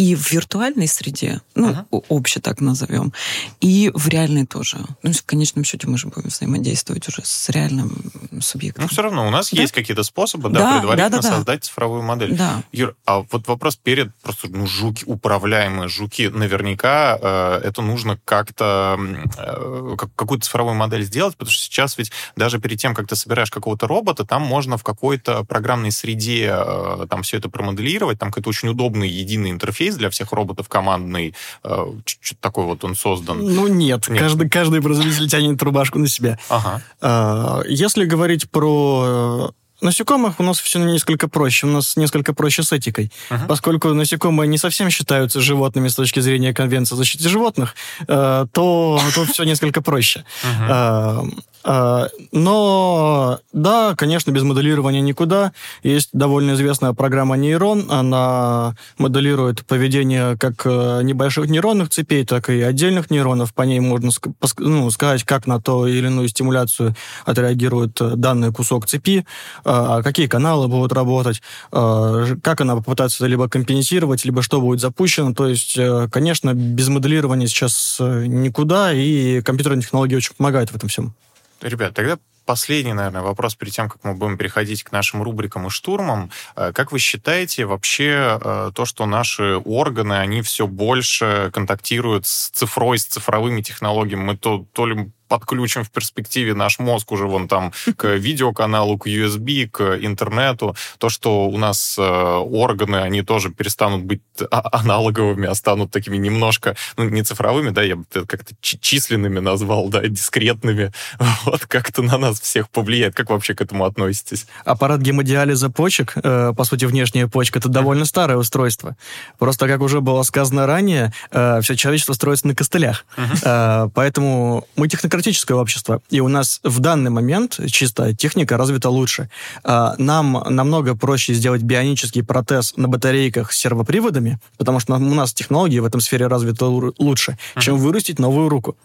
и 0.00 0.14
в 0.14 0.32
виртуальной 0.32 0.88
среде, 0.88 1.42
ну, 1.54 1.72
uh-huh. 1.72 2.04
обще 2.08 2.40
так 2.40 2.62
назовем, 2.62 3.12
и 3.60 3.90
в 3.92 4.08
реальной 4.08 4.46
тоже. 4.46 4.78
Ну, 5.02 5.12
в 5.12 5.22
конечном 5.24 5.62
счете 5.62 5.88
мы 5.88 5.98
же 5.98 6.06
будем 6.08 6.30
взаимодействовать 6.30 7.06
уже 7.06 7.20
с 7.22 7.50
реальным 7.50 8.10
субъектом. 8.40 8.84
Ну, 8.84 8.88
все 8.88 9.02
равно 9.02 9.26
у 9.26 9.30
нас 9.30 9.50
да? 9.50 9.60
есть 9.60 9.74
какие-то 9.74 10.02
способы, 10.02 10.48
да, 10.48 10.60
да 10.60 10.78
предварительно 10.78 11.20
да, 11.20 11.28
да, 11.28 11.36
создать 11.36 11.64
цифровую 11.64 12.02
модель. 12.02 12.34
Да. 12.34 12.62
Юр, 12.72 12.96
а 13.04 13.20
вот 13.30 13.46
вопрос 13.46 13.76
перед 13.76 14.14
просто, 14.22 14.48
ну, 14.48 14.66
жуки, 14.66 15.04
управляемые 15.04 15.90
жуки, 15.90 16.28
наверняка 16.28 17.18
э, 17.20 17.60
это 17.64 17.82
нужно 17.82 18.18
как-то, 18.24 18.98
э, 19.36 19.96
как, 19.98 20.14
какую-то 20.14 20.46
цифровую 20.46 20.76
модель 20.76 21.04
сделать, 21.04 21.36
потому 21.36 21.50
что 21.50 21.62
сейчас 21.62 21.98
ведь 21.98 22.10
даже 22.36 22.58
перед 22.58 22.78
тем, 22.78 22.94
как 22.94 23.06
ты 23.06 23.16
собираешь 23.16 23.50
какого-то 23.50 23.86
робота, 23.86 24.24
там 24.24 24.40
можно 24.40 24.78
в 24.78 24.82
какой-то 24.82 25.44
программной 25.44 25.90
среде 25.90 26.50
э, 26.50 27.06
там 27.10 27.22
все 27.22 27.36
это 27.36 27.50
промоделировать, 27.50 28.18
там 28.18 28.30
какой-то 28.30 28.48
очень 28.48 28.70
удобный 28.70 29.10
единый 29.10 29.50
интерфейс, 29.50 29.89
интерфейс 29.90 29.96
для 29.96 30.10
всех 30.10 30.32
роботов 30.32 30.68
командный, 30.68 31.34
э, 31.64 31.86
чуть-чуть 32.04 32.40
такой 32.40 32.64
вот 32.64 32.84
он 32.84 32.94
создан? 32.94 33.38
Ну, 33.38 33.68
нет. 33.68 34.08
нет. 34.08 34.20
Каждый, 34.20 34.48
каждый 34.48 34.82
производитель 34.82 35.28
тянет 35.28 35.62
рубашку 35.62 35.98
на 35.98 36.08
себя. 36.08 36.38
Ага. 36.48 36.82
Э, 37.00 37.62
если 37.68 38.04
говорить 38.04 38.50
про 38.50 39.50
э, 39.50 39.50
насекомых 39.80 40.40
у 40.40 40.42
нас 40.42 40.58
все 40.58 40.78
несколько 40.78 41.28
проще. 41.28 41.66
У 41.66 41.70
нас 41.70 41.96
несколько 41.96 42.32
проще 42.34 42.62
с 42.62 42.72
этикой. 42.72 43.12
Uh-huh. 43.30 43.46
Поскольку 43.46 43.88
насекомые 43.88 44.48
не 44.48 44.58
совсем 44.58 44.90
считаются 44.90 45.40
животными 45.40 45.88
с 45.88 45.94
точки 45.94 46.20
зрения 46.20 46.54
Конвенции 46.54 46.94
о 46.94 46.96
защите 46.96 47.28
животных, 47.28 47.74
то 48.06 49.00
тут 49.14 49.30
все 49.30 49.44
несколько 49.44 49.82
проще. 49.82 50.24
Uh-huh. 50.42 51.32
А, 51.62 52.08
но, 52.32 53.38
да, 53.52 53.94
конечно, 53.96 54.30
без 54.30 54.42
моделирования 54.42 55.00
никуда. 55.00 55.52
Есть 55.82 56.10
довольно 56.12 56.52
известная 56.52 56.94
программа 56.94 57.36
нейрон. 57.36 57.90
Она 57.90 58.74
моделирует 58.96 59.66
поведение 59.66 60.36
как 60.38 60.62
э, 60.64 61.00
небольших 61.02 61.50
нейронных 61.50 61.90
цепей, 61.90 62.24
так 62.24 62.48
и 62.48 62.62
отдельных 62.62 63.10
нейронов. 63.10 63.52
По 63.52 63.62
ней 63.62 63.80
можно 63.80 64.10
ну, 64.58 64.90
сказать, 64.90 65.24
как 65.24 65.46
на 65.46 65.60
то 65.60 65.86
или 65.86 66.06
иную 66.06 66.28
стимуляцию 66.28 66.94
отреагирует 67.26 68.00
э, 68.00 68.12
данный 68.16 68.52
кусок 68.52 68.86
цепи, 68.86 69.26
а, 69.64 69.69
какие 70.02 70.26
каналы 70.26 70.68
будут 70.68 70.92
работать, 70.92 71.42
а, 71.72 72.26
как 72.42 72.60
она 72.60 72.76
попытается 72.76 73.26
либо 73.26 73.48
компенсировать, 73.48 74.24
либо 74.24 74.42
что 74.42 74.60
будет 74.60 74.80
запущено. 74.80 75.32
То 75.32 75.46
есть, 75.46 75.76
э, 75.78 76.08
конечно, 76.10 76.54
без 76.54 76.88
моделирования 76.88 77.46
сейчас 77.46 77.98
никуда, 78.00 78.92
и 78.92 79.40
компьютерные 79.42 79.82
технологии 79.82 80.16
очень 80.16 80.34
помогают 80.34 80.70
в 80.70 80.76
этом 80.76 80.88
всем. 80.88 81.14
Ребят, 81.62 81.94
тогда 81.94 82.18
последний, 82.46 82.94
наверное, 82.94 83.22
вопрос 83.22 83.54
перед 83.54 83.72
тем, 83.72 83.88
как 83.88 84.02
мы 84.02 84.14
будем 84.14 84.36
переходить 84.36 84.82
к 84.82 84.90
нашим 84.90 85.22
рубрикам 85.22 85.68
и 85.68 85.70
штурмам. 85.70 86.30
Э, 86.56 86.72
как 86.72 86.90
вы 86.90 86.98
считаете 86.98 87.64
вообще 87.64 88.40
э, 88.42 88.70
то, 88.74 88.84
что 88.84 89.06
наши 89.06 89.56
органы, 89.64 90.14
они 90.14 90.42
все 90.42 90.66
больше 90.66 91.50
контактируют 91.52 92.26
с 92.26 92.50
цифрой, 92.50 92.98
с 92.98 93.04
цифровыми 93.04 93.62
технологиями? 93.62 94.22
Мы 94.22 94.36
то, 94.36 94.66
то 94.72 94.86
ли 94.86 95.12
подключим 95.30 95.84
в 95.84 95.90
перспективе 95.90 96.54
наш 96.54 96.80
мозг 96.80 97.12
уже 97.12 97.26
вон 97.26 97.46
там 97.46 97.72
к 97.96 98.08
видеоканалу, 98.16 98.98
к 98.98 99.06
USB, 99.06 99.68
к 99.68 99.96
интернету. 100.00 100.76
То, 100.98 101.08
что 101.08 101.48
у 101.48 101.56
нас 101.56 101.96
э, 101.98 102.02
органы, 102.02 102.96
они 102.96 103.22
тоже 103.22 103.50
перестанут 103.50 104.02
быть 104.02 104.20
а, 104.50 104.80
аналоговыми, 104.80 105.46
а 105.46 105.54
станут 105.54 105.92
такими 105.92 106.16
немножко, 106.16 106.76
ну, 106.96 107.04
не 107.04 107.22
цифровыми, 107.22 107.70
да, 107.70 107.82
я 107.82 107.96
бы 107.96 108.04
это 108.10 108.26
как-то 108.26 108.54
численными 108.60 109.38
назвал, 109.38 109.88
да, 109.88 110.02
дискретными. 110.02 110.92
Вот 111.44 111.66
как-то 111.66 112.02
на 112.02 112.18
нас 112.18 112.40
всех 112.40 112.68
повлияет. 112.68 113.14
Как 113.14 113.30
вообще 113.30 113.54
к 113.54 113.60
этому 113.60 113.84
относитесь? 113.84 114.46
Аппарат 114.64 115.00
гемодиализа 115.00 115.70
почек, 115.70 116.12
э, 116.16 116.52
по 116.56 116.64
сути, 116.64 116.86
внешняя 116.86 117.28
почка, 117.28 117.60
это 117.60 117.68
довольно 117.68 118.04
старое 118.04 118.36
устройство. 118.36 118.96
Просто, 119.38 119.68
как 119.68 119.80
уже 119.80 120.00
было 120.00 120.22
сказано 120.24 120.66
ранее, 120.66 121.12
э, 121.30 121.60
все 121.62 121.76
человечество 121.76 122.14
строится 122.14 122.48
на 122.48 122.54
костылях. 122.54 123.06
Э, 123.44 123.88
поэтому 123.94 124.66
мы 124.76 124.88
технократически 124.88 125.19
демократическое 125.20 125.54
общество, 125.54 126.00
и 126.08 126.20
у 126.20 126.28
нас 126.28 126.60
в 126.64 126.80
данный 126.80 127.10
момент 127.10 127.60
чисто 127.70 128.14
техника 128.14 128.56
развита 128.56 128.88
лучше. 128.88 129.28
А, 129.62 129.94
нам 129.98 130.42
намного 130.48 130.96
проще 130.96 131.34
сделать 131.34 131.62
бионический 131.62 132.22
протез 132.22 132.74
на 132.76 132.88
батарейках 132.88 133.52
с 133.52 133.58
сервоприводами, 133.58 134.38
потому 134.56 134.80
что 134.80 134.94
у 134.94 134.98
нас 134.98 135.34
технологии 135.34 135.78
в 135.78 135.84
этом 135.84 136.00
сфере 136.00 136.26
развиты 136.26 136.64
лучше, 136.64 137.38
чем 137.58 137.76
вырастить 137.76 138.18
новую 138.18 138.48
руку. 138.48 138.76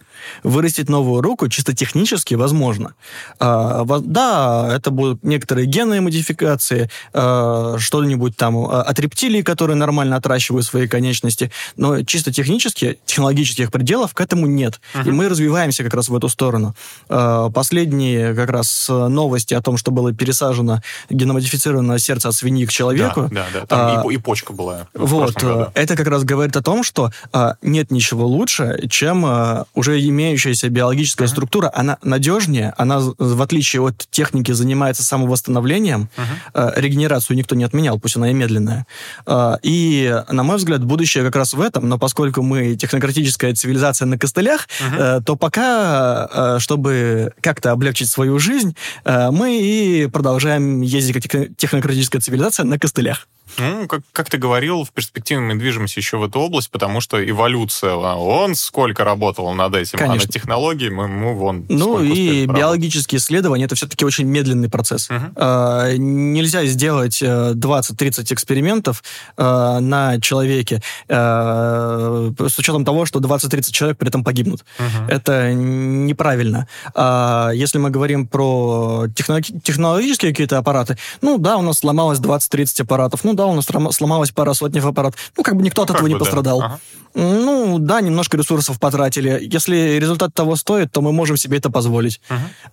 Вырастить 0.44 0.90
новую 0.90 1.22
руку 1.22 1.48
чисто 1.48 1.74
технически 1.74 2.36
возможно. 2.36 2.94
А, 3.40 3.86
да, 3.86 4.70
это 4.76 4.92
будут 4.92 5.24
некоторые 5.24 5.68
генные 5.68 6.02
модификации, 6.02 6.90
а, 7.14 7.78
что-нибудь 7.80 8.36
там 8.36 8.58
от 8.58 9.00
рептилий, 9.00 9.42
которые 9.42 9.78
нормально 9.78 10.18
отращивают 10.18 10.66
свои 10.66 10.88
конечности, 10.88 11.52
но 11.78 12.04
чисто 12.04 12.34
технически, 12.34 12.98
технологических 13.06 13.72
пределов 13.72 14.14
к 14.14 14.22
этому 14.22 14.48
нет. 14.48 14.82
Uh-huh. 14.94 15.08
И 15.08 15.12
мы 15.12 15.30
развиваемся 15.30 15.84
как 15.84 15.94
раз 15.94 16.10
в 16.10 16.16
эту 16.16 16.25
эту 16.26 16.30
сторону. 16.30 16.76
Э, 17.10 17.50
последние 17.54 18.34
как 18.34 18.50
раз 18.50 18.90
новости 18.90 19.54
о 19.54 19.62
том, 19.62 19.78
что 19.78 19.92
было 19.92 20.14
пересажено 20.14 20.82
геномодифицированное 21.10 22.00
сердце 22.00 22.30
от 22.30 22.36
свиньи 22.36 22.66
к 22.66 22.72
человеку. 22.72 23.30
Да, 23.32 23.46
да, 23.54 23.60
да. 23.62 23.66
Там 23.66 24.08
а, 24.08 24.12
и, 24.12 24.16
и 24.16 24.18
почка 24.18 24.54
была. 24.54 24.88
Вот. 24.94 25.44
Это 25.76 25.96
как 25.96 26.08
раз 26.08 26.24
говорит 26.24 26.56
о 26.56 26.62
том, 26.62 26.84
что 26.84 27.12
а, 27.32 27.56
нет 27.62 27.92
ничего 27.92 28.26
лучше, 28.26 28.88
чем 28.90 29.26
а, 29.26 29.66
уже 29.74 30.04
имеющаяся 30.06 30.70
биологическая 30.70 31.28
uh-huh. 31.28 31.32
структура. 31.32 31.72
Она 31.74 31.98
надежнее, 32.04 32.74
она, 32.78 33.00
в 33.00 33.42
отличие 33.42 33.82
от 33.82 34.08
техники, 34.10 34.52
занимается 34.52 35.04
самовосстановлением. 35.04 36.10
Uh-huh. 36.18 36.24
А, 36.54 36.74
регенерацию 36.76 37.38
никто 37.38 37.56
не 37.56 37.64
отменял, 37.64 38.00
пусть 38.00 38.16
она 38.18 38.32
и 38.32 38.34
медленная. 38.34 38.86
А, 39.26 39.60
и, 39.62 40.24
на 40.30 40.44
мой 40.44 40.58
взгляд, 40.58 40.84
будущее 40.84 41.24
как 41.24 41.36
раз 41.36 41.54
в 41.54 41.62
этом, 41.62 41.88
но 41.88 41.98
поскольку 41.98 42.42
мы 42.42 42.76
технократическая 42.76 43.54
цивилизация 43.54 44.06
на 44.06 44.18
костылях, 44.18 44.68
uh-huh. 44.80 45.24
то 45.24 45.36
пока 45.36 46.15
Э, 46.15 46.15
чтобы 46.60 47.34
как-то 47.42 47.72
облегчить 47.72 48.10
свою 48.10 48.40
жизнь, 48.40 48.76
э, 49.04 49.32
мы 49.32 49.60
и 49.60 50.08
продолжаем 50.08 50.82
ездить 50.82 51.28
как 51.28 51.56
технократическая 51.58 52.22
цивилизация 52.22 52.66
на 52.66 52.80
костылях. 52.80 53.28
Ну, 53.58 53.88
как, 53.88 54.02
как 54.12 54.30
ты 54.30 54.38
говорил, 54.38 54.84
в 54.84 54.92
перспективе 54.92 55.40
мы 55.40 55.56
движемся 55.56 56.00
еще 56.00 56.18
в 56.18 56.24
эту 56.24 56.40
область, 56.40 56.70
потому 56.70 57.02
что 57.02 57.24
эволюция, 57.24 57.92
а 57.94 58.16
он 58.16 58.56
сколько 58.56 59.04
работал 59.04 59.54
над 59.54 59.76
этим, 59.76 59.98
Конечно. 59.98 60.24
а 60.24 60.28
на 60.28 60.32
технологии 60.32 60.90
мы, 60.90 61.08
мы 61.08 61.34
вон 61.34 61.66
Ну 61.70 62.04
и 62.04 62.46
биологические 62.46 63.20
исследования, 63.20 63.66
это 63.66 63.76
все-таки 63.76 64.06
очень 64.06 64.26
медленный 64.26 64.70
процесс. 64.70 65.10
Угу. 65.10 65.20
А, 65.36 65.94
нельзя 65.96 66.66
сделать 66.66 67.22
20-30 67.22 68.22
э, 68.30 68.34
экспериментов 68.34 69.04
а, 69.38 69.80
на 69.80 70.20
человеке 70.20 70.82
а, 71.08 72.32
с 72.38 72.60
учетом 72.60 72.86
того, 72.86 73.06
что 73.06 73.20
20-30 73.20 73.72
человек 73.72 73.98
при 73.98 74.10
этом 74.10 74.24
погибнут. 74.24 74.66
Угу. 74.80 75.10
Это 75.10 75.54
неправильно. 75.54 76.68
А, 76.94 77.52
если 77.54 77.78
мы 77.78 77.90
говорим 77.90 78.28
про 78.28 79.06
технологические 79.16 80.32
какие-то 80.32 80.58
аппараты, 80.58 80.98
ну 81.22 81.38
да, 81.38 81.58
у 81.58 81.62
нас 81.62 81.80
сломалось 81.80 82.20
20-30 82.20 82.82
аппаратов, 82.82 83.24
ну 83.24 83.34
да, 83.34 83.45
у 83.48 83.56
нас 83.56 83.66
сломалась 83.96 84.32
пара 84.32 84.54
сотни 84.54 84.80
аппаратов. 84.80 85.20
Ну, 85.38 85.44
как 85.44 85.56
бы 85.56 85.64
никто 85.64 85.84
от 85.84 85.90
ну, 85.90 85.96
этого 85.96 86.08
не 86.08 86.16
пострадал. 86.16 86.60
Да. 86.60 86.66
Ага. 86.66 86.80
Ну, 87.16 87.78
да, 87.80 88.02
немножко 88.02 88.38
ресурсов 88.38 88.80
потратили. 88.80 89.40
Если 89.42 89.98
результат 90.00 90.34
того 90.34 90.56
стоит, 90.56 90.92
то 90.92 91.02
мы 91.02 91.12
можем 91.14 91.38
себе 91.38 91.58
это 91.58 91.70
позволить. 91.70 92.20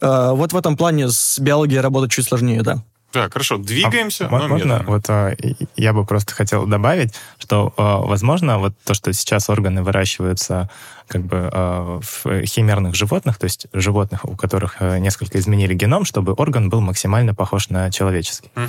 Ага. 0.01 0.35
вот 0.35 0.53
в 0.53 0.57
этом 0.57 0.77
плане 0.77 1.09
с 1.09 1.39
биологией 1.39 1.81
работать 1.81 2.11
чуть 2.11 2.27
сложнее, 2.27 2.63
да. 2.63 2.83
Так, 3.13 3.35
хорошо, 3.35 3.59
двигаемся, 3.59 4.27
а, 4.27 4.39
но 4.39 4.49
можно, 4.49 4.83
Вот 4.87 5.05
а, 5.09 5.37
я 5.77 5.93
бы 5.93 6.07
просто 6.07 6.35
хотел 6.35 6.67
добавить, 6.67 7.15
что, 7.39 7.75
а, 7.77 7.99
возможно, 7.99 8.59
вот 8.59 8.73
то, 8.85 8.95
что 8.95 9.13
сейчас 9.13 9.51
органы 9.51 9.83
выращиваются 9.83 10.71
как 11.09 11.27
бы 11.27 11.51
а, 11.53 12.01
в 12.01 12.47
химерных 12.47 12.95
животных, 12.95 13.39
то 13.39 13.45
есть 13.45 13.67
животных, 13.75 14.25
у 14.25 14.35
которых 14.35 14.77
а, 14.81 14.99
несколько 14.99 15.39
изменили 15.39 15.75
геном, 15.75 16.07
чтобы 16.07 16.33
орган 16.33 16.71
был 16.71 16.81
максимально 16.81 17.35
похож 17.35 17.69
на 17.69 17.91
человеческий. 17.91 18.51
Угу. 18.57 18.67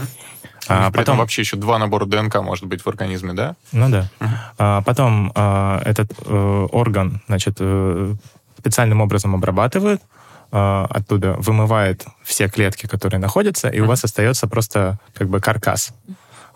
А, 0.67 0.91
При 0.91 0.97
потом 0.99 1.17
вообще 1.17 1.41
еще 1.41 1.55
два 1.55 1.79
набора 1.79 2.05
ДНК 2.05 2.41
может 2.41 2.65
быть 2.65 2.81
в 2.81 2.87
организме, 2.87 3.33
да? 3.33 3.55
Ну 3.71 3.89
да. 3.89 4.09
Угу. 4.19 4.29
А, 4.57 4.81
потом 4.81 5.31
а, 5.35 5.81
этот 5.85 6.11
а, 6.25 6.65
орган, 6.65 7.21
значит, 7.27 7.55
э, 7.59 8.15
специальным 8.57 9.01
образом 9.01 9.35
обрабатывают, 9.35 10.01
оттуда 10.55 11.33
вымывает 11.39 12.05
все 12.23 12.47
клетки, 12.47 12.85
которые 12.85 13.19
находятся, 13.19 13.69
и 13.69 13.79
у 13.79 13.85
вас 13.87 14.03
остается 14.03 14.47
просто 14.47 14.99
как 15.13 15.27
бы 15.27 15.39
каркас. 15.39 15.93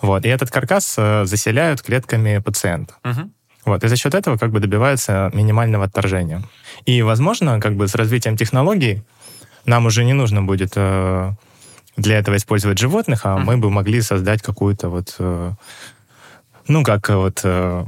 Вот. 0.01 0.25
И 0.25 0.29
этот 0.29 0.51
каркас 0.51 0.95
а, 0.97 1.25
заселяют 1.25 1.81
клетками 1.81 2.37
пациента. 2.39 2.93
Вот. 3.65 3.83
И 3.83 3.87
за 3.87 3.95
счет 3.97 4.13
этого 4.15 4.37
как 4.37 4.51
бы 4.51 4.59
добивается 4.59 5.29
минимального 5.33 5.85
отторжения. 5.85 6.41
И, 6.85 7.01
возможно, 7.01 7.59
как 7.59 7.75
бы 7.75 7.87
с 7.87 7.95
развитием 7.95 8.37
технологий 8.37 9.03
нам 9.65 9.85
уже 9.85 10.05
не 10.05 10.13
нужно 10.13 10.41
будет 10.41 10.73
э, 10.75 11.33
для 11.97 12.17
этого 12.17 12.37
использовать 12.37 12.77
животных, 12.77 13.25
а 13.25 13.37
мы 13.37 13.57
бы 13.57 13.69
могли 13.69 14.01
создать 14.01 14.41
какую-то 14.41 14.87
вот, 14.87 15.15
э, 15.19 15.51
ну, 16.67 16.83
как 16.83 17.09
вот... 17.09 17.41
Э, 17.43 17.85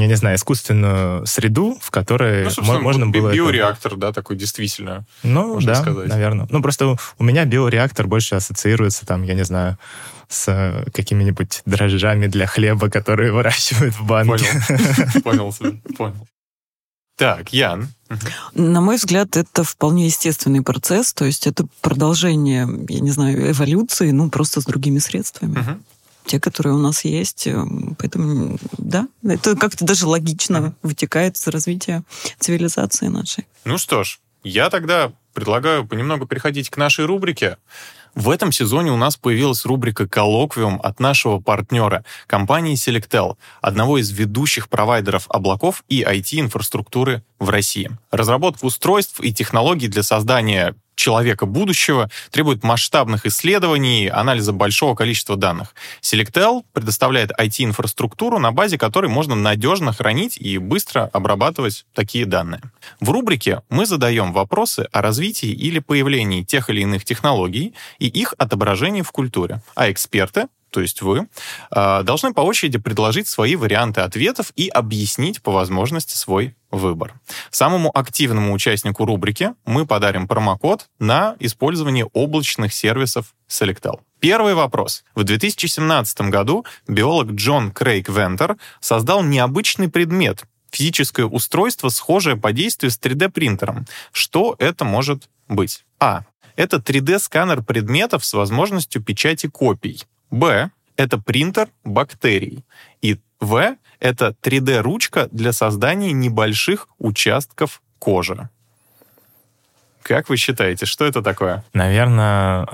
я 0.00 0.06
не 0.06 0.14
знаю, 0.14 0.36
искусственную 0.36 1.26
среду, 1.26 1.78
в 1.80 1.90
которой 1.90 2.48
ну, 2.56 2.80
можно 2.80 3.06
было... 3.06 3.32
Биореактор, 3.32 3.92
это... 3.92 4.00
да, 4.00 4.12
такой 4.12 4.36
действительно, 4.36 5.06
Ну, 5.22 5.60
да, 5.60 5.76
сказать. 5.76 6.08
наверное. 6.08 6.46
Ну, 6.50 6.62
просто 6.62 6.96
у 7.18 7.24
меня 7.24 7.44
биореактор 7.46 8.06
больше 8.06 8.34
ассоциируется, 8.34 9.06
там, 9.06 9.22
я 9.22 9.34
не 9.34 9.44
знаю, 9.44 9.78
с 10.28 10.84
какими-нибудь 10.92 11.62
дрожжами 11.64 12.26
для 12.26 12.46
хлеба, 12.46 12.90
которые 12.90 13.32
выращивают 13.34 13.94
в 13.94 14.04
банке. 14.04 14.46
Понял, 15.24 15.52
понял, 15.52 15.54
понял. 15.96 16.28
Так, 17.16 17.54
Ян. 17.54 17.88
На 18.52 18.82
мой 18.82 18.96
взгляд, 18.96 19.38
это 19.38 19.64
вполне 19.64 20.06
естественный 20.06 20.62
процесс, 20.62 21.14
то 21.14 21.24
есть 21.24 21.46
это 21.46 21.66
продолжение, 21.80 22.68
я 22.88 23.00
не 23.00 23.10
знаю, 23.10 23.50
эволюции, 23.50 24.10
ну, 24.10 24.28
просто 24.28 24.60
с 24.60 24.64
другими 24.64 24.98
средствами. 24.98 25.58
Угу 25.58 25.80
те, 26.26 26.40
которые 26.40 26.74
у 26.74 26.78
нас 26.78 27.04
есть. 27.04 27.46
Э, 27.46 27.64
поэтому, 27.98 28.58
да, 28.78 29.08
это 29.22 29.56
как-то 29.56 29.84
даже 29.84 30.06
логично 30.06 30.74
вытекает 30.82 31.36
из 31.36 31.46
развития 31.46 32.02
цивилизации 32.38 33.08
нашей. 33.08 33.46
Ну 33.64 33.78
что 33.78 34.04
ж, 34.04 34.18
я 34.42 34.70
тогда 34.70 35.12
предлагаю 35.32 35.86
понемногу 35.86 36.26
переходить 36.26 36.70
к 36.70 36.76
нашей 36.76 37.04
рубрике. 37.04 37.58
В 38.14 38.30
этом 38.30 38.50
сезоне 38.50 38.90
у 38.90 38.96
нас 38.96 39.18
появилась 39.18 39.66
рубрика 39.66 40.08
«Коллоквиум» 40.08 40.80
от 40.82 41.00
нашего 41.00 41.38
партнера, 41.38 42.02
компании 42.26 42.74
Selectel, 42.74 43.36
одного 43.60 43.98
из 43.98 44.10
ведущих 44.10 44.70
провайдеров 44.70 45.26
облаков 45.28 45.84
и 45.88 46.02
IT-инфраструктуры 46.02 47.22
в 47.38 47.50
России. 47.50 47.90
Разработка 48.10 48.64
устройств 48.64 49.20
и 49.20 49.34
технологий 49.34 49.88
для 49.88 50.02
создания 50.02 50.74
человека 50.96 51.46
будущего 51.46 52.10
требует 52.30 52.64
масштабных 52.64 53.26
исследований, 53.26 54.08
анализа 54.08 54.52
большого 54.52 54.96
количества 54.96 55.36
данных. 55.36 55.74
Selectel 56.02 56.64
предоставляет 56.72 57.30
IT-инфраструктуру, 57.38 58.38
на 58.38 58.50
базе 58.50 58.78
которой 58.78 59.06
можно 59.08 59.36
надежно 59.36 59.92
хранить 59.92 60.36
и 60.38 60.58
быстро 60.58 61.08
обрабатывать 61.12 61.86
такие 61.94 62.26
данные. 62.26 62.62
В 63.00 63.10
рубрике 63.10 63.62
мы 63.68 63.86
задаем 63.86 64.32
вопросы 64.32 64.88
о 64.90 65.02
развитии 65.02 65.50
или 65.50 65.78
появлении 65.78 66.42
тех 66.42 66.70
или 66.70 66.80
иных 66.80 67.04
технологий 67.04 67.74
и 67.98 68.08
их 68.08 68.34
отображении 68.38 69.02
в 69.02 69.12
культуре, 69.12 69.60
а 69.74 69.90
эксперты 69.90 70.48
то 70.76 70.82
есть 70.82 71.00
вы, 71.00 71.26
а, 71.70 72.02
должны 72.02 72.34
по 72.34 72.42
очереди 72.42 72.76
предложить 72.76 73.28
свои 73.28 73.56
варианты 73.56 74.02
ответов 74.02 74.52
и 74.56 74.68
объяснить 74.68 75.40
по 75.40 75.50
возможности 75.50 76.14
свой 76.14 76.54
выбор. 76.70 77.14
Самому 77.50 77.90
активному 77.96 78.52
участнику 78.52 79.06
рубрики 79.06 79.54
мы 79.64 79.86
подарим 79.86 80.28
промокод 80.28 80.88
на 80.98 81.34
использование 81.40 82.04
облачных 82.12 82.74
сервисов 82.74 83.34
Selectel. 83.48 84.00
Первый 84.20 84.52
вопрос. 84.52 85.02
В 85.14 85.24
2017 85.24 86.20
году 86.28 86.66
биолог 86.86 87.30
Джон 87.30 87.70
Крейг 87.70 88.10
Вентер 88.10 88.58
создал 88.80 89.22
необычный 89.22 89.88
предмет, 89.88 90.44
физическое 90.70 91.24
устройство, 91.24 91.88
схожее 91.88 92.36
по 92.36 92.52
действию 92.52 92.90
с 92.90 93.00
3D-принтером. 93.00 93.86
Что 94.12 94.56
это 94.58 94.84
может 94.84 95.30
быть? 95.48 95.86
А. 95.98 96.24
Это 96.54 96.78
3D-сканер 96.78 97.62
предметов 97.62 98.26
с 98.26 98.32
возможностью 98.32 99.02
печати 99.02 99.46
копий. 99.46 100.02
Б— 100.30 100.70
это 100.96 101.18
принтер 101.18 101.68
бактерий. 101.84 102.64
И 103.02 103.18
В— 103.40 103.76
это 104.00 104.34
3D-ручка 104.42 105.28
для 105.30 105.52
создания 105.52 106.12
небольших 106.12 106.88
участков 106.98 107.82
кожи. 107.98 108.48
Как 110.02 110.28
вы 110.28 110.36
считаете, 110.36 110.86
что 110.86 111.04
это 111.04 111.20
такое? 111.20 111.64
Наверное, 111.72 112.64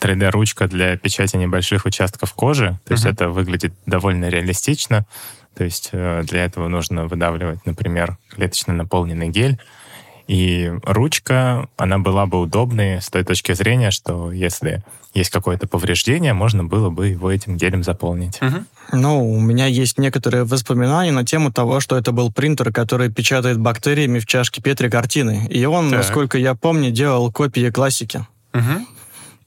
3D-ручка 0.00 0.66
э, 0.66 0.68
для 0.68 0.96
печати 0.98 1.36
небольших 1.36 1.86
участков 1.86 2.34
кожи. 2.34 2.78
То 2.84 2.92
есть 2.92 3.06
uh-huh. 3.06 3.12
это 3.12 3.30
выглядит 3.30 3.72
довольно 3.86 4.28
реалистично. 4.28 5.06
То 5.54 5.64
есть 5.64 5.88
э, 5.92 6.22
для 6.24 6.44
этого 6.44 6.68
нужно 6.68 7.06
выдавливать, 7.06 7.64
например, 7.64 8.18
клеточно 8.28 8.74
наполненный 8.74 9.30
гель. 9.30 9.58
И 10.26 10.70
ручка, 10.84 11.70
она 11.78 11.98
была 11.98 12.26
бы 12.26 12.38
удобной 12.38 13.00
с 13.00 13.08
той 13.08 13.24
точки 13.24 13.52
зрения, 13.54 13.90
что 13.90 14.30
если 14.30 14.84
есть 15.14 15.30
какое-то 15.30 15.66
повреждение, 15.66 16.32
можно 16.32 16.64
было 16.64 16.90
бы 16.90 17.08
его 17.08 17.30
этим 17.30 17.56
гелем 17.56 17.82
заполнить. 17.82 18.40
Угу. 18.40 18.64
Ну, 18.92 19.32
у 19.32 19.40
меня 19.40 19.66
есть 19.66 19.98
некоторые 19.98 20.44
воспоминания 20.44 21.12
на 21.12 21.24
тему 21.24 21.52
того, 21.52 21.80
что 21.80 21.96
это 21.96 22.12
был 22.12 22.32
принтер, 22.32 22.72
который 22.72 23.10
печатает 23.10 23.58
бактериями 23.58 24.18
в 24.18 24.26
чашке 24.26 24.62
Петри 24.62 24.88
картины. 24.88 25.46
И 25.50 25.64
он, 25.64 25.90
так. 25.90 25.98
насколько 25.98 26.38
я 26.38 26.54
помню, 26.54 26.90
делал 26.90 27.32
копии 27.32 27.70
классики. 27.70 28.26
Угу. 28.54 28.86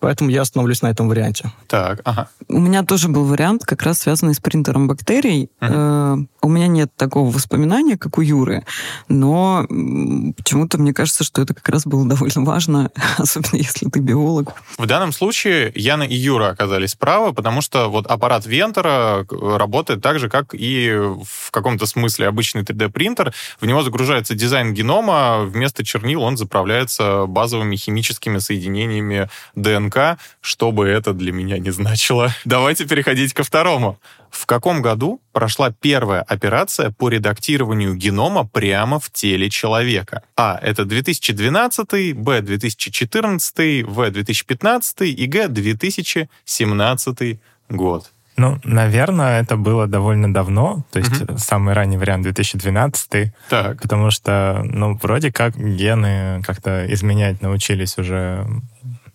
Поэтому 0.02 0.32
я 0.32 0.42
остановлюсь 0.42 0.82
на 0.82 0.88
этом 0.88 1.08
варианте. 1.08 1.52
Так, 1.68 2.02
ага. 2.06 2.28
У 2.48 2.60
меня 2.60 2.84
тоже 2.84 3.08
был 3.08 3.24
вариант, 3.24 3.66
как 3.66 3.84
раз 3.84 4.00
связанный 4.00 4.34
с 4.34 4.40
принтером 4.40 4.88
бактерий. 4.88 5.50
Uh-huh. 5.62 6.26
у 6.42 6.50
меня 6.50 6.68
нет 6.68 6.90
такого 6.98 7.30
воспоминания, 7.30 7.98
как 7.98 8.18
у 8.18 8.22
Юры, 8.22 8.66
но 9.08 9.64
почему-то 9.68 10.80
мне 10.80 10.92
кажется, 10.92 11.24
что 11.24 11.44
это 11.44 11.54
как 11.54 11.70
раз 11.70 11.86
было 11.86 12.04
довольно 12.08 12.42
важно, 12.42 12.90
особенно 13.18 13.58
если 13.58 13.88
ты 13.90 14.00
биолог. 14.00 14.54
В 14.80 14.88
данном 14.88 15.12
случае 15.12 15.72
Яна 15.76 16.04
и 16.04 16.16
Юра 16.16 16.50
оказались 16.50 16.96
правы, 16.96 17.32
потому 17.32 17.62
что 17.62 17.88
вот 17.88 18.08
аппарат 18.08 18.48
Вентера 18.48 19.26
работает 19.30 20.02
так 20.02 20.18
же, 20.18 20.30
как 20.30 20.56
и 20.56 20.90
в 20.92 21.52
каком-то 21.52 21.86
смысле 21.86 22.28
обычный 22.28 22.64
3D-принтер. 22.64 23.34
В 23.60 23.68
него 23.68 23.84
загружается 23.84 24.34
дизайн 24.34 24.74
генома, 24.74 25.44
вместо 25.44 25.86
чернил 25.86 26.24
он 26.24 26.38
заправляется 26.38 27.28
базовыми 27.28 27.76
химическими 27.76 28.40
соединениями 28.40 29.30
ДНК 29.56 29.91
ДНК, 29.92 30.20
что 30.42 30.72
бы 30.72 30.88
это 30.88 31.14
для 31.14 31.32
меня 31.32 31.58
не 31.60 31.72
значило. 31.72 32.34
Давайте 32.46 32.88
переходить 32.88 33.34
ко 33.34 33.44
второму. 33.44 34.00
В 34.30 34.46
каком 34.46 34.82
году 34.82 35.20
прошла 35.34 35.72
первая 35.72 36.22
операция 36.22 36.92
по 36.92 37.10
редактированию 37.10 37.96
генома 37.96 38.48
прямо 38.48 39.00
в 39.00 39.12
теле 39.12 39.50
человека? 39.50 40.24
А. 40.38 40.58
Это 40.62 40.86
2012, 40.86 42.16
Б. 42.16 42.42
2014, 42.42 43.84
В. 43.84 44.12
2015 44.12 45.02
и 45.02 45.26
Г. 45.26 45.48
2017 45.48 47.40
год. 47.70 48.12
Ну, 48.38 48.58
наверное, 48.64 49.42
это 49.42 49.58
было 49.58 49.88
довольно 49.88 50.34
давно, 50.34 50.84
то 50.92 51.00
есть 51.00 51.22
угу. 51.22 51.38
самый 51.38 51.74
ранний 51.74 51.98
вариант 51.98 52.24
2012, 52.24 53.34
так. 53.50 53.82
потому 53.82 54.10
что, 54.10 54.62
ну, 54.64 54.98
вроде 55.02 55.32
как 55.32 55.56
гены 55.56 56.42
как-то 56.42 56.92
изменять 56.92 57.42
научились 57.42 57.98
уже 57.98 58.48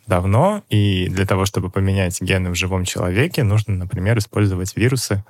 давно, 0.07 0.63
и 0.69 1.09
для 1.09 1.27
того, 1.27 1.45
чтобы 1.45 1.71
поменять 1.71 2.21
гены 2.21 2.51
в 2.51 2.55
живом 2.55 2.85
человеке, 2.85 3.43
нужно, 3.43 3.75
например, 3.75 4.19
использовать 4.19 4.77
вирусы, 4.77 5.25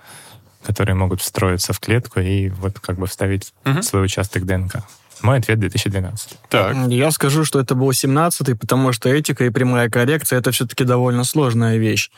которые 0.62 0.94
могут 0.94 1.20
встроиться 1.20 1.72
в 1.72 1.80
клетку 1.80 2.20
и 2.20 2.48
вот 2.48 2.80
как 2.80 2.98
бы 2.98 3.06
вставить 3.06 3.52
угу. 3.64 3.82
свой 3.82 4.04
участок 4.04 4.44
ДНК. 4.44 4.82
Мой 5.22 5.38
ответ 5.38 5.58
2012. 5.58 6.38
Так. 6.50 6.76
Я 6.88 7.10
скажу, 7.10 7.44
что 7.44 7.58
это 7.58 7.74
был 7.74 7.92
17 7.92 8.58
потому 8.58 8.92
что 8.92 9.08
этика 9.08 9.44
и 9.44 9.50
прямая 9.50 9.88
коррекция 9.88 10.38
это 10.38 10.50
все-таки 10.50 10.84
довольно 10.84 11.24
сложная 11.24 11.78
вещь. 11.78 12.10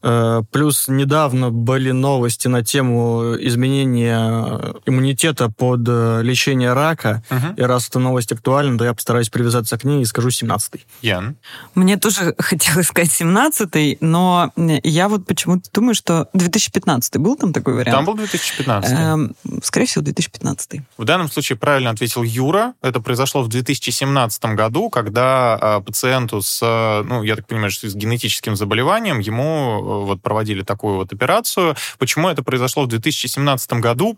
Э, 0.00 0.42
плюс 0.52 0.86
недавно 0.88 1.50
были 1.50 1.90
новости 1.90 2.46
на 2.46 2.62
тему 2.62 3.34
изменения 3.40 4.74
иммунитета 4.86 5.48
под 5.48 5.80
э, 5.88 6.20
лечение 6.22 6.72
рака. 6.72 7.22
Угу. 7.30 7.54
И 7.56 7.62
раз 7.62 7.88
эта 7.88 7.98
новость 7.98 8.30
актуальна, 8.32 8.78
то 8.78 8.84
я 8.84 8.94
постараюсь 8.94 9.28
привязаться 9.28 9.76
к 9.76 9.84
ней 9.84 10.02
и 10.02 10.04
скажу 10.04 10.28
17-й. 10.28 10.86
Ян? 11.02 11.36
Мне 11.74 11.96
тоже 11.96 12.34
хотелось 12.38 12.86
сказать 12.86 13.10
17-й, 13.10 13.98
но 14.00 14.52
я 14.56 15.08
вот 15.08 15.26
почему-то 15.26 15.68
думаю, 15.72 15.94
что 15.94 16.28
2015 16.32 17.16
был 17.16 17.36
там 17.36 17.52
такой 17.52 17.74
вариант? 17.74 17.96
Там 17.96 18.04
был 18.04 18.14
2015. 18.14 18.92
Эм, 18.92 19.34
скорее 19.62 19.86
всего, 19.86 20.04
2015. 20.04 20.80
В 20.96 21.04
данном 21.04 21.28
случае 21.30 21.58
правильно 21.58 21.90
ответил 21.90 22.22
Юра. 22.22 22.74
Это 22.82 23.00
произошло 23.00 23.42
в 23.42 23.48
2017 23.48 24.44
году, 24.54 24.90
когда 24.90 25.58
э, 25.60 25.80
пациенту 25.84 26.40
с, 26.40 26.60
ну, 27.04 27.22
я 27.24 27.34
так 27.34 27.46
понимаю, 27.46 27.70
что 27.70 27.88
с 27.88 27.94
генетическим 27.94 28.54
заболеванием 28.54 29.18
ему 29.18 29.87
вот 29.88 30.22
проводили 30.22 30.62
такую 30.62 30.96
вот 30.96 31.12
операцию. 31.12 31.76
Почему 31.98 32.28
это 32.28 32.42
произошло 32.42 32.84
в 32.84 32.88
2017 32.88 33.72
году? 33.74 34.16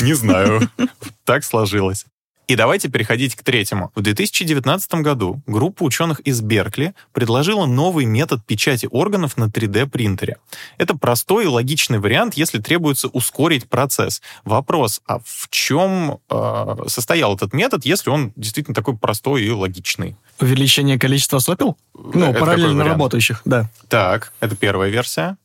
Не 0.00 0.14
знаю. 0.14 0.60
Так 1.24 1.44
сложилось. 1.44 2.06
И 2.48 2.56
давайте 2.56 2.88
переходить 2.88 3.36
к 3.36 3.44
третьему. 3.44 3.92
В 3.94 4.02
2019 4.02 4.94
году 4.94 5.40
группа 5.46 5.84
ученых 5.84 6.18
из 6.20 6.40
Беркли 6.40 6.94
предложила 7.12 7.64
новый 7.64 8.06
метод 8.06 8.44
печати 8.44 8.88
органов 8.90 9.36
на 9.36 9.44
3D-принтере. 9.44 10.38
Это 10.76 10.96
простой 10.96 11.44
и 11.44 11.46
логичный 11.46 12.00
вариант, 12.00 12.34
если 12.34 12.58
требуется 12.58 13.06
ускорить 13.06 13.68
процесс. 13.68 14.20
Вопрос, 14.44 15.00
а 15.06 15.20
в 15.20 15.48
чем 15.50 16.18
э, 16.28 16.76
состоял 16.88 17.36
этот 17.36 17.52
метод, 17.52 17.84
если 17.84 18.10
он 18.10 18.32
действительно 18.34 18.74
такой 18.74 18.96
простой 18.96 19.44
и 19.44 19.50
логичный? 19.50 20.16
Увеличение 20.40 20.98
количества 20.98 21.38
сопел? 21.38 21.76
Ну, 21.94 22.30
это 22.30 22.40
параллельно 22.40 22.82
работающих, 22.82 23.42
да. 23.44 23.70
Так, 23.88 24.32
это 24.40 24.56
первая 24.56 24.90
версия. 24.90 25.36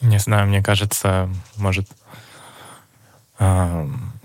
Не 0.00 0.18
знаю, 0.18 0.48
мне 0.48 0.62
кажется, 0.62 1.28
может 1.56 1.86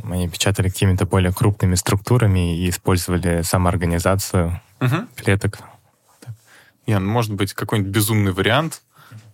они 0.04 0.30
печатали 0.30 0.70
какими-то 0.70 1.06
более 1.06 1.34
крупными 1.34 1.76
структурами 1.76 2.58
и 2.58 2.70
использовали 2.70 3.41
самоорганизацию 3.41 4.62
угу. 4.80 4.95
клеток. 5.16 5.60
Ян, 6.88 7.06
может 7.06 7.34
быть, 7.34 7.54
какой-нибудь 7.54 7.91
безумный 7.91 8.32
вариант, 8.32 8.82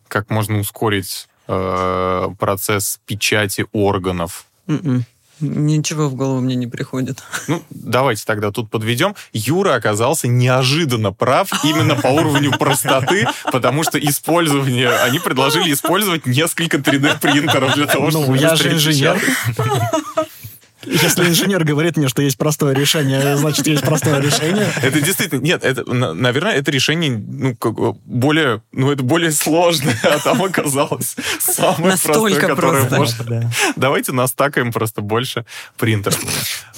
как 0.08 0.30
можно 0.30 0.60
ускорить 0.60 1.28
э, 1.48 2.28
процесс 2.38 3.00
печати 3.06 3.66
органов? 3.72 4.46
Mm-mm. 4.68 4.86
М-м. 4.86 5.06
Ничего 5.40 6.10
в 6.10 6.16
голову 6.16 6.42
мне 6.42 6.56
не 6.56 6.66
приходит. 6.66 7.24
Ну, 7.48 7.62
давайте 7.70 8.24
тогда 8.26 8.52
тут 8.52 8.72
подведем. 8.72 9.16
Юра 9.34 9.76
оказался 9.76 10.28
неожиданно 10.28 11.14
прав 11.14 11.50
именно 11.64 11.96
по 11.96 12.08
уровню 12.08 12.52
простоты, 12.58 13.28
потому 13.52 13.84
что 13.84 14.00
использование... 14.00 14.90
Они 14.90 15.20
предложили 15.20 15.72
использовать 15.72 16.26
несколько 16.26 16.78
3D-принтеров 16.78 17.76
для 17.76 17.86
того, 17.86 18.06
ну, 18.06 18.12
чтобы... 18.12 18.28
Ну, 18.28 18.36
я 18.36 18.56
же 18.56 18.74
инженер. 18.74 19.22
Если 20.88 21.28
инженер 21.28 21.64
говорит 21.64 21.98
мне, 21.98 22.08
что 22.08 22.22
есть 22.22 22.38
простое 22.38 22.74
решение, 22.74 23.38
значит, 23.38 23.68
есть 23.68 23.84
простое 23.84 24.22
решение. 24.22 24.68
Это 24.82 25.02
действительно... 25.02 25.42
Нет, 25.42 25.64
это, 25.64 25.84
наверное, 25.94 26.54
это 26.54 26.72
решение 26.72 27.12
ну, 27.12 27.56
как, 27.56 27.74
более... 28.06 28.62
Ну, 28.72 28.92
это 28.92 29.04
более 29.04 29.32
сложное, 29.32 29.98
а 30.04 30.20
там 30.20 30.42
оказалось 30.42 31.16
самое 31.40 31.92
Настолько 31.92 32.20
простое, 32.20 32.40
которое 32.40 32.86
просто. 32.86 33.24
можно. 33.24 33.26
Да. 33.26 33.52
Давайте 33.76 34.12
настакаем 34.12 34.72
просто 34.72 35.02
больше 35.02 35.46
принтеров. 35.78 36.20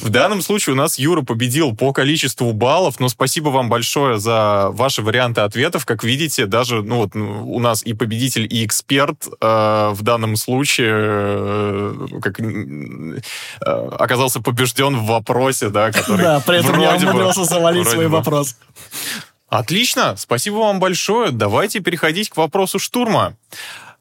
В 0.02 0.10
данном 0.10 0.42
случае 0.42 0.74
у 0.74 0.78
нас 0.78 0.98
Юра 0.98 1.22
победил 1.22 1.76
по 1.76 1.94
количеству 1.94 2.52
баллов, 2.54 3.00
но 3.00 3.10
спасибо 3.10 3.50
вам 3.50 3.70
большое 3.70 4.20
за 4.20 4.70
ваши 4.72 5.02
варианты 5.02 5.42
ответов. 5.42 5.86
Как 5.86 6.04
видите, 6.04 6.46
даже 6.46 6.82
ну, 6.82 6.98
вот, 6.98 7.16
ну, 7.16 7.52
у 7.52 7.60
нас 7.60 7.84
и 7.84 7.94
победитель, 7.94 8.48
и 8.50 8.66
эксперт 8.66 9.28
э, 9.42 9.90
в 9.94 10.02
данном 10.02 10.36
случае 10.36 10.92
э, 10.92 12.08
как, 12.22 12.40
э, 12.40 13.20
оказался 14.00 14.40
побежден 14.40 14.98
в 14.98 15.06
вопросе, 15.06 15.70
да, 15.70 15.92
который 15.92 16.24
Да, 16.24 16.40
при 16.40 16.60
этом 16.60 16.80
я 16.80 16.96
умудрился 16.96 17.44
завалить 17.44 17.88
свой 17.88 18.08
вопрос. 18.08 18.56
Отлично, 19.50 20.16
спасибо 20.18 20.56
вам 20.56 20.80
большое. 20.80 21.32
Давайте 21.32 21.80
переходить 21.80 22.30
к 22.30 22.38
вопросу 22.38 22.80
штурма. 22.80 23.36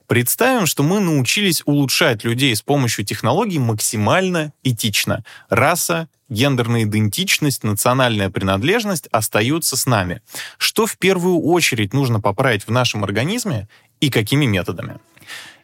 Представим, 0.06 0.66
что 0.66 0.82
мы 0.82 1.00
научились 1.00 1.62
улучшать 1.66 2.24
людей 2.24 2.54
с 2.54 2.62
помощью 2.62 3.04
технологий 3.04 3.58
максимально 3.58 4.52
этично. 4.62 5.24
Раса, 5.50 6.08
гендерная 6.28 6.84
идентичность, 6.84 7.64
национальная 7.64 8.30
принадлежность 8.30 9.08
остаются 9.10 9.76
с 9.76 9.84
нами. 9.84 10.22
Что 10.56 10.86
в 10.86 10.96
первую 10.96 11.40
очередь 11.40 11.92
нужно 11.92 12.20
поправить 12.20 12.66
в 12.66 12.70
нашем 12.70 13.04
организме 13.04 13.68
и 14.00 14.10
какими 14.10 14.46
методами? 14.46 14.98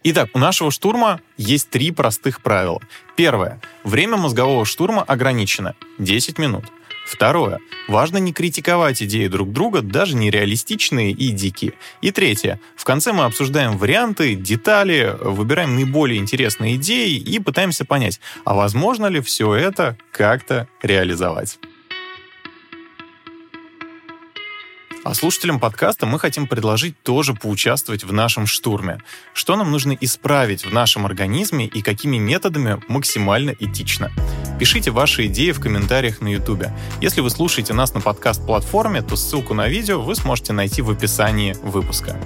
Итак, 0.07 0.29
у 0.35 0.39
нашего 0.39 0.71
штурма 0.71 1.23
есть 1.39 1.71
три 1.71 1.91
простых 1.91 2.43
правила. 2.43 2.83
Первое. 3.17 3.59
Время 3.85 4.19
мозгового 4.19 4.67
штурма 4.67 5.03
ограничено— 5.03 5.75
10 5.99 6.37
минут. 6.37 6.67
Второе. 7.07 7.59
Важно 7.89 8.19
не 8.19 8.35
критиковать 8.35 9.03
идеи 9.03 9.29
друг 9.29 9.51
друга, 9.53 9.81
даже 9.81 10.15
нереалистичные 10.15 11.13
и 11.13 11.31
дикие. 11.31 11.73
И 12.03 12.11
третье. 12.11 12.61
В 12.77 12.85
конце 12.85 13.15
мы 13.15 13.25
обсуждаем 13.25 13.79
варианты, 13.79 14.35
детали, 14.35 15.17
выбираем 15.23 15.75
наиболее 15.75 16.21
интересные 16.21 16.77
идеи 16.77 17.17
и 17.17 17.39
пытаемся 17.39 17.87
понять, 17.87 18.21
а 18.45 18.55
возможно 18.55 19.07
ли 19.07 19.23
все 19.23 19.55
это 19.55 19.97
как-то 20.13 20.69
реализовать. 20.83 21.59
А 25.05 25.13
слушателям 25.13 25.61
подкаста 25.61 26.07
мы 26.07 26.19
хотим 26.19 26.47
предложить 26.47 26.99
тоже 27.03 27.35
поучаствовать 27.35 28.05
в 28.05 28.13
нашем 28.15 28.47
штурме. 28.47 29.03
Что 29.35 29.55
нам 29.55 29.71
нужно 29.71 29.93
исправить 30.01 30.65
в 30.65 30.73
нашем 30.73 31.05
организме 31.05 31.67
и 31.67 31.83
какими 31.83 32.17
методами 32.17 32.81
максимально 32.89 33.55
этично. 33.61 34.11
Пишите 34.59 34.91
ваши 34.91 35.27
идеи 35.27 35.51
в 35.51 35.61
комментариях 35.61 36.23
на 36.23 36.29
YouTube. 36.29 36.69
Если 37.03 37.21
вы 37.21 37.29
слушаете 37.29 37.75
нас 37.75 37.93
на 37.93 38.01
подкаст-платформе, 38.01 39.03
то 39.03 39.15
ссылку 39.15 39.53
на 39.53 39.69
видео 39.69 40.01
вы 40.01 40.15
сможете 40.15 40.55
найти 40.55 40.81
в 40.81 40.91
описании 40.91 41.55
выпуска. 41.63 42.17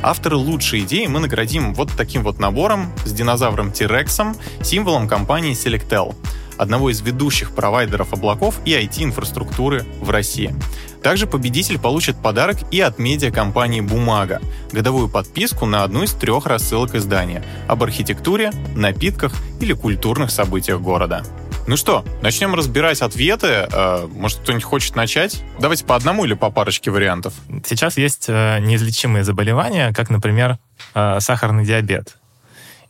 Авторы 0.00 0.36
лучшей 0.36 0.80
идеи 0.80 1.06
мы 1.06 1.18
наградим 1.18 1.74
вот 1.74 1.90
таким 1.96 2.22
вот 2.22 2.38
набором 2.38 2.92
с 3.04 3.12
динозавром 3.12 3.72
T-Rex'ом, 3.72 4.36
символом 4.62 5.08
компании 5.08 5.54
Selectel 5.54 6.14
одного 6.58 6.90
из 6.90 7.00
ведущих 7.00 7.52
провайдеров 7.52 8.12
облаков 8.12 8.60
и 8.64 8.72
IT-инфраструктуры 8.72 9.84
в 10.00 10.10
России. 10.10 10.54
Также 11.02 11.26
победитель 11.26 11.78
получит 11.78 12.20
подарок 12.20 12.58
и 12.72 12.80
от 12.80 12.98
медиакомпании 12.98 13.80
«Бумага»— 13.80 14.40
годовую 14.72 15.08
подписку 15.08 15.64
на 15.64 15.84
одну 15.84 16.02
из 16.02 16.12
трех 16.12 16.46
рассылок 16.46 16.94
издания 16.94 17.44
об 17.68 17.82
архитектуре, 17.82 18.50
напитках 18.74 19.32
или 19.60 19.72
культурных 19.72 20.30
событиях 20.30 20.80
города. 20.80 21.24
Ну 21.68 21.76
что, 21.76 22.02
начнем 22.22 22.54
разбирать 22.54 23.02
ответы. 23.02 23.68
Э, 23.70 24.08
может, 24.10 24.38
кто-нибудь 24.38 24.64
хочет 24.64 24.96
начать? 24.96 25.42
Давайте 25.60 25.84
по 25.84 25.96
одному 25.96 26.24
или 26.24 26.32
по 26.32 26.50
парочке 26.50 26.90
вариантов. 26.90 27.34
Сейчас 27.66 27.98
есть 27.98 28.24
э, 28.26 28.58
неизлечимые 28.60 29.22
заболевания, 29.22 29.92
как, 29.92 30.08
например, 30.08 30.56
э, 30.94 31.20
сахарный 31.20 31.66
диабет. 31.66 32.16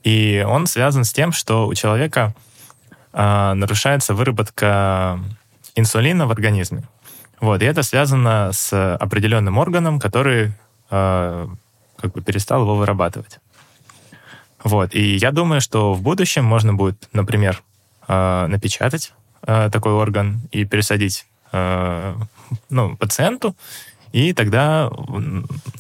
И 0.04 0.44
он 0.46 0.68
связан 0.68 1.02
с 1.02 1.12
тем, 1.12 1.32
что 1.32 1.66
у 1.66 1.74
человека 1.74 2.36
нарушается 3.12 4.14
выработка 4.14 5.18
инсулина 5.74 6.26
в 6.26 6.30
организме. 6.30 6.84
Вот, 7.40 7.62
и 7.62 7.64
это 7.64 7.82
связано 7.82 8.50
с 8.52 8.96
определенным 8.96 9.58
органом, 9.58 10.00
который 10.00 10.52
э, 10.90 11.48
как 11.96 12.12
бы 12.12 12.20
перестал 12.20 12.62
его 12.62 12.76
вырабатывать. 12.76 13.38
Вот, 14.64 14.94
и 14.94 15.16
я 15.16 15.30
думаю, 15.30 15.60
что 15.60 15.94
в 15.94 16.02
будущем 16.02 16.44
можно 16.44 16.74
будет, 16.74 17.08
например, 17.12 17.62
э, 18.08 18.46
напечатать 18.48 19.12
э, 19.46 19.70
такой 19.72 19.92
орган 19.92 20.40
и 20.50 20.64
пересадить 20.64 21.26
э, 21.52 22.16
ну, 22.68 22.96
пациенту, 22.96 23.54
и 24.12 24.32
тогда 24.32 24.90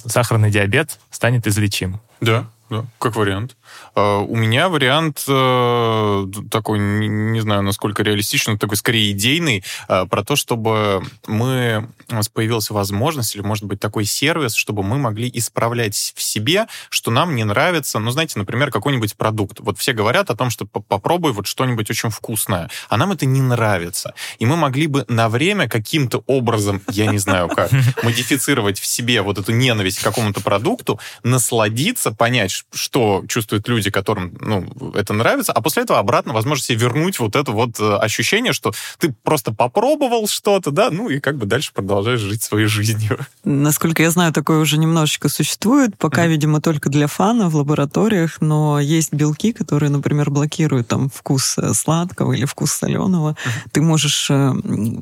сахарный 0.04 0.50
диабет 0.50 1.00
станет 1.10 1.46
излечим. 1.46 2.00
Да. 2.20 2.46
да, 2.70 2.84
как 2.98 3.16
вариант. 3.16 3.56
Uh, 3.94 4.24
у 4.26 4.36
меня 4.36 4.68
вариант 4.68 5.24
uh, 5.28 6.48
такой, 6.48 6.78
не, 6.78 7.40
знаю, 7.40 7.62
насколько 7.62 8.02
реалистичный, 8.02 8.58
такой 8.58 8.76
скорее 8.76 9.12
идейный, 9.12 9.64
uh, 9.88 10.06
про 10.08 10.22
то, 10.22 10.36
чтобы 10.36 11.02
мы, 11.26 11.88
у 12.08 12.14
нас 12.14 12.28
появилась 12.28 12.70
возможность, 12.70 13.34
или, 13.34 13.42
может 13.42 13.64
быть, 13.64 13.80
такой 13.80 14.04
сервис, 14.04 14.54
чтобы 14.54 14.82
мы 14.82 14.98
могли 14.98 15.30
исправлять 15.34 16.12
в 16.16 16.22
себе, 16.22 16.66
что 16.90 17.10
нам 17.10 17.34
не 17.34 17.44
нравится, 17.44 17.98
ну, 17.98 18.10
знаете, 18.10 18.38
например, 18.38 18.70
какой-нибудь 18.70 19.16
продукт. 19.16 19.60
Вот 19.60 19.78
все 19.78 19.92
говорят 19.92 20.30
о 20.30 20.36
том, 20.36 20.50
что 20.50 20.66
попробуй 20.66 21.32
вот 21.32 21.46
что-нибудь 21.46 21.90
очень 21.90 22.10
вкусное, 22.10 22.70
а 22.88 22.96
нам 22.96 23.12
это 23.12 23.26
не 23.26 23.40
нравится. 23.40 24.14
И 24.38 24.46
мы 24.46 24.56
могли 24.56 24.86
бы 24.86 25.04
на 25.08 25.28
время 25.28 25.68
каким-то 25.68 26.22
образом, 26.26 26.82
я 26.90 27.06
не 27.06 27.18
знаю 27.18 27.48
как, 27.48 27.70
модифицировать 28.02 28.78
в 28.78 28.86
себе 28.86 29.22
вот 29.22 29.38
эту 29.38 29.52
ненависть 29.52 29.98
к 29.98 30.04
какому-то 30.04 30.40
продукту, 30.40 31.00
насладиться, 31.22 32.12
понять, 32.12 32.64
что 32.72 33.24
чувствуют 33.58 33.68
люди, 33.68 33.90
которым 33.90 34.36
ну, 34.40 34.92
это 34.94 35.12
нравится, 35.12 35.52
а 35.52 35.60
после 35.60 35.82
этого 35.82 35.98
обратно, 35.98 36.32
возможно, 36.32 36.64
себе 36.64 36.78
вернуть 36.78 37.18
вот 37.18 37.36
это 37.36 37.52
вот 37.52 37.80
э, 37.80 37.96
ощущение, 37.96 38.52
что 38.52 38.72
ты 38.98 39.14
просто 39.22 39.52
попробовал 39.52 40.28
что-то, 40.28 40.70
да, 40.70 40.90
ну 40.90 41.08
и 41.08 41.20
как 41.20 41.36
бы 41.36 41.46
дальше 41.46 41.72
продолжаешь 41.74 42.20
жить 42.20 42.42
своей 42.42 42.66
жизнью. 42.66 43.18
Насколько 43.44 44.02
я 44.02 44.10
знаю, 44.10 44.32
такое 44.32 44.58
уже 44.60 44.78
немножечко 44.78 45.28
существует, 45.28 45.96
пока, 45.98 46.24
mm-hmm. 46.24 46.30
видимо, 46.30 46.60
только 46.60 46.90
для 46.90 47.06
фана 47.06 47.48
в 47.48 47.56
лабораториях, 47.56 48.40
но 48.40 48.80
есть 48.80 49.12
белки, 49.12 49.52
которые, 49.52 49.90
например, 49.90 50.30
блокируют 50.30 50.88
там 50.88 51.08
вкус 51.08 51.58
э, 51.58 51.74
сладкого 51.74 52.32
или 52.32 52.44
вкус 52.44 52.72
соленого. 52.72 53.30
Mm-hmm. 53.30 53.70
Ты 53.72 53.80
можешь, 53.80 54.30
э, 54.30 54.52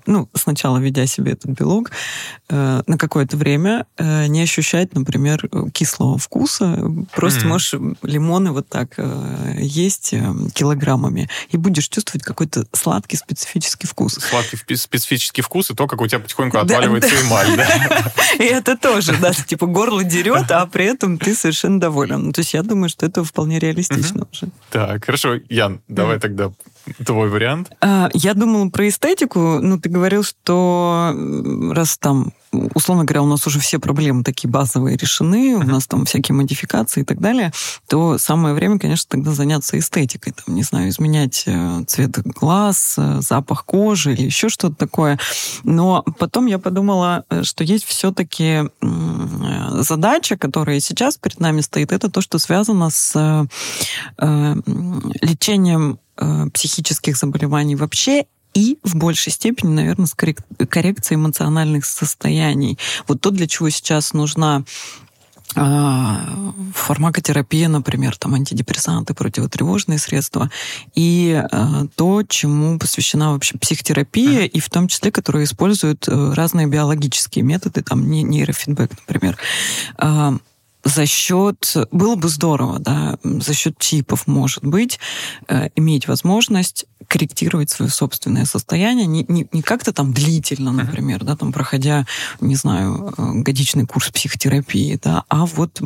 ну, 0.06 0.28
сначала 0.34 0.78
ведя 0.78 1.06
себе 1.06 1.32
этот 1.32 1.50
белок, 1.50 1.90
на 2.48 2.98
какое-то 2.98 3.36
время 3.36 3.86
не 3.98 4.42
ощущать, 4.42 4.94
например, 4.94 5.48
кислого 5.72 6.18
вкуса, 6.18 6.78
просто 7.14 7.40
mm-hmm. 7.40 7.48
можешь 7.48 7.74
лимоны 8.46 8.52
вот 8.52 8.68
так 8.68 8.94
э, 8.96 9.56
есть 9.58 10.12
э, 10.12 10.32
килограммами, 10.54 11.28
и 11.50 11.56
будешь 11.56 11.88
чувствовать 11.88 12.22
какой-то 12.22 12.66
сладкий 12.72 13.16
специфический 13.16 13.86
вкус. 13.86 14.14
Сладкий 14.14 14.56
специфический 14.76 15.42
вкус, 15.42 15.70
и 15.70 15.74
то, 15.74 15.86
как 15.86 16.00
у 16.00 16.06
тебя 16.06 16.20
потихоньку 16.20 16.58
отваливается 16.58 17.14
эмаль, 17.22 17.56
да? 17.56 18.12
И 18.38 18.44
это 18.44 18.76
тоже, 18.76 19.16
да, 19.20 19.32
типа 19.32 19.66
горло 19.66 20.04
дерет, 20.04 20.50
а 20.50 20.66
при 20.66 20.84
этом 20.84 21.18
ты 21.18 21.34
совершенно 21.34 21.80
доволен. 21.80 22.32
То 22.32 22.40
есть 22.40 22.54
я 22.54 22.62
думаю, 22.62 22.88
что 22.88 23.06
это 23.06 23.24
вполне 23.24 23.58
реалистично 23.58 24.26
уже. 24.30 24.48
Так, 24.70 25.04
хорошо. 25.04 25.36
Ян, 25.48 25.80
давай 25.88 26.18
тогда 26.18 26.50
твой 27.04 27.28
вариант? 27.28 27.70
А, 27.80 28.08
я 28.12 28.34
думала 28.34 28.68
про 28.68 28.88
эстетику. 28.88 29.60
Ну, 29.60 29.78
ты 29.78 29.88
говорил, 29.88 30.22
что 30.22 31.14
раз 31.72 31.98
там 31.98 32.32
условно 32.74 33.04
говоря, 33.04 33.22
у 33.22 33.26
нас 33.26 33.46
уже 33.46 33.60
все 33.60 33.78
проблемы 33.78 34.24
такие 34.24 34.50
базовые 34.50 34.96
решены, 34.96 35.56
у 35.56 35.62
нас 35.62 35.86
там 35.86 36.04
всякие 36.04 36.34
модификации 36.34 37.02
и 37.02 37.04
так 37.04 37.20
далее, 37.20 37.52
то 37.88 38.18
самое 38.18 38.54
время, 38.54 38.78
конечно, 38.78 39.08
тогда 39.08 39.32
заняться 39.32 39.78
эстетикой. 39.78 40.32
Там, 40.32 40.54
не 40.54 40.62
знаю, 40.62 40.88
изменять 40.88 41.44
э, 41.46 41.84
цвет 41.86 42.18
глаз, 42.24 42.96
э, 42.98 43.20
запах 43.20 43.64
кожи 43.64 44.12
или 44.12 44.22
еще 44.22 44.48
что-то 44.48 44.74
такое. 44.74 45.18
Но 45.64 46.04
потом 46.18 46.46
я 46.46 46.58
подумала, 46.58 47.24
э, 47.30 47.42
что 47.42 47.64
есть 47.64 47.84
все-таки 47.84 48.62
задача, 49.78 50.36
которая 50.36 50.80
сейчас 50.80 51.16
перед 51.16 51.40
нами 51.40 51.60
стоит, 51.60 51.92
это 51.92 52.10
то, 52.10 52.20
что 52.20 52.38
связано 52.38 52.90
с 52.90 53.46
лечением 54.18 55.98
психических 56.52 57.16
заболеваний 57.16 57.76
вообще 57.76 58.26
и 58.56 58.78
в 58.82 58.96
большей 58.96 59.32
степени, 59.32 59.70
наверное, 59.74 60.06
с 60.06 60.14
коррекцией 60.14 61.16
эмоциональных 61.16 61.84
состояний. 61.84 62.78
Вот 63.06 63.20
то, 63.20 63.30
для 63.30 63.46
чего 63.46 63.68
сейчас 63.68 64.14
нужна 64.14 64.64
а, 65.54 66.54
фармакотерапия, 66.74 67.68
например, 67.68 68.16
там 68.16 68.34
антидепрессанты, 68.34 69.12
противотревожные 69.12 69.98
средства, 69.98 70.50
и 70.94 71.38
а, 71.50 71.86
то, 71.96 72.22
чему 72.22 72.78
посвящена 72.78 73.32
вообще 73.32 73.58
психотерапия, 73.58 74.46
и 74.46 74.58
в 74.58 74.70
том 74.70 74.88
числе, 74.88 75.12
которые 75.12 75.44
используют 75.44 76.08
э, 76.08 76.32
разные 76.32 76.66
биологические 76.66 77.44
методы, 77.44 77.82
там 77.82 78.10
нейрофидбэк, 78.10 78.90
например 79.06 79.36
а, 79.98 80.34
за 80.86 81.04
счет, 81.04 81.74
было 81.90 82.14
бы 82.14 82.28
здорово, 82.28 82.78
да, 82.78 83.18
за 83.22 83.54
счет 83.54 83.76
чипов, 83.78 84.26
может 84.26 84.64
быть, 84.64 85.00
э, 85.48 85.68
иметь 85.74 86.06
возможность 86.06 86.86
корректировать 87.08 87.70
свое 87.70 87.90
собственное 87.90 88.44
состояние, 88.44 89.06
не, 89.06 89.24
не, 89.28 89.46
не 89.52 89.62
как-то 89.62 89.92
там 89.92 90.12
длительно, 90.12 90.72
например, 90.72 91.24
да, 91.24 91.36
там 91.36 91.52
проходя, 91.52 92.06
не 92.40 92.54
знаю, 92.54 93.14
э, 93.16 93.32
годичный 93.40 93.86
курс 93.86 94.10
психотерапии, 94.10 94.98
да, 95.02 95.24
а 95.28 95.46
вот 95.46 95.80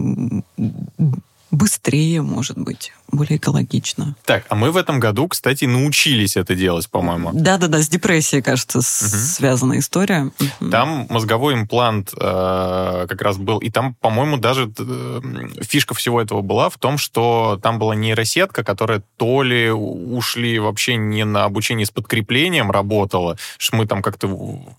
быстрее, 1.50 2.22
может 2.22 2.56
быть, 2.58 2.92
более 3.08 3.38
экологично. 3.38 4.14
Так, 4.24 4.44
а 4.48 4.54
мы 4.54 4.70
в 4.70 4.76
этом 4.76 5.00
году, 5.00 5.28
кстати, 5.28 5.64
научились 5.64 6.36
это 6.36 6.54
делать, 6.54 6.88
по-моему. 6.88 7.30
Да-да-да, 7.32 7.82
с 7.82 7.88
депрессией, 7.88 8.42
кажется, 8.42 8.78
угу. 8.78 8.84
связана 8.84 9.78
история. 9.78 10.30
Там 10.70 11.06
мозговой 11.10 11.54
имплант 11.54 12.12
э, 12.14 13.06
как 13.08 13.22
раз 13.22 13.36
был, 13.38 13.58
и 13.58 13.70
там, 13.70 13.94
по-моему, 13.94 14.36
даже 14.36 14.72
э, 14.78 15.20
фишка 15.62 15.94
всего 15.94 16.20
этого 16.20 16.40
была 16.40 16.70
в 16.70 16.78
том, 16.78 16.98
что 16.98 17.58
там 17.62 17.78
была 17.78 17.94
нейросетка, 17.94 18.62
которая 18.62 19.02
то 19.16 19.42
ли 19.42 19.70
ушли 19.70 20.58
вообще 20.58 20.96
не 20.96 21.24
на 21.24 21.44
обучение 21.44 21.86
с 21.86 21.90
подкреплением 21.90 22.70
работала, 22.70 23.36
что 23.58 23.76
мы 23.76 23.86
там 23.86 24.02
как-то 24.02 24.28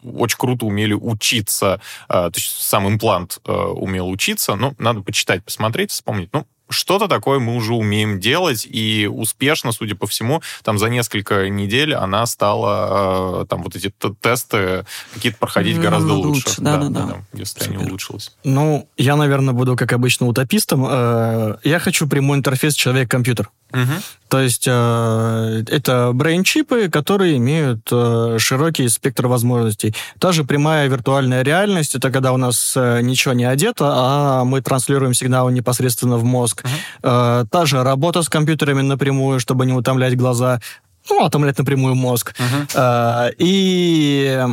очень 0.04 0.38
круто 0.38 0.66
умели 0.66 0.94
учиться, 0.94 1.82
э, 2.08 2.14
то 2.14 2.34
есть 2.36 2.62
сам 2.62 2.88
имплант 2.88 3.40
э, 3.46 3.52
умел 3.52 4.10
учиться, 4.10 4.56
ну, 4.56 4.74
надо 4.78 5.02
почитать, 5.02 5.44
посмотреть, 5.44 5.92
вспомнить. 5.92 6.30
Ну, 6.32 6.46
что-то 6.72 7.08
такое 7.08 7.40
мы 7.40 7.56
уже 7.56 7.74
умеем 7.74 8.20
делать, 8.20 8.68
и 8.70 9.08
успешно, 9.12 9.72
судя 9.72 9.96
по 9.96 10.08
всему, 10.08 10.42
там 10.64 10.78
за 10.78 10.88
несколько 10.90 11.50
недель 11.50 11.94
она 11.94 12.26
стала, 12.26 13.42
э, 13.42 13.46
там 13.48 13.64
вот 13.64 13.76
эти 13.76 13.94
тесты 14.22 14.86
какие-то 15.14 15.38
проходить 15.38 15.78
ну, 15.78 15.84
гораздо 15.84 16.14
лучше. 16.14 16.48
лучше. 16.48 16.62
Да, 16.62 16.78
да, 16.78 16.90
да, 16.90 17.06
да. 17.06 17.16
Если 17.34 17.60
Супер. 17.60 17.78
они 17.78 17.86
улучшились. 17.86 18.32
Ну, 18.44 18.88
я, 18.98 19.16
наверное, 19.16 19.54
буду, 19.54 19.76
как 19.76 19.94
обычно, 19.94 20.28
утопистом. 20.28 20.86
Э, 20.88 21.58
я 21.64 21.80
хочу 21.80 22.08
прямой 22.08 22.38
интерфейс 22.38 22.74
человек-компьютер. 22.76 23.50
Угу. 23.74 23.94
То 24.32 24.40
есть 24.40 24.64
э, 24.66 25.64
это 25.68 26.12
брейн-чипы, 26.14 26.90
которые 26.90 27.36
имеют 27.36 27.90
э, 27.92 28.38
широкий 28.40 28.88
спектр 28.88 29.28
возможностей. 29.28 29.94
Та 30.20 30.32
же 30.32 30.46
прямая 30.46 30.88
виртуальная 30.88 31.44
реальность, 31.44 31.96
это 31.96 32.12
когда 32.12 32.32
у 32.32 32.38
нас 32.38 32.74
э, 32.78 33.02
ничего 33.02 33.34
не 33.34 33.44
одето, 33.44 33.92
а 33.94 34.46
мы 34.46 34.62
транслируем 34.62 35.14
сигналы 35.14 35.52
непосредственно 35.52 36.16
в 36.16 36.24
мозг. 36.24 36.64
Э, 37.04 37.44
та 37.52 37.66
же 37.66 37.84
работа 37.84 38.22
с 38.22 38.30
компьютерами 38.30 38.82
напрямую, 38.82 39.42
чтобы 39.42 39.66
не 39.66 39.74
утомлять 39.74 40.16
глаза, 40.16 40.62
ну, 41.10 41.26
утомлять 41.26 41.58
напрямую 41.58 41.96
мозг. 41.96 42.34
Э, 42.74 43.32
и 43.38 44.46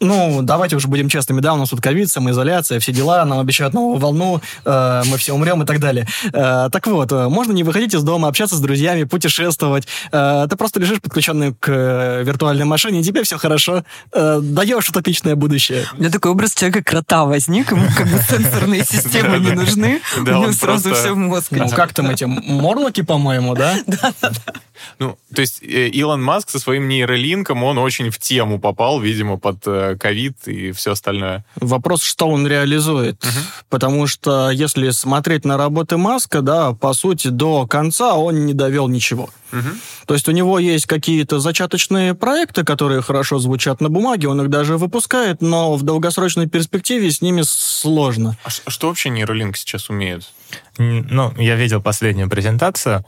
ну, 0.00 0.40
давайте 0.42 0.76
уже 0.76 0.88
будем 0.88 1.08
честными, 1.08 1.40
да, 1.40 1.52
у 1.52 1.56
нас 1.56 1.68
тут 1.68 1.80
ковид, 1.80 2.10
самоизоляция, 2.10 2.80
все 2.80 2.92
дела, 2.92 3.24
нам 3.24 3.38
обещают 3.38 3.74
новую 3.74 3.98
волну, 3.98 4.40
э, 4.64 5.02
мы 5.06 5.18
все 5.18 5.34
умрем 5.34 5.62
и 5.62 5.66
так 5.66 5.78
далее. 5.78 6.06
Э, 6.32 6.68
так 6.72 6.86
вот, 6.86 7.12
э, 7.12 7.28
можно 7.28 7.52
не 7.52 7.62
выходить 7.64 7.94
из 7.94 8.02
дома, 8.02 8.28
общаться 8.28 8.56
с 8.56 8.60
друзьями, 8.60 9.04
путешествовать. 9.04 9.86
Э, 10.10 10.46
ты 10.48 10.56
просто 10.56 10.80
лежишь 10.80 11.00
подключенный 11.00 11.54
к 11.54 11.68
э, 11.68 12.22
виртуальной 12.24 12.64
машине, 12.64 13.00
и 13.00 13.04
тебе 13.04 13.22
все 13.22 13.36
хорошо. 13.36 13.84
Э, 14.12 14.40
даешь 14.42 14.88
утопичное 14.88 15.36
будущее. 15.36 15.84
У 15.96 16.00
меня 16.00 16.10
такой 16.10 16.30
образ 16.30 16.54
человека-крота 16.54 17.26
возник, 17.26 17.70
ему 17.70 17.86
как 17.96 18.08
бы 18.08 18.18
сенсорные 18.18 18.84
системы 18.90 19.38
не 19.38 19.52
нужны, 19.52 20.00
у 20.16 20.20
него 20.22 20.52
сразу 20.52 20.94
все 20.94 21.12
в 21.12 21.16
мозг. 21.18 21.48
Ну, 21.50 21.68
как 21.68 21.92
там 21.92 22.10
эти, 22.10 22.24
морлоки, 22.24 23.02
по-моему, 23.02 23.54
да? 23.54 23.76
Да-да-да. 23.86 24.60
Ну, 24.98 25.18
то 25.34 25.40
есть 25.40 25.62
э, 25.62 25.88
Илон 25.88 26.22
Маск 26.22 26.50
со 26.50 26.58
своим 26.58 26.88
нейролинком, 26.88 27.62
он 27.62 27.78
очень 27.78 28.10
в 28.10 28.18
тему 28.18 28.58
попал, 28.58 29.00
видимо, 29.00 29.36
под 29.36 29.66
э, 29.66 29.89
ковид 29.96 30.36
и 30.46 30.72
все 30.72 30.92
остальное. 30.92 31.44
Вопрос, 31.56 32.02
что 32.02 32.28
он 32.28 32.46
реализует. 32.46 33.22
Угу. 33.24 33.44
Потому 33.68 34.06
что 34.06 34.50
если 34.50 34.90
смотреть 34.90 35.44
на 35.44 35.56
работы 35.56 35.96
Маска, 35.96 36.42
да, 36.42 36.72
по 36.72 36.92
сути, 36.92 37.28
до 37.28 37.66
конца 37.66 38.14
он 38.14 38.46
не 38.46 38.54
довел 38.54 38.88
ничего. 38.88 39.30
Угу. 39.52 39.68
То 40.06 40.14
есть 40.14 40.28
у 40.28 40.32
него 40.32 40.58
есть 40.58 40.86
какие-то 40.86 41.40
зачаточные 41.40 42.14
проекты, 42.14 42.64
которые 42.64 43.02
хорошо 43.02 43.38
звучат 43.38 43.80
на 43.80 43.88
бумаге, 43.88 44.28
он 44.28 44.40
их 44.42 44.50
даже 44.50 44.76
выпускает, 44.76 45.42
но 45.42 45.76
в 45.76 45.82
долгосрочной 45.82 46.48
перспективе 46.48 47.10
с 47.10 47.22
ними 47.22 47.42
сложно. 47.44 48.36
А, 48.44 48.48
а 48.64 48.70
что 48.70 48.88
вообще 48.88 49.10
нейролинк 49.10 49.56
сейчас 49.56 49.90
умеет? 49.90 50.30
Ну, 50.78 51.32
я 51.36 51.56
видел 51.56 51.82
последнюю 51.82 52.28
презентацию. 52.28 53.04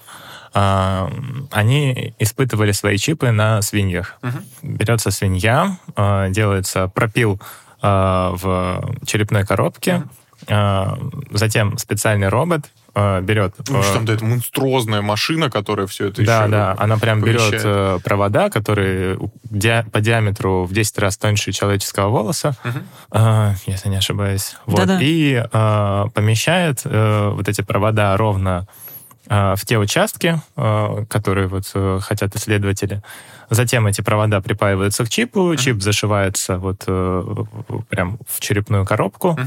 А, 0.55 1.11
они 1.51 2.15
испытывали 2.19 2.73
свои 2.73 2.99
чипы 2.99 3.31
на 3.31 3.63
свиньях. 3.63 4.19
Угу. 4.23 4.39
Берется 4.63 5.11
свинья, 5.11 5.79
а, 5.97 6.29
делается 6.29 6.89
пропил 6.89 7.41
в 7.85 8.95
черепной 9.05 9.45
коробке, 9.45 10.05
угу. 10.47 11.27
затем 11.33 11.77
специальный 11.79 12.29
робот 12.29 12.71
э, 12.95 13.21
берет... 13.23 13.55
Ну, 13.69 13.81
э, 13.81 13.93
там 13.93 14.05
да, 14.05 14.15
это 14.15 14.25
монструозная 14.25 15.03
машина, 15.03 15.51
которая 15.51 15.87
все 15.87 16.09
это 16.09 16.25
да, 16.25 16.43
еще 16.43 16.51
Да, 16.51 16.75
она 16.79 16.97
прям 16.99 17.21
помещает. 17.21 17.53
берет 17.53 17.63
э, 17.65 17.99
провода, 18.05 18.51
которые 18.51 19.19
ди- 19.45 19.85
по 19.91 20.01
диаметру 20.01 20.65
в 20.65 20.73
10 20.73 20.99
раз 20.99 21.17
тоньше 21.17 21.53
человеческого 21.53 22.09
волоса, 22.09 22.57
угу. 22.65 22.79
э, 23.13 23.55
если 23.67 23.89
не 23.89 23.97
ошибаюсь. 23.97 24.57
Вот, 24.67 24.77
Да-да. 24.77 24.99
и 25.01 25.43
э, 25.51 26.05
помещает 26.15 26.83
э, 26.85 27.31
вот 27.35 27.49
эти 27.49 27.63
провода 27.63 28.17
ровно 28.17 28.67
э, 29.29 29.55
в 29.57 29.65
те 29.65 29.79
участки, 29.79 30.41
э, 30.57 31.05
которые 31.09 31.49
вот 31.49 31.67
хотят 32.03 32.37
исследователи. 32.37 33.03
Затем 33.51 33.87
эти 33.87 34.01
провода 34.01 34.41
припаиваются 34.41 35.05
к 35.05 35.11
чипу, 35.11 35.55
чип 35.57 35.83
зашивается 35.83 36.57
вот 36.57 36.85
прям 37.89 38.19
в 38.27 38.41
черепную 38.41 38.87
коробку. 38.87 39.39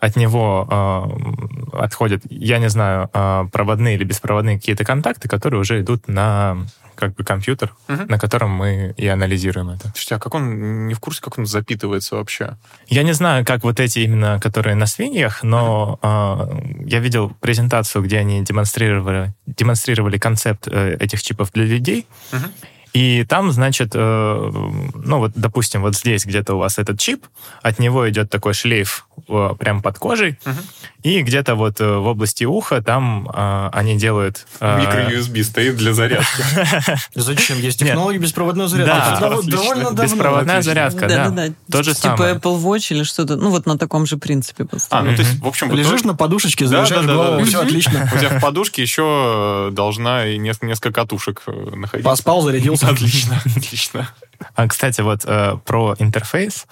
От 0.00 0.16
него 0.16 0.66
э, 0.70 1.78
отходят, 1.78 2.22
я 2.28 2.58
не 2.58 2.68
знаю, 2.68 3.10
э, 3.12 3.44
проводные 3.52 3.94
или 3.96 4.04
беспроводные 4.04 4.58
какие-то 4.58 4.84
контакты, 4.84 5.28
которые 5.28 5.60
уже 5.60 5.80
идут 5.80 6.08
на 6.08 6.58
как 6.96 7.14
бы 7.14 7.24
компьютер, 7.24 7.74
угу. 7.88 8.02
на 8.08 8.18
котором 8.18 8.50
мы 8.50 8.94
и 8.96 9.06
анализируем 9.06 9.70
это. 9.70 9.88
Слушайте, 9.88 10.16
а 10.16 10.18
как 10.18 10.34
он, 10.34 10.86
не 10.88 10.94
в 10.94 11.00
курсе, 11.00 11.20
как 11.20 11.38
он 11.38 11.46
запитывается 11.46 12.16
вообще? 12.16 12.56
Я 12.88 13.02
не 13.02 13.12
знаю, 13.12 13.44
как 13.44 13.62
вот 13.62 13.78
эти 13.78 14.00
именно, 14.00 14.40
которые 14.40 14.74
на 14.74 14.86
свиньях, 14.86 15.42
но 15.42 15.94
угу. 15.94 15.98
э, 16.02 16.88
я 16.88 16.98
видел 16.98 17.30
презентацию, 17.40 18.02
где 18.02 18.18
они 18.18 18.42
демонстрировали, 18.42 19.34
демонстрировали 19.46 20.18
концепт 20.18 20.66
э, 20.66 20.96
этих 20.98 21.22
чипов 21.22 21.52
для 21.52 21.64
людей. 21.64 22.06
Угу. 22.32 22.44
И 22.92 23.24
там, 23.24 23.52
значит, 23.52 23.90
э, 23.94 24.50
ну 24.94 25.18
вот, 25.18 25.32
допустим, 25.34 25.82
вот 25.82 25.94
здесь 25.94 26.24
где-то 26.24 26.54
у 26.54 26.58
вас 26.58 26.78
этот 26.78 26.98
чип, 26.98 27.26
от 27.62 27.78
него 27.78 28.08
идет 28.08 28.30
такой 28.30 28.54
шлейф 28.54 29.06
э, 29.28 29.50
прям 29.58 29.82
под 29.82 29.98
кожей, 29.98 30.38
угу. 30.46 30.56
и 31.02 31.20
где-то 31.20 31.56
вот 31.56 31.80
э, 31.80 31.96
в 31.96 32.06
области 32.06 32.44
уха 32.44 32.80
там 32.82 33.28
э, 33.32 33.68
они 33.72 33.96
делают... 33.96 34.46
Э, 34.60 34.80
Микро-USB 34.80 35.42
стоит 35.42 35.76
для 35.76 35.92
зарядки. 35.92 36.42
Зачем? 37.14 37.58
Есть 37.58 37.80
технология 37.80 38.18
беспроводной 38.18 38.68
зарядки. 38.68 39.20
Да, 39.20 39.30
довольно 39.42 39.90
давно. 39.90 40.02
Беспроводная 40.02 40.62
зарядка, 40.62 41.06
да. 41.08 41.28
Да, 41.28 41.48
То 41.70 41.82
же 41.82 41.94
типа 41.94 42.16
самое. 42.16 42.34
Apple 42.36 42.62
Watch 42.62 42.94
или 42.94 43.02
что-то, 43.02 43.36
ну 43.36 43.50
вот 43.50 43.66
на 43.66 43.76
таком 43.76 44.06
же 44.06 44.16
принципе. 44.16 44.66
А, 44.90 45.02
ну 45.02 45.14
то 45.14 45.22
есть, 45.22 45.38
в 45.40 45.46
общем... 45.46 45.70
Лежишь 45.72 46.04
на 46.04 46.14
подушечке, 46.14 46.66
заряжаешь 46.66 47.04
голову, 47.04 47.44
все 47.44 47.60
отлично. 47.60 48.10
У 48.14 48.18
тебя 48.18 48.38
в 48.38 48.40
подушке 48.40 48.80
еще 48.80 49.68
должна 49.72 50.26
и 50.26 50.38
несколько 50.38 50.92
катушек 50.92 51.42
находиться. 51.46 52.08
Поспал, 52.08 52.48
зарядился. 52.76 53.34
Отлично, 53.36 53.42
отлично. 53.44 54.08
А, 54.54 54.68
кстати, 54.68 55.00
вот 55.00 55.24
э, 55.24 55.58
про 55.64 55.94
интерфейс. 55.98 56.66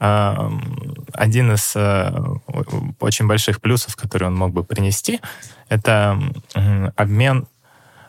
Э, 0.00 0.50
один 1.12 1.52
из 1.52 1.72
э, 1.76 2.12
очень 3.00 3.26
больших 3.26 3.60
плюсов, 3.60 3.96
который 3.96 4.28
он 4.28 4.36
мог 4.36 4.52
бы 4.52 4.64
принести, 4.64 5.20
это 5.68 6.18
э, 6.54 6.90
обмен 6.96 7.46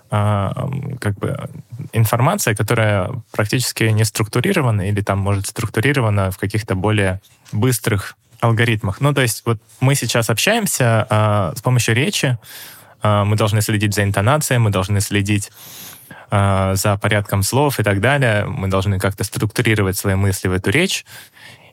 как 0.07 1.17
бы 1.17 1.49
информация, 1.91 2.55
которая 2.55 3.09
практически 3.31 3.85
не 3.85 4.05
структурирована 4.05 4.87
или 4.87 5.01
там 5.01 5.17
может 5.17 5.47
структурирована 5.47 6.31
в 6.31 6.37
каких-то 6.37 6.75
более 6.75 7.21
быстрых 7.51 8.15
алгоритмах. 8.39 9.01
Ну, 9.01 9.13
то 9.13 9.21
есть 9.21 9.43
вот 9.45 9.59
мы 9.79 9.95
сейчас 9.95 10.29
общаемся 10.29 11.07
э, 11.09 11.53
с 11.55 11.61
помощью 11.61 11.95
речи, 11.95 12.37
э, 13.01 13.23
мы 13.23 13.35
должны 13.35 13.61
следить 13.61 13.93
за 13.93 14.03
интонацией, 14.03 14.59
мы 14.59 14.69
должны 14.69 15.01
следить 15.01 15.51
э, 16.35 16.75
за 16.75 16.97
порядком 16.97 17.43
слов 17.43 17.79
и 17.79 17.83
так 17.83 18.01
далее. 18.01 18.45
Мы 18.45 18.67
должны 18.67 18.99
как-то 18.99 19.23
структурировать 19.23 19.97
свои 19.97 20.15
мысли 20.15 20.47
в 20.47 20.53
эту 20.53 20.71
речь. 20.71 21.05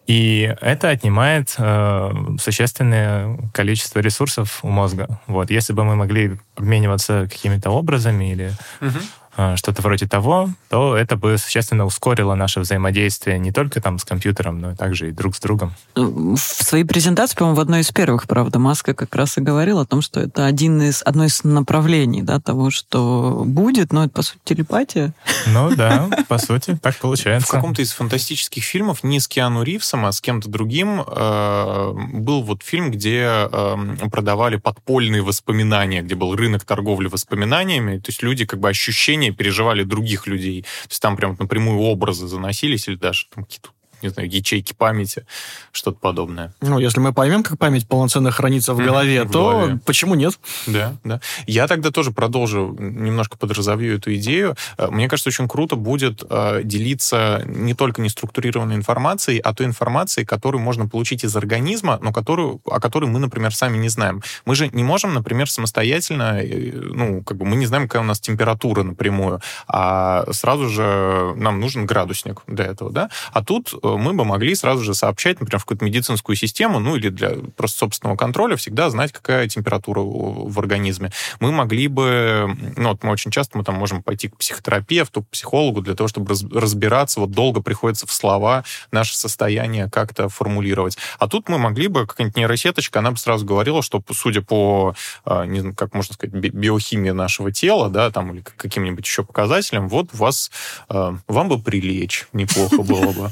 И 0.07 0.53
это 0.61 0.89
отнимает 0.89 1.55
э, 1.59 2.13
существенное 2.41 3.39
количество 3.55 4.01
ресурсов 4.01 4.59
у 4.63 4.69
мозга. 4.69 5.21
Вот. 5.27 5.51
Если 5.51 5.73
бы 5.73 5.85
мы 5.85 5.95
могли 5.95 6.39
обмениваться 6.57 7.29
какими-то 7.31 7.71
образами 7.71 8.33
или 8.33 8.53
угу. 8.81 8.99
А, 9.35 9.57
что-то 9.57 9.81
вроде 9.81 10.07
того, 10.07 10.51
то 10.69 10.95
это 10.95 11.17
бы 11.17 11.39
существенно 11.39 11.87
ускорило 11.87 12.35
наше 12.35 12.61
взаимодействие 12.61 13.39
не 13.39 13.51
только 13.51 13.81
там 13.81 13.99
с 13.99 14.05
компьютером, 14.05 14.61
но 14.61 14.73
и 14.73 14.75
также 14.75 15.09
и 15.09 15.13
друг 15.13 15.35
с 15.37 15.41
другом. 15.41 15.75
В 15.95 16.37
своей 16.37 16.85
презентации, 16.85 17.37
по-моему, 17.37 17.57
в 17.57 17.61
одной 17.61 17.81
из 17.81 17.91
первых, 17.91 18.27
правда, 18.27 18.59
Маска 18.59 18.93
как 18.93 19.15
раз 19.15 19.39
и 19.39 19.41
говорил 19.41 19.79
о 19.79 19.87
том, 19.87 20.03
что 20.03 20.21
это 20.21 20.45
один 20.45 20.83
из, 20.83 21.03
одно 21.03 21.25
из 21.25 21.45
направлений 21.45 22.23
да, 22.23 22.41
того, 22.41 22.71
что 22.71 23.43
будет, 23.47 23.93
но 23.93 24.05
это, 24.05 24.13
по 24.13 24.23
сути, 24.23 24.41
телепатия. 24.45 25.15
Ну 25.47 25.71
да, 25.77 26.11
по 26.29 26.37
сути, 26.37 26.79
так 26.81 26.97
получается. 26.99 27.49
В 27.49 27.51
каком-то 27.51 27.81
из 27.81 27.93
фантастических 27.93 28.63
фильмов, 28.63 29.03
не 29.03 29.19
с 29.19 29.29
Киану 29.29 29.63
Ривзом, 29.63 30.05
а 30.05 30.13
с 30.13 30.21
кем-то 30.21 30.51
другим, 30.51 31.03
э, 31.07 31.93
был 32.13 32.43
вот 32.43 32.63
фильм, 32.63 32.91
где 32.91 33.49
э, 33.51 33.77
продавали 34.11 34.57
подпольные 34.57 35.23
воспоминания, 35.23 36.03
где 36.03 36.15
был 36.15 36.37
рынок 36.37 36.65
торговли 36.65 37.09
воспоминаниями, 37.09 37.97
то 37.97 38.11
есть 38.11 38.23
люди 38.23 38.45
как 38.45 38.61
бы 38.61 38.69
ощущения 38.69 39.22
переживали 39.31 39.85
других 39.85 40.27
людей. 40.27 40.63
То 40.63 40.89
есть 40.89 41.03
там 41.03 41.17
прям 41.17 41.37
напрямую 41.39 41.81
образы 41.81 42.27
заносились 42.27 42.89
или 42.89 42.97
даже 42.97 43.27
там 43.35 43.45
какие-то 43.45 43.71
не 44.03 44.11
знаю, 44.11 44.31
ячейки 44.31 44.73
памяти, 44.73 45.25
что-то 45.73 45.99
подобное. 45.99 46.55
Ну, 46.61 46.79
если 46.79 47.01
мы 47.01 47.13
поймем, 47.13 47.43
как 47.43 47.59
память 47.59 47.87
полноценно 47.87 48.31
хранится 48.31 48.75
в 48.75 48.79
голове, 48.79 49.25
в 49.25 49.31
то 49.31 49.51
голове. 49.51 49.81
почему 49.85 50.15
нет? 50.15 50.39
Да, 50.67 50.97
да. 51.05 51.21
Я 51.47 51.67
тогда 51.69 51.91
тоже 51.91 52.13
продолжу, 52.13 52.77
немножко 52.79 53.37
подразовью 53.37 53.97
эту 53.97 54.15
идею. 54.15 54.57
Э, 54.79 54.89
мне 54.91 55.09
кажется, 55.09 55.29
очень 55.29 55.49
круто 55.49 55.77
будет 55.77 56.23
э, 56.29 56.61
делиться 56.65 57.43
не 57.47 57.75
только 57.75 58.01
неструктурированной 58.03 58.77
информацией, 58.77 59.39
а 59.39 59.55
той 59.55 59.67
информацией, 59.67 60.27
которую 60.27 60.63
можно 60.63 60.89
получить 60.89 61.25
из 61.25 61.35
организма, 61.37 61.99
но 62.03 62.13
которую, 62.13 62.61
о 62.67 62.81
которой 62.81 63.07
мы, 63.07 63.19
например, 63.19 63.55
сами 63.55 63.79
не 63.79 63.89
знаем. 63.89 64.23
Мы 64.45 64.55
же 64.55 64.69
не 64.69 64.85
можем, 64.85 65.15
например, 65.15 65.51
самостоятельно, 65.51 66.41
э, 66.43 66.73
ну, 66.73 67.23
как 67.23 67.37
бы 67.37 67.45
мы 67.45 67.57
не 67.57 67.67
знаем, 67.67 67.89
какая 67.89 68.03
у 68.03 68.07
нас 68.07 68.21
температура 68.21 68.83
напрямую, 68.83 69.41
а 69.69 70.25
сразу 70.33 70.69
же 70.69 71.35
нам 71.37 71.61
нужен 71.61 71.87
градусник 71.87 72.43
для 72.47 72.67
этого, 72.67 72.91
да? 72.91 73.11
А 73.33 73.45
тут 73.45 73.75
мы 73.99 74.15
бы 74.15 74.25
могли 74.25 74.55
сразу 74.55 74.83
же 74.83 74.95
сообщать, 74.95 75.41
например, 75.41 75.59
в 75.59 75.65
какую-то 75.65 75.85
медицинскую 75.85 76.37
систему, 76.37 76.79
ну 76.79 76.97
или 76.97 77.09
для 77.09 77.31
просто 77.57 77.79
собственного 77.79 78.17
контроля 78.17 78.57
всегда 78.57 78.91
знать, 78.91 79.13
какая 79.13 79.49
температура 79.49 80.01
в 80.01 80.59
организме. 80.59 81.11
Мы 81.41 81.53
могли 81.53 81.89
бы, 81.89 82.57
ну 82.77 82.91
вот 82.91 83.03
мы 83.03 83.11
очень 83.11 83.31
часто 83.31 83.59
мы 83.59 83.65
там 83.65 83.77
можем 83.77 84.03
пойти 84.03 84.29
к 84.29 84.37
психотерапевту, 84.37 85.23
к 85.23 85.29
психологу 85.29 85.81
для 85.81 85.95
того, 85.95 86.09
чтобы 86.09 86.35
разбираться, 86.53 87.21
вот 87.21 87.31
долго 87.31 87.63
приходится 87.63 88.07
в 88.07 88.13
слова 88.13 88.65
наше 88.91 89.17
состояние 89.17 89.89
как-то 89.91 90.29
формулировать. 90.29 90.99
А 91.19 91.29
тут 91.29 91.49
мы 91.49 91.59
могли 91.59 91.89
бы, 91.89 92.07
какая-нибудь 92.07 92.37
нейросеточка, 92.37 93.01
она 93.01 93.11
бы 93.11 93.17
сразу 93.17 93.45
говорила, 93.45 93.83
что, 93.83 94.03
судя 94.13 94.43
по, 94.43 94.95
а, 95.25 95.45
не 95.45 95.61
знаю, 95.61 95.75
как 95.75 95.95
можно 95.95 96.15
сказать, 96.15 96.35
биохимии 96.35 97.11
нашего 97.11 97.53
тела, 97.53 97.89
да, 97.89 98.11
там, 98.11 98.33
или 98.33 98.45
каким-нибудь 98.57 99.05
еще 99.05 99.25
показателям, 99.25 99.89
вот 99.89 100.09
у 100.13 100.17
вас, 100.17 100.51
а, 100.89 101.17
вам 101.29 101.49
бы 101.49 101.59
прилечь 101.59 102.27
неплохо 102.33 102.83
было 102.83 103.13
бы. 103.13 103.31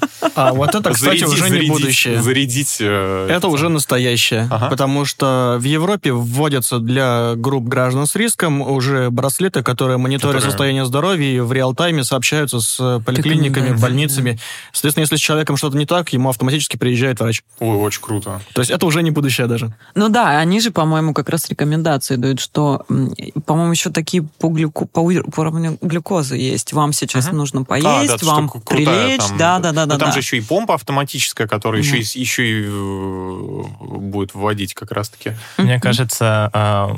А 0.50 0.54
вот 0.54 0.74
это, 0.74 0.92
кстати, 0.92 1.18
зарядить, 1.20 1.28
уже 1.28 1.44
не 1.44 1.50
зарядить, 1.50 1.70
будущее. 1.70 2.22
Зарядить. 2.22 2.76
Э, 2.80 3.28
это 3.30 3.48
уже 3.48 3.68
настоящее. 3.68 4.48
Ага. 4.50 4.68
Потому 4.68 5.04
что 5.04 5.56
в 5.58 5.64
Европе 5.64 6.12
вводятся 6.12 6.78
для 6.78 7.34
групп 7.36 7.64
граждан 7.64 8.06
с 8.06 8.16
риском 8.16 8.62
уже 8.62 9.10
браслеты, 9.10 9.62
которые 9.62 9.98
мониторят 9.98 10.36
которые... 10.36 10.50
состояние 10.50 10.84
здоровья 10.84 11.36
и 11.36 11.40
в 11.40 11.52
реал-тайме 11.52 12.02
сообщаются 12.02 12.60
с 12.60 13.00
поликлиниками, 13.06 13.76
больницами. 13.76 14.38
Соответственно, 14.72 15.02
если 15.02 15.16
с 15.16 15.20
человеком 15.20 15.56
что-то 15.56 15.76
не 15.76 15.86
так, 15.86 16.12
ему 16.12 16.28
автоматически 16.28 16.76
приезжает 16.76 17.20
врач. 17.20 17.42
Ой, 17.60 17.76
очень 17.76 18.02
круто. 18.02 18.40
То 18.52 18.60
есть 18.60 18.70
это 18.70 18.86
уже 18.86 19.02
не 19.02 19.10
будущее 19.10 19.46
даже. 19.46 19.72
Ну 19.94 20.08
да, 20.08 20.38
они 20.38 20.60
же, 20.60 20.70
по-моему, 20.70 21.14
как 21.14 21.28
раз 21.28 21.48
рекомендации 21.48 22.16
дают, 22.16 22.40
что, 22.40 22.84
по-моему, 23.46 23.72
еще 23.72 23.90
такие 23.90 24.24
по, 24.38 24.48
глюко... 24.48 24.86
по 24.86 25.00
уровню 25.00 25.78
глюкозы 25.80 26.36
есть. 26.36 26.72
Вам 26.72 26.92
сейчас 26.92 27.28
угу. 27.28 27.36
нужно 27.36 27.64
поесть, 27.64 28.14
а, 28.14 28.18
да, 28.18 28.26
вам 28.26 28.50
прилечь. 28.50 29.20
Там, 29.20 29.38
да, 29.38 29.58
да, 29.60 29.72
да, 29.72 29.86
да. 29.86 29.98
Там 29.98 30.08
да. 30.08 30.14
же 30.14 30.22
еще 30.30 30.38
и 30.38 30.46
помпа 30.46 30.74
автоматическая, 30.74 31.46
которая 31.46 31.82
mm-hmm. 31.82 31.98
еще, 31.98 32.18
и, 32.18 32.20
еще 32.20 32.48
и 32.48 32.64
э, 32.66 33.98
будет 33.98 34.34
вводить 34.34 34.74
как 34.74 34.92
раз-таки. 34.92 35.32
Мне 35.58 35.80
кажется, 35.80 36.50
а, 36.52 36.96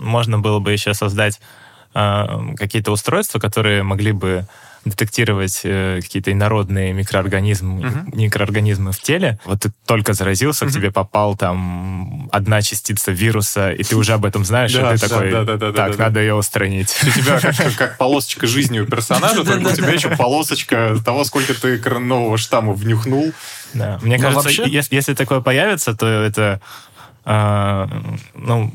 можно 0.00 0.38
было 0.38 0.58
бы 0.58 0.72
еще 0.72 0.94
создать 0.94 1.40
а, 1.94 2.54
какие-то 2.56 2.90
устройства, 2.90 3.38
которые 3.38 3.82
могли 3.82 4.12
бы 4.12 4.46
детектировать 4.84 5.60
э, 5.64 6.00
какие-то 6.02 6.32
инородные 6.32 6.92
микроорганизмы, 6.92 7.82
uh-huh. 7.82 8.16
микроорганизмы 8.16 8.92
в 8.92 9.00
теле. 9.00 9.38
Вот 9.44 9.60
ты 9.60 9.72
только 9.86 10.12
заразился, 10.12 10.64
uh-huh. 10.64 10.68
к 10.68 10.72
тебе 10.72 10.90
попал 10.90 11.36
там 11.36 12.28
одна 12.32 12.62
частица 12.62 13.12
вируса, 13.12 13.72
и 13.72 13.82
ты 13.82 13.96
уже 13.96 14.12
об 14.12 14.24
этом 14.24 14.44
знаешь, 14.44 14.74
и 14.74 14.78
ты 14.78 15.08
такой, 15.08 15.72
так, 15.72 15.98
надо 15.98 16.20
ее 16.20 16.34
устранить. 16.34 16.94
У 17.02 17.10
тебя 17.10 17.40
как 17.78 17.98
полосочка 17.98 18.46
жизни 18.46 18.78
у 18.80 18.86
персонажа, 18.86 19.44
только 19.44 19.68
у 19.68 19.72
тебя 19.74 19.90
еще 19.90 20.10
полосочка 20.10 20.96
того, 21.04 21.24
сколько 21.24 21.54
ты 21.54 21.78
нового 21.98 22.38
штамма 22.38 22.72
внюхнул. 22.72 23.32
Да. 23.72 23.98
Мне 24.02 24.18
кажется, 24.18 24.50
если 24.50 25.14
такое 25.14 25.40
появится, 25.40 25.94
то 25.94 26.06
это 26.06 26.60
а, 27.24 27.88
ну, 28.34 28.72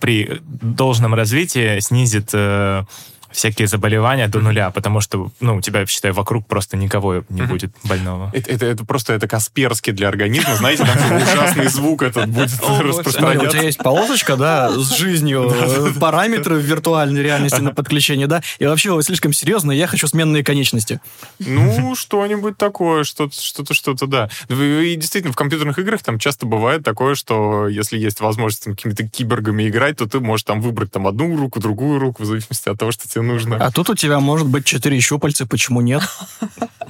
при 0.00 0.40
должном 0.42 1.14
развитии 1.14 1.78
снизит 1.80 2.30
э, 2.32 2.84
всякие 3.32 3.68
заболевания 3.68 4.28
до 4.28 4.40
нуля, 4.40 4.70
потому 4.70 5.00
что, 5.00 5.30
ну, 5.40 5.56
у 5.56 5.60
тебя, 5.60 5.86
считай, 5.86 6.12
вокруг 6.12 6.46
просто 6.46 6.76
никого 6.76 7.24
не 7.28 7.42
будет 7.42 7.74
больного. 7.84 8.30
Это, 8.32 8.50
это, 8.50 8.66
это 8.66 8.84
просто 8.84 9.12
это 9.12 9.28
Касперский 9.28 9.92
для 9.92 10.08
организма, 10.08 10.54
знаете, 10.56 10.84
там 10.84 11.16
ужасный 11.16 11.68
звук 11.68 12.02
этот 12.02 12.28
будет 12.28 12.50
распространяться. 12.60 13.48
У 13.48 13.50
тебя 13.50 13.62
есть 13.62 13.78
полосочка, 13.78 14.36
да, 14.36 14.70
с 14.70 14.96
жизнью, 14.96 15.54
параметры 16.00 16.60
виртуальной 16.60 17.22
реальности 17.22 17.60
на 17.60 17.72
подключение, 17.72 18.26
да, 18.26 18.42
и 18.58 18.66
вообще 18.66 19.00
слишком 19.02 19.32
серьезно, 19.32 19.72
я 19.72 19.86
хочу 19.86 20.06
сменные 20.06 20.44
конечности. 20.44 21.00
Ну, 21.38 21.94
что-нибудь 21.94 22.56
такое, 22.56 23.04
что-то, 23.04 23.34
что-то, 23.40 23.74
что-то, 23.74 24.06
да. 24.06 24.28
И 24.48 24.94
действительно, 24.96 25.32
в 25.32 25.36
компьютерных 25.36 25.78
играх 25.78 26.02
там 26.02 26.18
часто 26.18 26.46
бывает 26.46 26.84
такое, 26.84 27.14
что 27.14 27.68
если 27.68 27.98
есть 27.98 28.20
возможность 28.20 28.64
какими-то 28.64 29.08
кибергами 29.08 29.68
играть, 29.68 29.96
то 29.96 30.06
ты 30.06 30.20
можешь 30.20 30.44
там 30.44 30.60
выбрать 30.60 30.92
там 30.92 31.06
одну 31.06 31.36
руку, 31.36 31.60
другую 31.60 31.98
руку, 31.98 32.22
в 32.22 32.26
зависимости 32.26 32.68
от 32.68 32.78
того, 32.78 32.92
что 32.92 33.08
тебе 33.08 33.21
нужно. 33.22 33.56
А 33.56 33.70
тут 33.70 33.90
у 33.90 33.94
тебя 33.94 34.20
может 34.20 34.46
быть 34.48 34.64
четыре 34.64 35.00
щупальца, 35.00 35.46
почему 35.46 35.80
нет? 35.80 36.02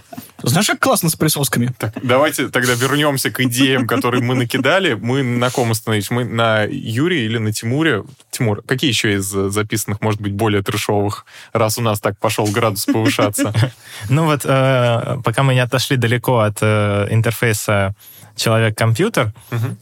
Знаешь, 0.42 0.66
как 0.66 0.80
классно 0.80 1.08
с 1.08 1.16
присосками? 1.16 1.72
Так, 1.78 1.94
давайте 2.02 2.48
тогда 2.48 2.74
вернемся 2.74 3.30
к 3.30 3.40
идеям, 3.40 3.86
которые 3.86 4.22
мы 4.22 4.34
накидали. 4.34 4.94
Мы 4.94 5.22
на 5.22 5.50
ком 5.50 5.70
остановились? 5.70 6.10
Мы 6.10 6.24
на 6.24 6.64
Юрии 6.64 7.22
или 7.22 7.38
на 7.38 7.52
Тимуре? 7.52 8.04
Тимур, 8.30 8.62
какие 8.62 8.90
еще 8.90 9.14
из 9.14 9.24
записанных, 9.24 10.00
может 10.00 10.20
быть, 10.20 10.32
более 10.32 10.62
трешовых, 10.62 11.26
раз 11.52 11.78
у 11.78 11.82
нас 11.82 12.00
так 12.00 12.18
пошел 12.18 12.46
градус 12.46 12.86
повышаться? 12.86 13.52
Ну 14.08 14.24
вот, 14.24 14.42
э, 14.44 15.18
пока 15.24 15.42
мы 15.42 15.54
не 15.54 15.60
отошли 15.60 15.96
далеко 15.96 16.40
от 16.40 16.58
э, 16.60 17.08
интерфейса 17.10 17.94
человек-компьютер, 18.36 19.32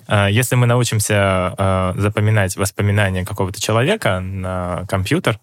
э, 0.08 0.28
если 0.30 0.56
мы 0.56 0.66
научимся 0.66 1.94
запоминать 1.96 2.56
воспоминания 2.56 3.24
какого-то 3.24 3.60
человека 3.60 4.20
на 4.20 4.84
компьютер, 4.88 5.38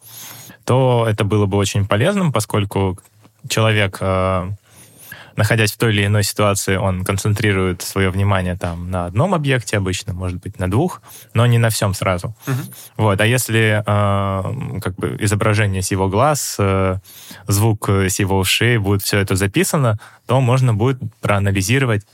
то 0.68 1.08
это 1.10 1.24
было 1.24 1.48
бы 1.48 1.58
очень 1.58 1.88
полезным, 1.88 2.32
поскольку 2.32 3.00
человек 3.50 4.00
находясь 5.38 5.72
в 5.72 5.78
той 5.78 5.94
или 5.94 6.06
иной 6.06 6.24
ситуации, 6.24 6.76
он 6.76 7.06
концентрирует 7.06 7.82
свое 7.84 8.10
внимание 8.10 8.58
там 8.58 8.92
на 8.92 9.06
одном 9.06 9.34
объекте 9.34 9.78
обычно, 9.78 10.14
может 10.14 10.42
быть, 10.42 10.60
на 10.60 10.70
двух, 10.70 11.02
но 11.34 11.46
не 11.46 11.60
на 11.60 11.70
всем 11.70 11.94
сразу. 11.94 12.36
Uh-huh. 12.48 12.74
Вот. 12.98 13.22
А 13.22 13.26
если 13.26 13.84
э, 13.86 14.80
как 14.82 14.96
бы 14.96 15.16
изображение 15.20 15.84
с 15.84 15.92
его 15.92 16.10
глаз, 16.10 16.56
э, 16.60 16.98
звук 17.48 17.88
с 17.88 18.20
его 18.20 18.40
ушей, 18.40 18.78
будет 18.78 19.04
все 19.04 19.20
это 19.20 19.36
записано, 19.36 20.00
то 20.26 20.42
можно 20.42 20.74
будет 20.74 21.00
проанализировать 21.22 22.06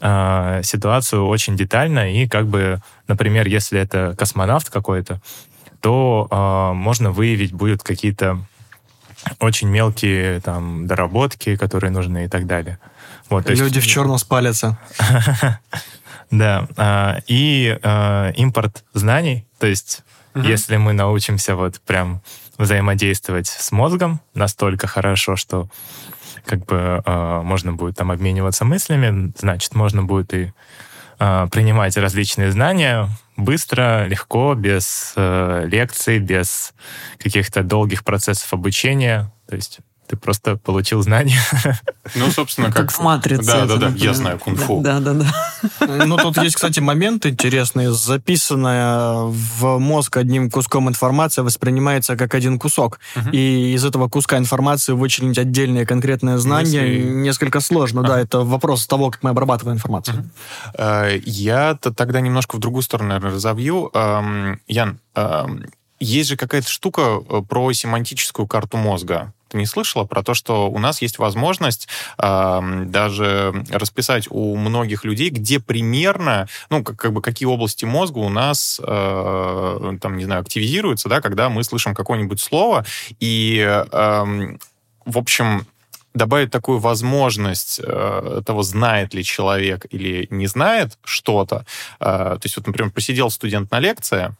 э, 0.00 0.60
ситуацию 0.62 1.26
очень 1.26 1.56
детально 1.56 2.12
и 2.12 2.28
как 2.28 2.46
бы, 2.46 2.80
например, 3.08 3.48
если 3.48 3.80
это 3.80 4.14
космонавт 4.16 4.70
какой-то, 4.70 5.20
то 5.82 6.28
э, 6.30 6.74
можно 6.74 7.10
выявить 7.10 7.52
будет 7.52 7.82
какие-то 7.82 8.38
очень 9.40 9.68
мелкие 9.68 10.40
там 10.40 10.86
доработки, 10.86 11.56
которые 11.56 11.90
нужны 11.90 12.24
и 12.24 12.28
так 12.28 12.46
далее. 12.46 12.78
Вот, 13.28 13.50
Люди 13.50 13.74
есть... 13.74 13.86
в 13.86 13.86
черном 13.90 14.18
спалятся. 14.18 14.78
Да. 16.30 16.66
А, 16.76 17.18
и 17.26 17.78
а, 17.82 18.30
импорт 18.30 18.84
знаний, 18.94 19.44
то 19.58 19.66
есть 19.66 20.02
если 20.34 20.78
мы 20.78 20.94
научимся 20.94 21.56
вот 21.56 21.78
прям 21.80 22.22
взаимодействовать 22.56 23.48
с 23.48 23.70
мозгом 23.70 24.22
настолько 24.32 24.86
хорошо, 24.86 25.36
что 25.36 25.68
как 26.46 26.64
бы 26.64 27.02
можно 27.44 27.74
будет 27.74 27.96
там 27.96 28.10
обмениваться 28.10 28.64
мыслями, 28.64 29.34
значит, 29.38 29.74
можно 29.74 30.02
будет 30.02 30.32
и 30.32 30.52
принимать 31.50 31.96
различные 31.96 32.50
знания, 32.52 33.08
быстро, 33.36 34.06
легко, 34.06 34.54
без 34.54 35.12
э, 35.16 35.64
лекций, 35.66 36.18
без 36.18 36.74
каких-то 37.18 37.62
долгих 37.62 38.04
процессов 38.04 38.52
обучения. 38.52 39.32
То 39.48 39.56
есть 39.56 39.80
ты 40.12 40.16
просто 40.18 40.56
получил 40.56 41.02
знания. 41.02 41.40
Ну, 42.16 42.30
собственно, 42.30 42.72
как... 42.72 42.90
в 42.90 43.00
матрице. 43.00 43.46
Да, 43.46 43.64
да, 43.64 43.76
да, 43.76 43.88
я 43.96 44.12
знаю 44.12 44.36
кунг-фу. 44.36 44.80
Да, 44.82 44.98
да, 44.98 45.14
да. 45.14 45.26
Ну, 46.06 46.16
тут 46.16 46.36
есть, 46.38 46.56
кстати, 46.56 46.80
момент 46.80 47.24
интересный. 47.26 47.86
Записанная 47.86 49.22
в 49.26 49.78
мозг 49.78 50.16
одним 50.16 50.50
куском 50.50 50.88
информация 50.88 51.44
воспринимается 51.44 52.16
как 52.16 52.34
один 52.34 52.58
кусок. 52.58 52.98
И 53.32 53.72
из 53.74 53.84
этого 53.84 54.08
куска 54.08 54.36
информации 54.36 54.92
вычленить 54.92 55.38
отдельное 55.38 55.86
конкретное 55.86 56.38
знание 56.38 56.98
несколько 56.98 57.60
сложно. 57.60 58.02
Да, 58.02 58.20
это 58.20 58.40
вопрос 58.40 58.86
того, 58.86 59.10
как 59.10 59.22
мы 59.22 59.30
обрабатываем 59.30 59.76
информацию. 59.76 60.28
Э, 60.74 61.18
я 61.24 61.76
тогда 61.76 62.20
немножко 62.20 62.56
в 62.56 62.58
другую 62.58 62.82
сторону, 62.82 63.10
наверное, 63.10 63.32
разовью. 63.32 63.92
Ян, 64.66 64.98
есть 66.02 66.30
же 66.30 66.36
какая-то 66.36 66.68
штука 66.68 67.22
э, 67.28 67.42
про 67.48 67.72
семантическую 67.72 68.48
карту 68.48 68.76
мозга 68.76 69.32
ты 69.52 69.58
не 69.58 69.66
слышала 69.66 70.04
про 70.04 70.22
то, 70.22 70.34
что 70.34 70.70
у 70.70 70.78
нас 70.78 71.02
есть 71.02 71.18
возможность 71.18 71.88
э, 72.18 72.84
даже 72.86 73.52
расписать 73.70 74.26
у 74.30 74.56
многих 74.56 75.04
людей, 75.04 75.28
где 75.28 75.60
примерно, 75.60 76.48
ну, 76.70 76.82
как, 76.82 76.96
как 76.96 77.12
бы 77.12 77.20
какие 77.20 77.46
области 77.46 77.84
мозга 77.84 78.18
у 78.18 78.30
нас, 78.30 78.80
э, 78.82 79.96
там, 80.00 80.16
не 80.16 80.24
знаю, 80.24 80.40
активизируются, 80.40 81.08
да, 81.08 81.20
когда 81.20 81.50
мы 81.50 81.64
слышим 81.64 81.94
какое-нибудь 81.94 82.40
слово, 82.40 82.84
и, 83.20 83.58
э, 83.60 84.24
в 85.04 85.18
общем, 85.18 85.66
добавить 86.14 86.50
такую 86.50 86.78
возможность 86.78 87.80
э, 87.82 88.42
того, 88.44 88.62
знает 88.62 89.14
ли 89.14 89.22
человек 89.22 89.86
или 89.90 90.26
не 90.30 90.46
знает 90.46 90.98
что-то. 91.04 91.66
Э, 92.00 92.04
то 92.04 92.40
есть, 92.42 92.56
вот, 92.56 92.66
например, 92.66 92.90
посидел 92.90 93.30
студент 93.30 93.70
на 93.70 93.80
лекции, 93.80 94.34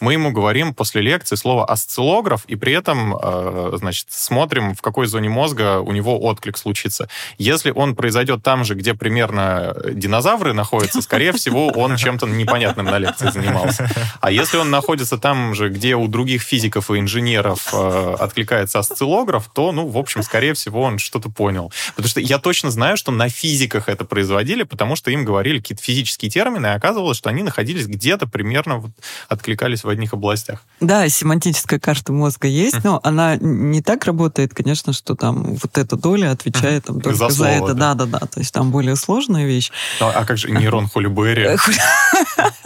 мы 0.00 0.12
ему 0.14 0.32
говорим 0.32 0.74
после 0.74 1.02
лекции 1.02 1.36
слово 1.36 1.64
осциллограф, 1.64 2.44
и 2.46 2.56
при 2.56 2.72
этом, 2.72 3.16
э, 3.16 3.72
значит, 3.78 4.06
смотрим, 4.10 4.74
в 4.74 4.82
какой 4.82 5.06
зоне 5.06 5.28
мозга 5.28 5.80
у 5.80 5.92
него 5.92 6.20
отклик 6.20 6.56
случится. 6.56 7.08
Если 7.38 7.70
он 7.70 7.94
произойдет 7.94 8.42
там 8.42 8.64
же, 8.64 8.74
где 8.74 8.94
примерно 8.94 9.74
динозавры 9.92 10.52
находятся, 10.52 11.02
скорее 11.02 11.32
всего, 11.32 11.68
он 11.68 11.96
чем-то 11.96 12.26
непонятным 12.26 12.86
на 12.86 12.98
лекции 12.98 13.30
занимался. 13.30 13.90
А 14.20 14.30
если 14.30 14.58
он 14.58 14.70
находится 14.70 15.18
там 15.18 15.54
же, 15.54 15.68
где 15.68 15.96
у 15.96 16.08
других 16.08 16.42
физиков 16.42 16.90
и 16.90 16.98
инженеров 16.98 17.68
э, 17.72 18.16
откликается 18.18 18.78
осциллограф, 18.78 19.50
то, 19.52 19.72
ну, 19.72 19.86
в 19.86 19.98
общем, 19.98 20.22
скорее 20.22 20.54
всего, 20.54 20.82
он 20.82 20.98
что-то 20.98 21.30
понял. 21.30 21.72
Потому 21.96 22.08
что 22.08 22.20
я 22.20 22.38
точно 22.38 22.70
знаю, 22.70 22.96
что 22.96 23.12
на 23.12 23.28
физиках 23.28 23.88
это 23.88 24.04
производили, 24.04 24.62
потому 24.62 24.96
что 24.96 25.10
им 25.10 25.24
говорили 25.24 25.58
какие-то 25.58 25.82
физические 25.82 26.30
термины, 26.30 26.66
и 26.66 26.70
оказывалось, 26.70 27.18
что 27.18 27.30
они 27.30 27.42
находились 27.42 27.86
где-то 27.86 28.26
примерно 28.26 28.78
вот 28.78 28.90
откликаясь 29.28 29.57
перекликались 29.58 29.84
в 29.84 29.88
одних 29.88 30.12
областях. 30.12 30.60
Да, 30.80 31.08
семантическая 31.08 31.78
карта 31.78 32.12
мозга 32.12 32.48
есть, 32.48 32.84
но 32.84 33.00
она 33.02 33.36
не 33.36 33.82
так 33.82 34.04
работает, 34.04 34.54
конечно, 34.54 34.92
что 34.92 35.14
там 35.14 35.54
вот 35.54 35.76
эта 35.76 35.96
доля 35.96 36.30
отвечает 36.30 36.84
там, 36.84 37.00
только 37.00 37.18
за, 37.18 37.28
слово, 37.30 37.50
за 37.50 37.64
это. 37.64 37.74
Да-да-да, 37.74 38.20
то 38.20 38.38
есть 38.38 38.52
там 38.52 38.70
более 38.70 38.96
сложная 38.96 39.46
вещь. 39.46 39.70
А, 40.00 40.10
а 40.10 40.24
как 40.24 40.38
же 40.38 40.50
нейрон 40.50 40.88
Холли 40.92 41.08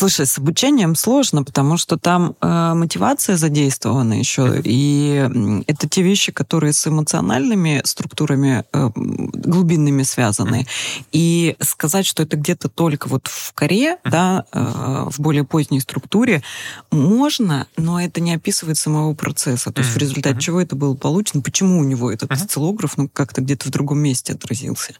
Слушай, 0.00 0.24
с 0.24 0.38
обучением 0.38 0.94
сложно, 0.94 1.44
потому 1.44 1.76
что 1.76 1.98
там 1.98 2.34
э, 2.40 2.72
мотивация 2.72 3.36
задействована 3.36 4.14
еще, 4.14 4.58
и 4.64 5.62
это 5.66 5.90
те 5.90 6.00
вещи, 6.00 6.32
которые 6.32 6.72
с 6.72 6.86
эмоциональными 6.86 7.82
структурами 7.84 8.64
э, 8.72 8.90
глубинными 8.94 10.02
связаны. 10.04 10.66
И 11.12 11.54
сказать, 11.60 12.06
что 12.06 12.22
это 12.22 12.38
где-то 12.38 12.70
только 12.70 13.08
вот 13.08 13.26
в 13.26 13.52
коре, 13.52 13.98
да, 14.06 14.46
э, 14.54 15.04
в 15.10 15.20
более 15.20 15.44
поздней 15.44 15.80
структуре, 15.80 16.42
можно, 16.90 17.66
но 17.76 18.00
это 18.00 18.22
не 18.22 18.32
описывает 18.32 18.78
самого 18.78 19.12
процесса. 19.12 19.70
То 19.70 19.82
есть 19.82 19.92
в 19.92 19.98
результате 19.98 20.40
чего 20.40 20.62
это 20.62 20.76
было 20.76 20.94
получено, 20.94 21.42
почему 21.42 21.78
у 21.78 21.84
него 21.84 22.10
этот 22.10 22.32
осциллограф 22.32 22.96
ну, 22.96 23.06
как-то 23.06 23.42
где-то 23.42 23.68
в 23.68 23.70
другом 23.70 23.98
месте 23.98 24.32
отразился. 24.32 24.94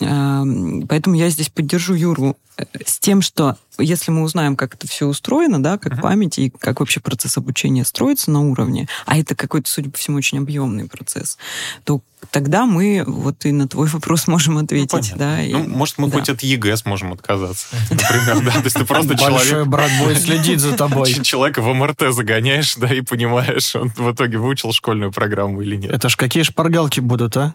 Э, 0.00 0.44
поэтому 0.88 1.16
я 1.16 1.28
здесь 1.28 1.48
поддержу 1.48 1.94
Юру 1.94 2.36
э, 2.56 2.64
с 2.86 3.00
тем, 3.00 3.20
что 3.20 3.56
если 3.78 4.10
мы 4.10 4.22
узнаем, 4.22 4.56
как 4.56 4.74
это 4.74 4.86
все 4.86 5.06
устроено, 5.06 5.62
да, 5.62 5.78
как 5.78 5.94
uh-huh. 5.94 6.02
память 6.02 6.38
и 6.38 6.50
как 6.50 6.80
вообще 6.80 7.00
процесс 7.00 7.36
обучения 7.36 7.84
строится 7.84 8.30
на 8.30 8.40
уровне, 8.40 8.88
а 9.06 9.18
это 9.18 9.34
какой-то, 9.34 9.70
судя 9.70 9.90
по 9.90 9.98
всему, 9.98 10.16
очень 10.16 10.38
объемный 10.38 10.88
процесс, 10.88 11.38
то 11.84 12.00
тогда 12.30 12.66
мы 12.66 13.04
вот 13.06 13.44
и 13.44 13.52
на 13.52 13.68
твой 13.68 13.88
вопрос 13.92 14.26
можем 14.26 14.58
ответить. 14.58 15.12
Ну, 15.12 15.18
да, 15.18 15.42
и, 15.42 15.52
ну, 15.52 15.68
может, 15.68 15.98
мы 15.98 16.08
да. 16.08 16.18
хоть 16.18 16.28
от 16.28 16.42
ЕГЭ 16.42 16.76
сможем 16.76 17.12
отказаться, 17.12 17.66
например, 17.90 18.44
да, 18.44 18.52
то 18.52 18.64
есть 18.64 18.76
ты 18.76 18.84
просто 18.84 19.16
человек... 19.16 19.38
Большой 19.38 19.64
брат 19.64 19.90
будет 20.02 20.18
следить 20.22 20.60
за 20.60 20.76
тобой. 20.76 21.12
Человека 21.22 21.62
в 21.62 21.72
МРТ 21.72 22.12
загоняешь, 22.12 22.74
да, 22.76 22.92
и 22.92 23.00
понимаешь, 23.00 23.74
он 23.74 23.92
в 23.96 24.12
итоге 24.12 24.38
выучил 24.38 24.72
школьную 24.72 25.12
программу 25.12 25.62
или 25.62 25.76
нет. 25.76 25.92
Это 25.92 26.08
ж 26.08 26.16
какие 26.16 26.42
шпаргалки 26.42 27.00
будут, 27.00 27.36
а? 27.36 27.54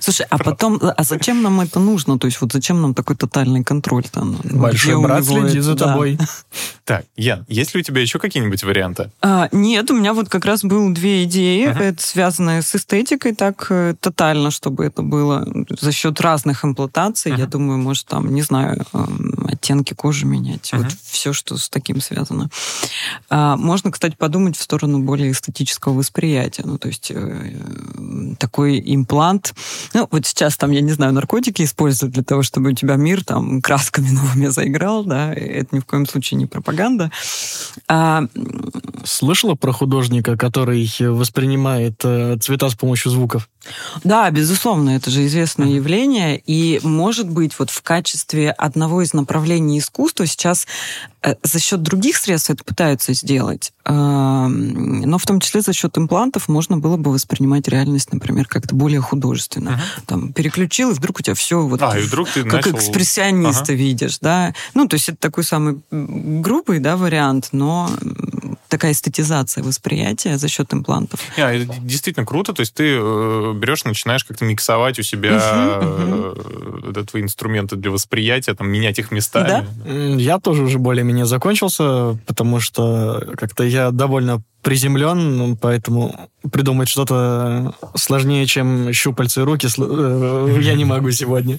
Слушай, 0.00 0.26
а 0.30 0.38
потом, 0.38 0.80
а 0.80 1.02
зачем 1.02 1.42
нам 1.42 1.60
это 1.60 1.80
нужно? 1.80 2.18
То 2.18 2.26
есть 2.26 2.40
вот 2.40 2.52
зачем 2.52 2.80
нам 2.82 2.94
такой 2.94 3.16
тотальный 3.16 3.64
контроль 3.64 4.04
там? 4.04 4.38
Большой 4.44 5.00
брат 5.00 5.24
следит 5.24 5.62
за 5.62 5.74
тобой. 5.74 6.18
Так, 6.84 7.04
Ян, 7.16 7.44
есть 7.48 7.74
ли 7.74 7.80
у 7.80 7.82
тебя 7.82 8.00
еще 8.00 8.20
какие-нибудь 8.20 8.62
варианты? 8.62 9.10
А, 9.20 9.48
нет, 9.50 9.90
у 9.90 9.96
меня 9.96 10.14
вот 10.14 10.28
как 10.28 10.44
раз 10.44 10.62
было 10.62 10.88
две 10.94 11.24
идеи, 11.24 11.66
uh-huh. 11.66 11.82
это 11.82 12.00
связанные 12.00 12.62
с 12.62 12.76
эстетикой 12.76 13.34
так 13.34 13.66
э, 13.70 13.96
тотально, 13.98 14.52
чтобы 14.52 14.84
это 14.84 15.02
было 15.02 15.44
за 15.68 15.90
счет 15.90 16.20
разных 16.20 16.64
имплантаций. 16.64 17.32
Uh-huh. 17.32 17.40
Я 17.40 17.46
думаю, 17.46 17.80
может 17.80 18.06
там, 18.06 18.32
не 18.32 18.42
знаю, 18.42 18.86
эм, 18.92 19.48
оттенки 19.50 19.94
кожи 19.94 20.26
менять. 20.26 20.70
Uh-huh. 20.72 20.84
Вот 20.84 20.92
все, 21.02 21.32
что 21.32 21.56
с 21.56 21.68
таким 21.68 22.00
связано. 22.00 22.50
А, 23.30 23.56
можно, 23.56 23.90
кстати, 23.90 24.14
подумать 24.14 24.56
в 24.56 24.62
сторону 24.62 25.00
более 25.00 25.32
эстетического 25.32 25.92
восприятия. 25.92 26.62
Ну, 26.64 26.78
то 26.78 26.86
есть 26.86 27.10
э, 27.10 28.36
такой 28.38 28.80
имплант. 28.84 29.54
Ну, 29.94 30.08
вот 30.10 30.26
сейчас 30.26 30.56
там, 30.56 30.70
я 30.70 30.80
не 30.80 30.92
знаю, 30.92 31.12
наркотики 31.12 31.62
используют 31.62 32.14
для 32.14 32.22
того, 32.22 32.42
чтобы 32.42 32.70
у 32.70 32.74
тебя 32.74 32.96
мир 32.96 33.24
там 33.24 33.60
красками 33.62 34.08
новыми 34.10 34.46
заиграл, 34.46 35.04
да, 35.04 35.32
это 35.32 35.74
ни 35.76 35.80
в 35.80 35.86
коем 35.86 36.06
случае 36.06 36.38
не 36.38 36.46
пропаганда. 36.46 37.10
А... 37.88 38.24
Слышала 39.04 39.54
про 39.54 39.72
художника, 39.72 40.36
который 40.36 40.90
воспринимает 40.98 42.00
э, 42.04 42.36
цвета 42.40 42.68
с 42.68 42.74
помощью 42.74 43.12
звуков? 43.12 43.48
Да, 44.04 44.30
безусловно, 44.30 44.90
это 44.90 45.10
же 45.10 45.26
известное 45.26 45.68
явление. 45.68 46.42
И, 46.46 46.80
может 46.82 47.28
быть, 47.28 47.58
вот 47.58 47.70
в 47.70 47.82
качестве 47.82 48.50
одного 48.50 49.02
из 49.02 49.12
направлений 49.12 49.78
искусства 49.78 50.26
сейчас 50.26 50.66
за 51.42 51.58
счет 51.58 51.82
других 51.82 52.16
средств 52.16 52.50
это 52.50 52.62
пытаются 52.64 53.12
сделать. 53.12 53.72
Э, 53.84 54.46
но 54.48 55.18
в 55.18 55.26
том 55.26 55.40
числе 55.40 55.60
за 55.60 55.72
счет 55.72 55.96
имплантов 55.98 56.48
можно 56.48 56.78
было 56.78 56.96
бы 56.96 57.12
воспринимать 57.12 57.68
реальность, 57.68 58.12
например, 58.12 58.46
как-то 58.46 58.74
более 58.74 59.00
художественно. 59.00 59.70
Uh-huh. 59.70 60.04
Там 60.06 60.32
переключил, 60.32 60.90
и 60.90 60.94
вдруг 60.94 61.20
у 61.20 61.22
тебя 61.22 61.34
все 61.34 61.66
вот 61.66 61.82
а, 61.82 61.98
и 61.98 62.02
вдруг 62.02 62.28
ты 62.28 62.44
как 62.44 62.66
начал... 62.66 62.76
экспрессиониста 62.76 63.72
uh-huh. 63.72 63.76
видишь, 63.76 64.18
да. 64.20 64.54
Ну, 64.74 64.86
то 64.86 64.94
есть 64.94 65.08
это 65.08 65.18
такой 65.18 65.44
самый 65.44 65.80
грубый, 65.90 66.78
да, 66.78 66.96
вариант, 66.96 67.48
но 67.52 67.90
такая 68.76 68.92
эстетизация 68.92 69.64
восприятия 69.64 70.36
за 70.36 70.48
счет 70.48 70.74
имплантов. 70.74 71.18
Yeah, 71.38 71.64
это 71.64 71.80
действительно 71.80 72.26
круто. 72.26 72.52
То 72.52 72.60
есть 72.60 72.74
ты 72.74 72.84
э, 72.98 73.52
берешь, 73.54 73.84
начинаешь 73.84 74.22
как-то 74.22 74.44
миксовать 74.44 74.98
у 74.98 75.02
себя 75.02 75.30
uh-huh, 75.30 76.92
uh-huh. 76.92 77.06
твои 77.06 77.22
инструменты 77.22 77.76
для 77.76 77.90
восприятия, 77.90 78.52
там, 78.52 78.68
менять 78.68 78.98
их 78.98 79.10
местами. 79.10 79.66
Да? 79.86 79.92
Я 80.18 80.38
тоже 80.38 80.62
уже 80.62 80.78
более-менее 80.78 81.24
закончился, 81.24 82.18
потому 82.26 82.60
что 82.60 83.26
как-то 83.38 83.64
я 83.64 83.92
довольно 83.92 84.42
приземлен, 84.60 85.38
ну, 85.38 85.56
поэтому 85.56 86.28
придумать 86.52 86.90
что-то 86.90 87.74
сложнее, 87.94 88.44
чем 88.44 88.92
щупальцы 88.92 89.40
и 89.40 89.44
руки, 89.44 89.68
э, 89.78 90.58
я 90.60 90.74
не 90.74 90.84
могу 90.84 91.10
сегодня. 91.12 91.58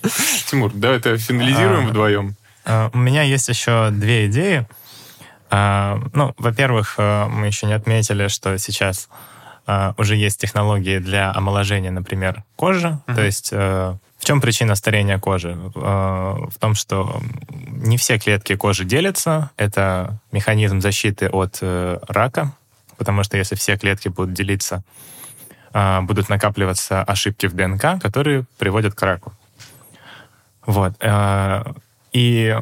Тимур, 0.51 0.72
давай 0.72 0.97
это 0.97 1.18
финализируем 1.18 1.88
а, 1.88 1.89
вдвоем. 1.89 2.36
А, 2.63 2.91
у 2.93 2.97
меня 2.99 3.24
есть 3.24 3.49
еще 3.49 3.89
две 3.89 4.28
идеи. 4.28 4.68
А, 5.50 6.00
ну, 6.14 6.34
во-первых, 6.38 6.95
э, 6.98 7.28
мы 7.28 7.48
еще 7.48 7.68
не 7.68 7.74
отметили, 7.74 8.28
что 8.28 8.58
сейчас 8.58 9.10
а, 9.66 9.93
уже 9.98 10.16
есть 10.16 10.39
технологии 10.39 11.00
для 11.00 11.32
омоложения, 11.32 11.91
например, 11.91 12.43
кожи. 12.56 13.00
Uh-huh. 13.08 13.16
То 13.16 13.22
есть 13.22 13.50
э, 13.52 13.98
в 14.18 14.26
чем 14.26 14.41
причина 14.41 14.76
старения 14.76 15.20
кожи? 15.20 15.56
В 15.76 16.54
том, 16.60 16.74
что 16.76 17.22
не 17.50 17.98
все 17.98 18.18
клетки 18.18 18.56
кожи 18.56 18.84
делятся. 18.84 19.52
Это 19.58 20.20
механизм 20.32 20.82
защиты 20.82 21.30
от 21.30 21.60
э, 21.62 22.00
рака, 22.08 22.52
потому 22.98 23.24
что 23.24 23.38
если 23.38 23.56
все 23.56 23.78
клетки 23.78 24.10
будут 24.10 24.34
делиться, 24.34 24.84
будут 26.02 26.30
накапливаться 26.30 27.04
ошибки 27.04 27.45
в 27.45 27.54
ДНК, 27.54 28.02
которые 28.02 28.45
приводят 28.58 28.95
к 28.95 29.02
раку. 29.04 29.34
Вот. 30.66 30.93
И 32.14 32.58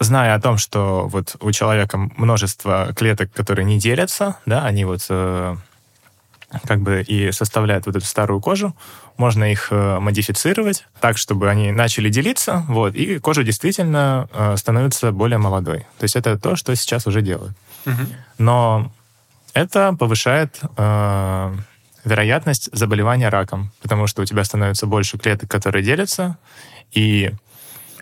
зная 0.00 0.34
о 0.34 0.40
том, 0.40 0.58
что 0.58 1.08
вот 1.08 1.36
у 1.40 1.52
человека 1.52 1.98
множество 2.16 2.92
клеток, 2.94 3.32
которые 3.32 3.64
не 3.64 3.78
делятся, 3.78 4.36
да, 4.46 4.64
они 4.64 4.84
вот 4.84 5.04
э, 5.08 5.56
как 6.66 6.80
бы 6.80 7.02
и 7.02 7.32
составляют 7.32 7.86
вот 7.86 7.96
эту 7.96 8.06
старую 8.06 8.40
кожу, 8.40 8.74
можно 9.16 9.50
их 9.50 9.68
э, 9.70 9.98
модифицировать 9.98 10.86
так, 11.00 11.18
чтобы 11.18 11.50
они 11.50 11.72
начали 11.72 12.08
делиться, 12.08 12.64
вот, 12.68 12.94
и 12.94 13.18
кожа 13.18 13.42
действительно 13.42 14.28
э, 14.32 14.56
становится 14.56 15.12
более 15.12 15.38
молодой. 15.38 15.80
То 15.98 16.04
есть 16.04 16.16
это 16.16 16.38
то, 16.38 16.56
что 16.56 16.74
сейчас 16.76 17.06
уже 17.06 17.20
делают. 17.20 17.56
Угу. 17.84 18.02
Но 18.38 18.92
это 19.52 19.94
повышает 19.98 20.60
э, 20.76 21.56
вероятность 22.04 22.70
заболевания 22.72 23.28
раком, 23.28 23.72
потому 23.82 24.06
что 24.06 24.22
у 24.22 24.24
тебя 24.24 24.44
становится 24.44 24.86
больше 24.86 25.18
клеток, 25.18 25.50
которые 25.50 25.82
делятся, 25.82 26.38
и 26.92 27.32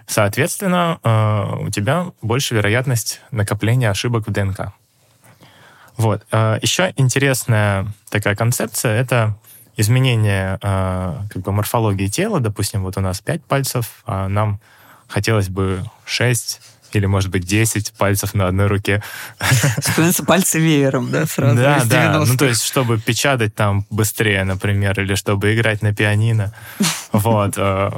Соответственно, 0.07 1.01
э, 1.03 1.67
у 1.67 1.71
тебя 1.71 2.13
больше 2.23 2.55
вероятность 2.55 3.21
накопления 3.31 3.91
ошибок 3.91 4.27
в 4.27 4.33
ДНК. 4.33 4.73
Вот. 5.97 6.25
Э, 6.31 6.59
еще 6.63 6.93
интересная 6.97 7.87
такая 8.11 8.37
концепция— 8.37 8.93
это 9.01 9.37
изменение 9.77 10.59
э, 10.63 11.17
как 11.31 11.43
бы 11.43 11.53
морфологии 11.53 12.07
тела. 12.07 12.41
Допустим, 12.41 12.83
вот 12.83 12.97
у 12.97 13.01
нас 13.01 13.21
5 13.21 13.45
пальцев, 13.45 14.03
а 14.07 14.29
нам 14.29 14.61
хотелось 15.09 15.49
бы 15.49 15.83
6 16.05 16.61
или, 16.97 17.07
может 17.07 17.31
быть, 17.31 17.45
10 17.45 17.93
пальцев 17.93 18.35
на 18.35 18.47
одной 18.49 18.67
руке. 18.67 19.03
Становятся 19.79 20.25
пальцы 20.25 20.59
веером, 20.59 21.11
да, 21.11 21.27
сразу? 21.27 21.57
Да, 21.57 21.83
да. 21.85 22.25
Ну, 22.25 22.37
то 22.37 22.47
есть, 22.47 22.63
чтобы 22.63 22.99
печатать 22.99 23.55
там 23.55 23.87
быстрее, 23.91 24.45
например, 24.45 24.99
или 25.01 25.15
чтобы 25.15 25.55
играть 25.55 25.83
на 25.83 25.95
пианино. 25.95 26.53
Вот. 27.13 27.55
Э, 27.57 27.91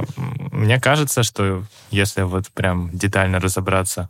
мне 0.52 0.78
кажется, 0.78 1.24
что 1.24 1.64
если 1.90 2.22
вот 2.22 2.48
прям 2.52 2.90
детально 2.92 3.40
разобраться 3.40 4.08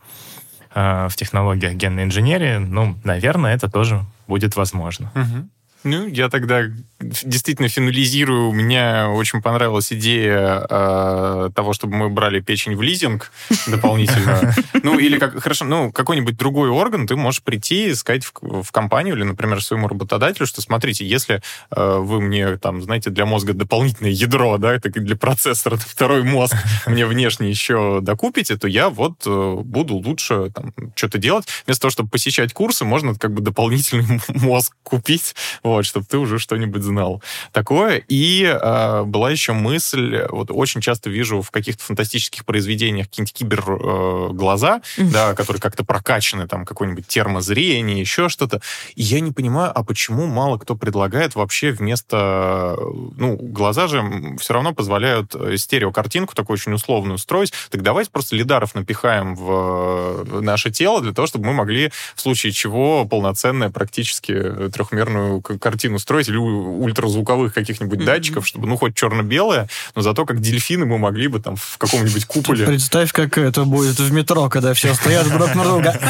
э, 0.74 1.08
в 1.08 1.16
технологиях 1.16 1.74
генной 1.74 2.04
инженерии, 2.04 2.58
ну, 2.58 2.98
наверное, 3.04 3.54
это 3.54 3.70
тоже 3.70 4.04
будет 4.26 4.56
возможно. 4.56 5.10
Угу. 5.14 5.48
Ну, 5.84 6.06
я 6.08 6.28
тогда 6.28 6.64
действительно 7.00 7.68
финализирую. 7.68 8.52
Мне 8.52 9.04
очень 9.04 9.40
понравилась 9.40 9.92
идея 9.92 10.66
э, 10.68 11.50
того, 11.54 11.72
чтобы 11.72 11.94
мы 11.94 12.08
брали 12.08 12.40
печень 12.40 12.74
в 12.74 12.82
лизинг 12.82 13.30
дополнительно. 13.66 14.54
Ну, 14.82 14.98
или 14.98 15.18
как, 15.18 15.42
хорошо, 15.42 15.64
ну, 15.64 15.92
какой-нибудь 15.92 16.36
другой 16.36 16.70
орган 16.70 17.06
ты 17.06 17.16
можешь 17.16 17.42
прийти 17.42 17.88
и 17.88 17.94
сказать 17.94 18.24
в, 18.24 18.62
в 18.62 18.70
компанию 18.70 19.16
или, 19.16 19.24
например, 19.24 19.62
своему 19.62 19.88
работодателю, 19.88 20.46
что, 20.46 20.62
смотрите, 20.62 21.06
если 21.06 21.42
э, 21.70 21.98
вы 21.98 22.20
мне, 22.20 22.56
там, 22.58 22.82
знаете, 22.82 23.10
для 23.10 23.26
мозга 23.26 23.54
дополнительное 23.54 24.12
ядро, 24.12 24.56
да, 24.58 24.74
это 24.74 24.88
для 24.88 25.16
процессора, 25.16 25.76
второй 25.76 26.22
мозг 26.22 26.54
мне 26.86 27.06
внешне 27.06 27.50
еще 27.50 27.98
докупите, 28.00 28.56
то 28.56 28.68
я 28.68 28.88
вот 28.88 29.24
э, 29.26 29.56
буду 29.62 29.94
лучше 29.96 30.50
там 30.54 30.72
что-то 30.94 31.18
делать. 31.18 31.46
Вместо 31.66 31.82
того, 31.82 31.90
чтобы 31.90 32.08
посещать 32.08 32.52
курсы, 32.52 32.84
можно 32.84 33.14
как 33.14 33.32
бы 33.32 33.40
дополнительный 33.40 34.20
мозг 34.28 34.74
купить, 34.82 35.34
вот, 35.68 35.84
чтобы 35.84 36.06
ты 36.06 36.18
уже 36.18 36.38
что-нибудь 36.38 36.82
знал. 36.82 37.22
Такое. 37.52 38.02
И 38.08 38.44
э, 38.44 39.02
была 39.04 39.30
еще 39.30 39.52
мысль, 39.52 40.26
вот 40.30 40.50
очень 40.50 40.80
часто 40.80 41.10
вижу 41.10 41.42
в 41.42 41.50
каких-то 41.50 41.82
фантастических 41.84 42.44
произведениях 42.44 43.06
какие-нибудь 43.08 43.32
киберглаза, 43.34 44.80
э, 44.96 45.04
да, 45.04 45.34
которые 45.34 45.60
как-то 45.60 45.84
прокачаны, 45.84 46.46
там, 46.48 46.64
какое-нибудь 46.64 47.06
термозрение, 47.06 48.00
еще 48.00 48.28
что-то. 48.28 48.60
И 48.94 49.02
я 49.02 49.20
не 49.20 49.32
понимаю, 49.32 49.72
а 49.74 49.82
почему 49.84 50.26
мало 50.26 50.58
кто 50.58 50.74
предлагает 50.74 51.34
вообще 51.34 51.72
вместо... 51.72 52.76
Ну, 53.16 53.36
глаза 53.36 53.86
же 53.88 54.02
все 54.38 54.54
равно 54.54 54.74
позволяют 54.74 55.34
э, 55.34 55.56
стереокартинку 55.56 56.34
такую 56.34 56.54
очень 56.54 56.72
условную 56.72 57.18
строить. 57.18 57.52
Так 57.70 57.82
давайте 57.82 58.10
просто 58.10 58.36
лидаров 58.36 58.74
напихаем 58.74 59.34
в 59.34 60.40
наше 60.40 60.70
тело 60.70 61.00
для 61.00 61.12
того, 61.12 61.26
чтобы 61.26 61.46
мы 61.46 61.52
могли 61.52 61.90
в 62.14 62.20
случае 62.20 62.52
чего 62.52 63.04
полноценное 63.04 63.70
практически 63.70 64.70
трехмерную 64.70 65.40
картину 65.58 65.98
строить 65.98 66.28
или 66.28 66.36
ультразвуковых 66.36 67.54
каких-нибудь 67.54 68.00
mm-hmm. 68.00 68.04
датчиков, 68.04 68.46
чтобы, 68.46 68.66
ну, 68.66 68.76
хоть 68.76 68.94
черно-белое, 68.94 69.68
но 69.94 70.02
зато 70.02 70.24
как 70.26 70.40
дельфины 70.40 70.86
мы 70.86 70.98
могли 70.98 71.28
бы 71.28 71.40
там 71.40 71.56
в 71.56 71.78
каком-нибудь 71.78 72.24
куполе... 72.26 72.66
Представь, 72.66 73.12
как 73.12 73.38
это 73.38 73.64
будет 73.64 73.98
в 73.98 74.12
метро, 74.12 74.48
когда 74.48 74.74
все 74.74 74.94
стоят 74.94 75.28
друг 75.28 75.54
на 75.54 75.64
друга. 75.64 76.00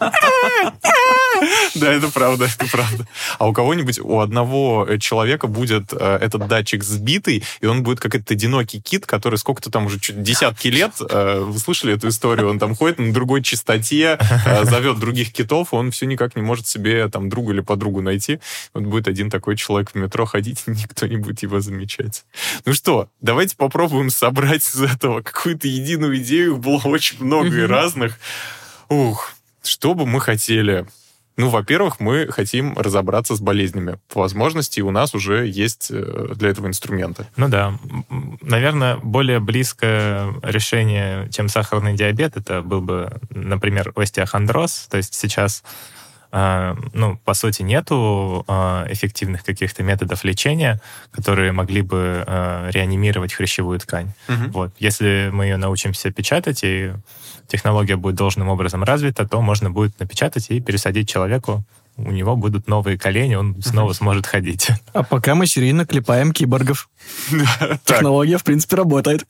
Да, 1.74 1.92
это 1.92 2.10
правда, 2.10 2.44
это 2.46 2.70
правда. 2.70 3.06
А 3.38 3.48
у 3.48 3.52
кого-нибудь, 3.52 3.98
у 4.00 4.20
одного 4.20 4.88
человека 4.98 5.46
будет 5.46 5.92
э, 5.92 6.18
этот 6.20 6.46
датчик 6.46 6.84
сбитый, 6.84 7.42
и 7.60 7.66
он 7.66 7.82
будет 7.82 8.00
как 8.00 8.14
этот 8.14 8.30
одинокий 8.30 8.80
кит, 8.80 9.06
который 9.06 9.38
сколько-то 9.38 9.70
там 9.70 9.86
уже 9.86 9.98
чуть 9.98 10.22
десятки 10.22 10.68
лет, 10.68 10.92
э, 11.00 11.40
вы 11.40 11.58
слышали 11.58 11.94
эту 11.94 12.08
историю, 12.08 12.48
он 12.48 12.58
там 12.58 12.74
ходит 12.74 12.98
на 12.98 13.12
другой 13.12 13.42
частоте, 13.42 14.18
э, 14.20 14.64
зовет 14.64 14.98
других 14.98 15.32
китов, 15.32 15.74
он 15.74 15.90
все 15.90 16.06
никак 16.06 16.36
не 16.36 16.42
может 16.42 16.66
себе 16.66 17.08
там 17.08 17.28
друга 17.28 17.52
или 17.52 17.60
подругу 17.60 18.00
найти. 18.00 18.40
Вот 18.72 18.84
будет 18.84 19.08
один 19.08 19.30
такой 19.30 19.56
человек 19.56 19.90
в 19.90 19.94
метро 19.94 20.24
ходить, 20.26 20.62
и 20.66 20.70
никто 20.70 21.06
не 21.06 21.16
будет 21.16 21.42
его 21.42 21.60
замечать. 21.60 22.24
Ну 22.64 22.72
что, 22.72 23.08
давайте 23.20 23.56
попробуем 23.56 24.10
собрать 24.10 24.62
из 24.62 24.80
этого 24.80 25.22
какую-то 25.22 25.68
единую 25.68 26.18
идею. 26.18 26.56
Было 26.56 26.82
очень 26.84 27.22
много 27.24 27.62
и 27.62 27.66
разных. 27.66 28.18
Ух, 28.88 29.32
что 29.62 29.94
бы 29.94 30.06
мы 30.06 30.20
хотели? 30.20 30.86
Ну, 31.36 31.48
во-первых, 31.48 31.98
мы 31.98 32.28
хотим 32.30 32.78
разобраться 32.78 33.34
с 33.34 33.40
болезнями. 33.40 33.98
По 34.12 34.20
возможности 34.20 34.80
у 34.80 34.90
нас 34.92 35.14
уже 35.14 35.46
есть 35.46 35.88
э, 35.90 36.34
для 36.36 36.50
этого 36.50 36.68
инструменты. 36.68 37.26
Ну 37.36 37.48
да. 37.48 37.76
Наверное, 38.40 38.96
более 38.98 39.40
близкое 39.40 40.32
решение, 40.42 41.28
чем 41.30 41.48
сахарный 41.48 41.94
диабет, 41.94 42.36
это 42.36 42.62
был 42.62 42.80
бы, 42.80 43.12
например, 43.30 43.92
остеохондроз. 43.96 44.86
То 44.88 44.96
есть 44.96 45.14
сейчас 45.14 45.64
ну, 46.92 47.16
по 47.24 47.32
сути, 47.34 47.62
нету 47.62 48.44
а, 48.48 48.86
эффективных 48.88 49.44
каких-то 49.44 49.84
методов 49.84 50.24
лечения, 50.24 50.80
которые 51.12 51.52
могли 51.52 51.82
бы 51.82 52.24
а, 52.26 52.68
реанимировать 52.70 53.32
хрящевую 53.32 53.78
ткань. 53.78 54.12
Угу. 54.28 54.50
Вот. 54.52 54.74
Если 54.80 55.30
мы 55.32 55.44
ее 55.44 55.58
научимся 55.58 56.10
печатать, 56.10 56.64
и 56.64 56.92
технология 57.46 57.94
будет 57.94 58.16
должным 58.16 58.48
образом 58.48 58.82
развита, 58.82 59.28
то 59.28 59.40
можно 59.40 59.70
будет 59.70 60.00
напечатать 60.00 60.50
и 60.50 60.60
пересадить 60.60 61.08
человеку 61.08 61.64
у 61.96 62.10
него 62.10 62.34
будут 62.34 62.66
новые 62.66 62.98
колени, 62.98 63.36
он 63.36 63.62
снова 63.62 63.92
сможет 63.92 64.26
ходить. 64.26 64.70
А 64.92 65.04
пока 65.04 65.34
мы 65.34 65.46
серийно 65.46 65.86
клепаем 65.86 66.32
киборгов. 66.32 66.88
Технология, 67.84 68.36
в 68.36 68.42
принципе, 68.44 68.76
работает. 68.76 69.24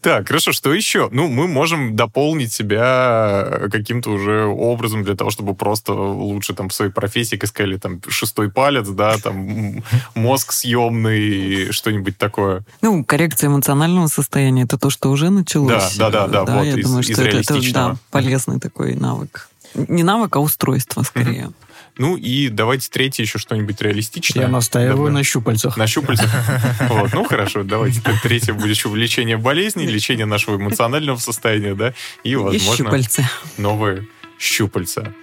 Так, 0.00 0.28
хорошо, 0.28 0.52
что 0.52 0.72
еще? 0.72 1.08
Ну, 1.12 1.28
мы 1.28 1.46
можем 1.46 1.94
дополнить 1.96 2.52
себя 2.52 3.68
каким-то 3.70 4.10
уже 4.10 4.44
образом 4.46 5.04
для 5.04 5.14
того, 5.14 5.30
чтобы 5.30 5.54
просто 5.54 5.92
лучше 5.92 6.54
там 6.54 6.68
в 6.68 6.74
своей 6.74 6.90
профессии, 6.90 7.36
как 7.36 7.48
сказали, 7.48 7.76
там, 7.76 8.00
шестой 8.08 8.50
палец, 8.50 8.88
да, 8.88 9.16
там, 9.18 9.82
мозг 10.14 10.52
съемный, 10.52 11.72
что-нибудь 11.72 12.18
такое. 12.18 12.64
Ну, 12.82 13.04
коррекция 13.04 13.48
эмоционального 13.48 14.08
состояния, 14.08 14.62
это 14.62 14.78
то, 14.78 14.90
что 14.90 15.10
уже 15.10 15.30
началось. 15.30 15.96
Да, 15.96 16.10
да, 16.10 16.26
да, 16.26 16.44
да, 16.44 16.54
вот, 16.56 16.64
я 16.64 16.78
из, 16.78 16.84
думаю, 16.84 17.02
что 17.02 17.12
из 17.12 17.18
это, 17.18 17.54
это 17.54 17.72
да, 17.72 17.96
полезный 18.10 18.58
такой 18.58 18.94
навык. 18.94 19.48
Не 19.74 20.02
навык, 20.02 20.34
а 20.36 20.40
устройство, 20.40 21.02
скорее. 21.02 21.50
Ну 21.96 22.16
и 22.16 22.48
давайте 22.48 22.88
третье 22.90 23.22
еще 23.22 23.38
что-нибудь 23.38 23.80
реалистичное. 23.80 24.44
Я 24.44 24.48
настаиваю 24.48 24.96
Добро. 24.96 25.12
на 25.12 25.22
щупальцах. 25.24 25.76
На 25.76 25.86
щупальцах? 25.86 26.30
Вот, 26.88 27.12
ну 27.12 27.24
хорошо, 27.24 27.62
давайте. 27.62 28.00
Третье 28.22 28.52
будет 28.52 28.70
еще 28.76 28.94
лечение 28.94 29.36
болезней, 29.36 29.86
лечение 29.86 30.26
нашего 30.26 30.56
эмоционального 30.56 31.18
состояния, 31.18 31.74
да, 31.74 31.94
и, 32.24 32.34
возможно, 32.36 32.90
новые 33.58 34.06
щупальца. 34.38 35.14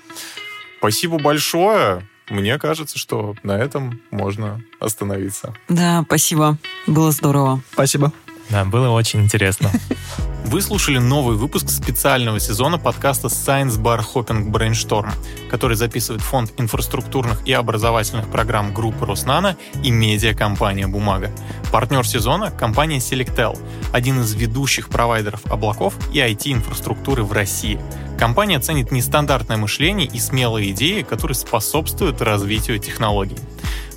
Спасибо 0.79 1.19
большое. 1.19 2.07
Мне 2.29 2.57
кажется, 2.57 2.97
что 2.97 3.35
на 3.43 3.57
этом 3.57 4.01
можно 4.09 4.63
остановиться. 4.79 5.53
Да, 5.67 6.03
спасибо. 6.05 6.57
Было 6.87 7.11
здорово. 7.11 7.61
Спасибо. 7.73 8.13
Да, 8.51 8.65
было 8.65 8.89
очень 8.89 9.21
интересно. 9.21 9.71
Вы 10.45 10.61
слушали 10.61 10.97
новый 10.97 11.37
выпуск 11.37 11.69
специального 11.69 12.37
сезона 12.37 12.77
подкаста 12.77 13.27
Science 13.27 13.81
Bar 13.81 14.03
Hopping 14.13 14.51
Brainstorm, 14.51 15.09
который 15.49 15.77
записывает 15.77 16.21
фонд 16.21 16.51
инфраструктурных 16.57 17.47
и 17.47 17.53
образовательных 17.53 18.29
программ 18.29 18.73
группы 18.73 19.05
Роснана 19.05 19.55
и 19.81 19.91
медиакомпания 19.91 20.89
«Бумага». 20.89 21.31
Партнер 21.71 22.05
сезона— 22.05 22.51
компания 22.59 22.97
Selectel, 22.97 23.57
один 23.93 24.19
из 24.19 24.33
ведущих 24.33 24.89
провайдеров 24.89 25.45
облаков 25.45 25.93
и 26.11 26.19
IT-инфраструктуры 26.19 27.23
в 27.23 27.31
России. 27.31 27.79
Компания 28.19 28.59
ценит 28.59 28.91
нестандартное 28.91 29.55
мышление 29.55 30.07
и 30.07 30.19
смелые 30.19 30.71
идеи, 30.71 31.03
которые 31.03 31.35
способствуют 31.35 32.21
развитию 32.21 32.79
технологий. 32.79 33.37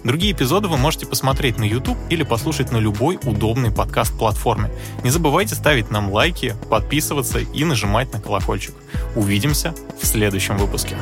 Другие 0.05 0.33
эпизоды 0.33 0.69
вы 0.69 0.77
можете 0.77 1.07
посмотреть 1.07 1.59
на 1.59 1.65
YouTube 1.65 1.97
или 2.11 2.23
послушать 2.23 2.71
на 2.71 2.77
любой 2.77 3.19
удобной 3.25 3.71
подкаст-платформе. 3.71 4.71
Не 5.03 5.09
забывайте 5.09 5.55
ставить 5.55 5.91
нам 5.91 6.13
лайки, 6.13 6.55
подписываться 6.69 7.39
и 7.39 7.65
нажимать 7.65 8.13
на 8.13 8.21
колокольчик. 8.21 8.75
Увидимся 9.17 9.75
в 10.01 10.07
следующем 10.07 10.59
выпуске. 10.59 10.97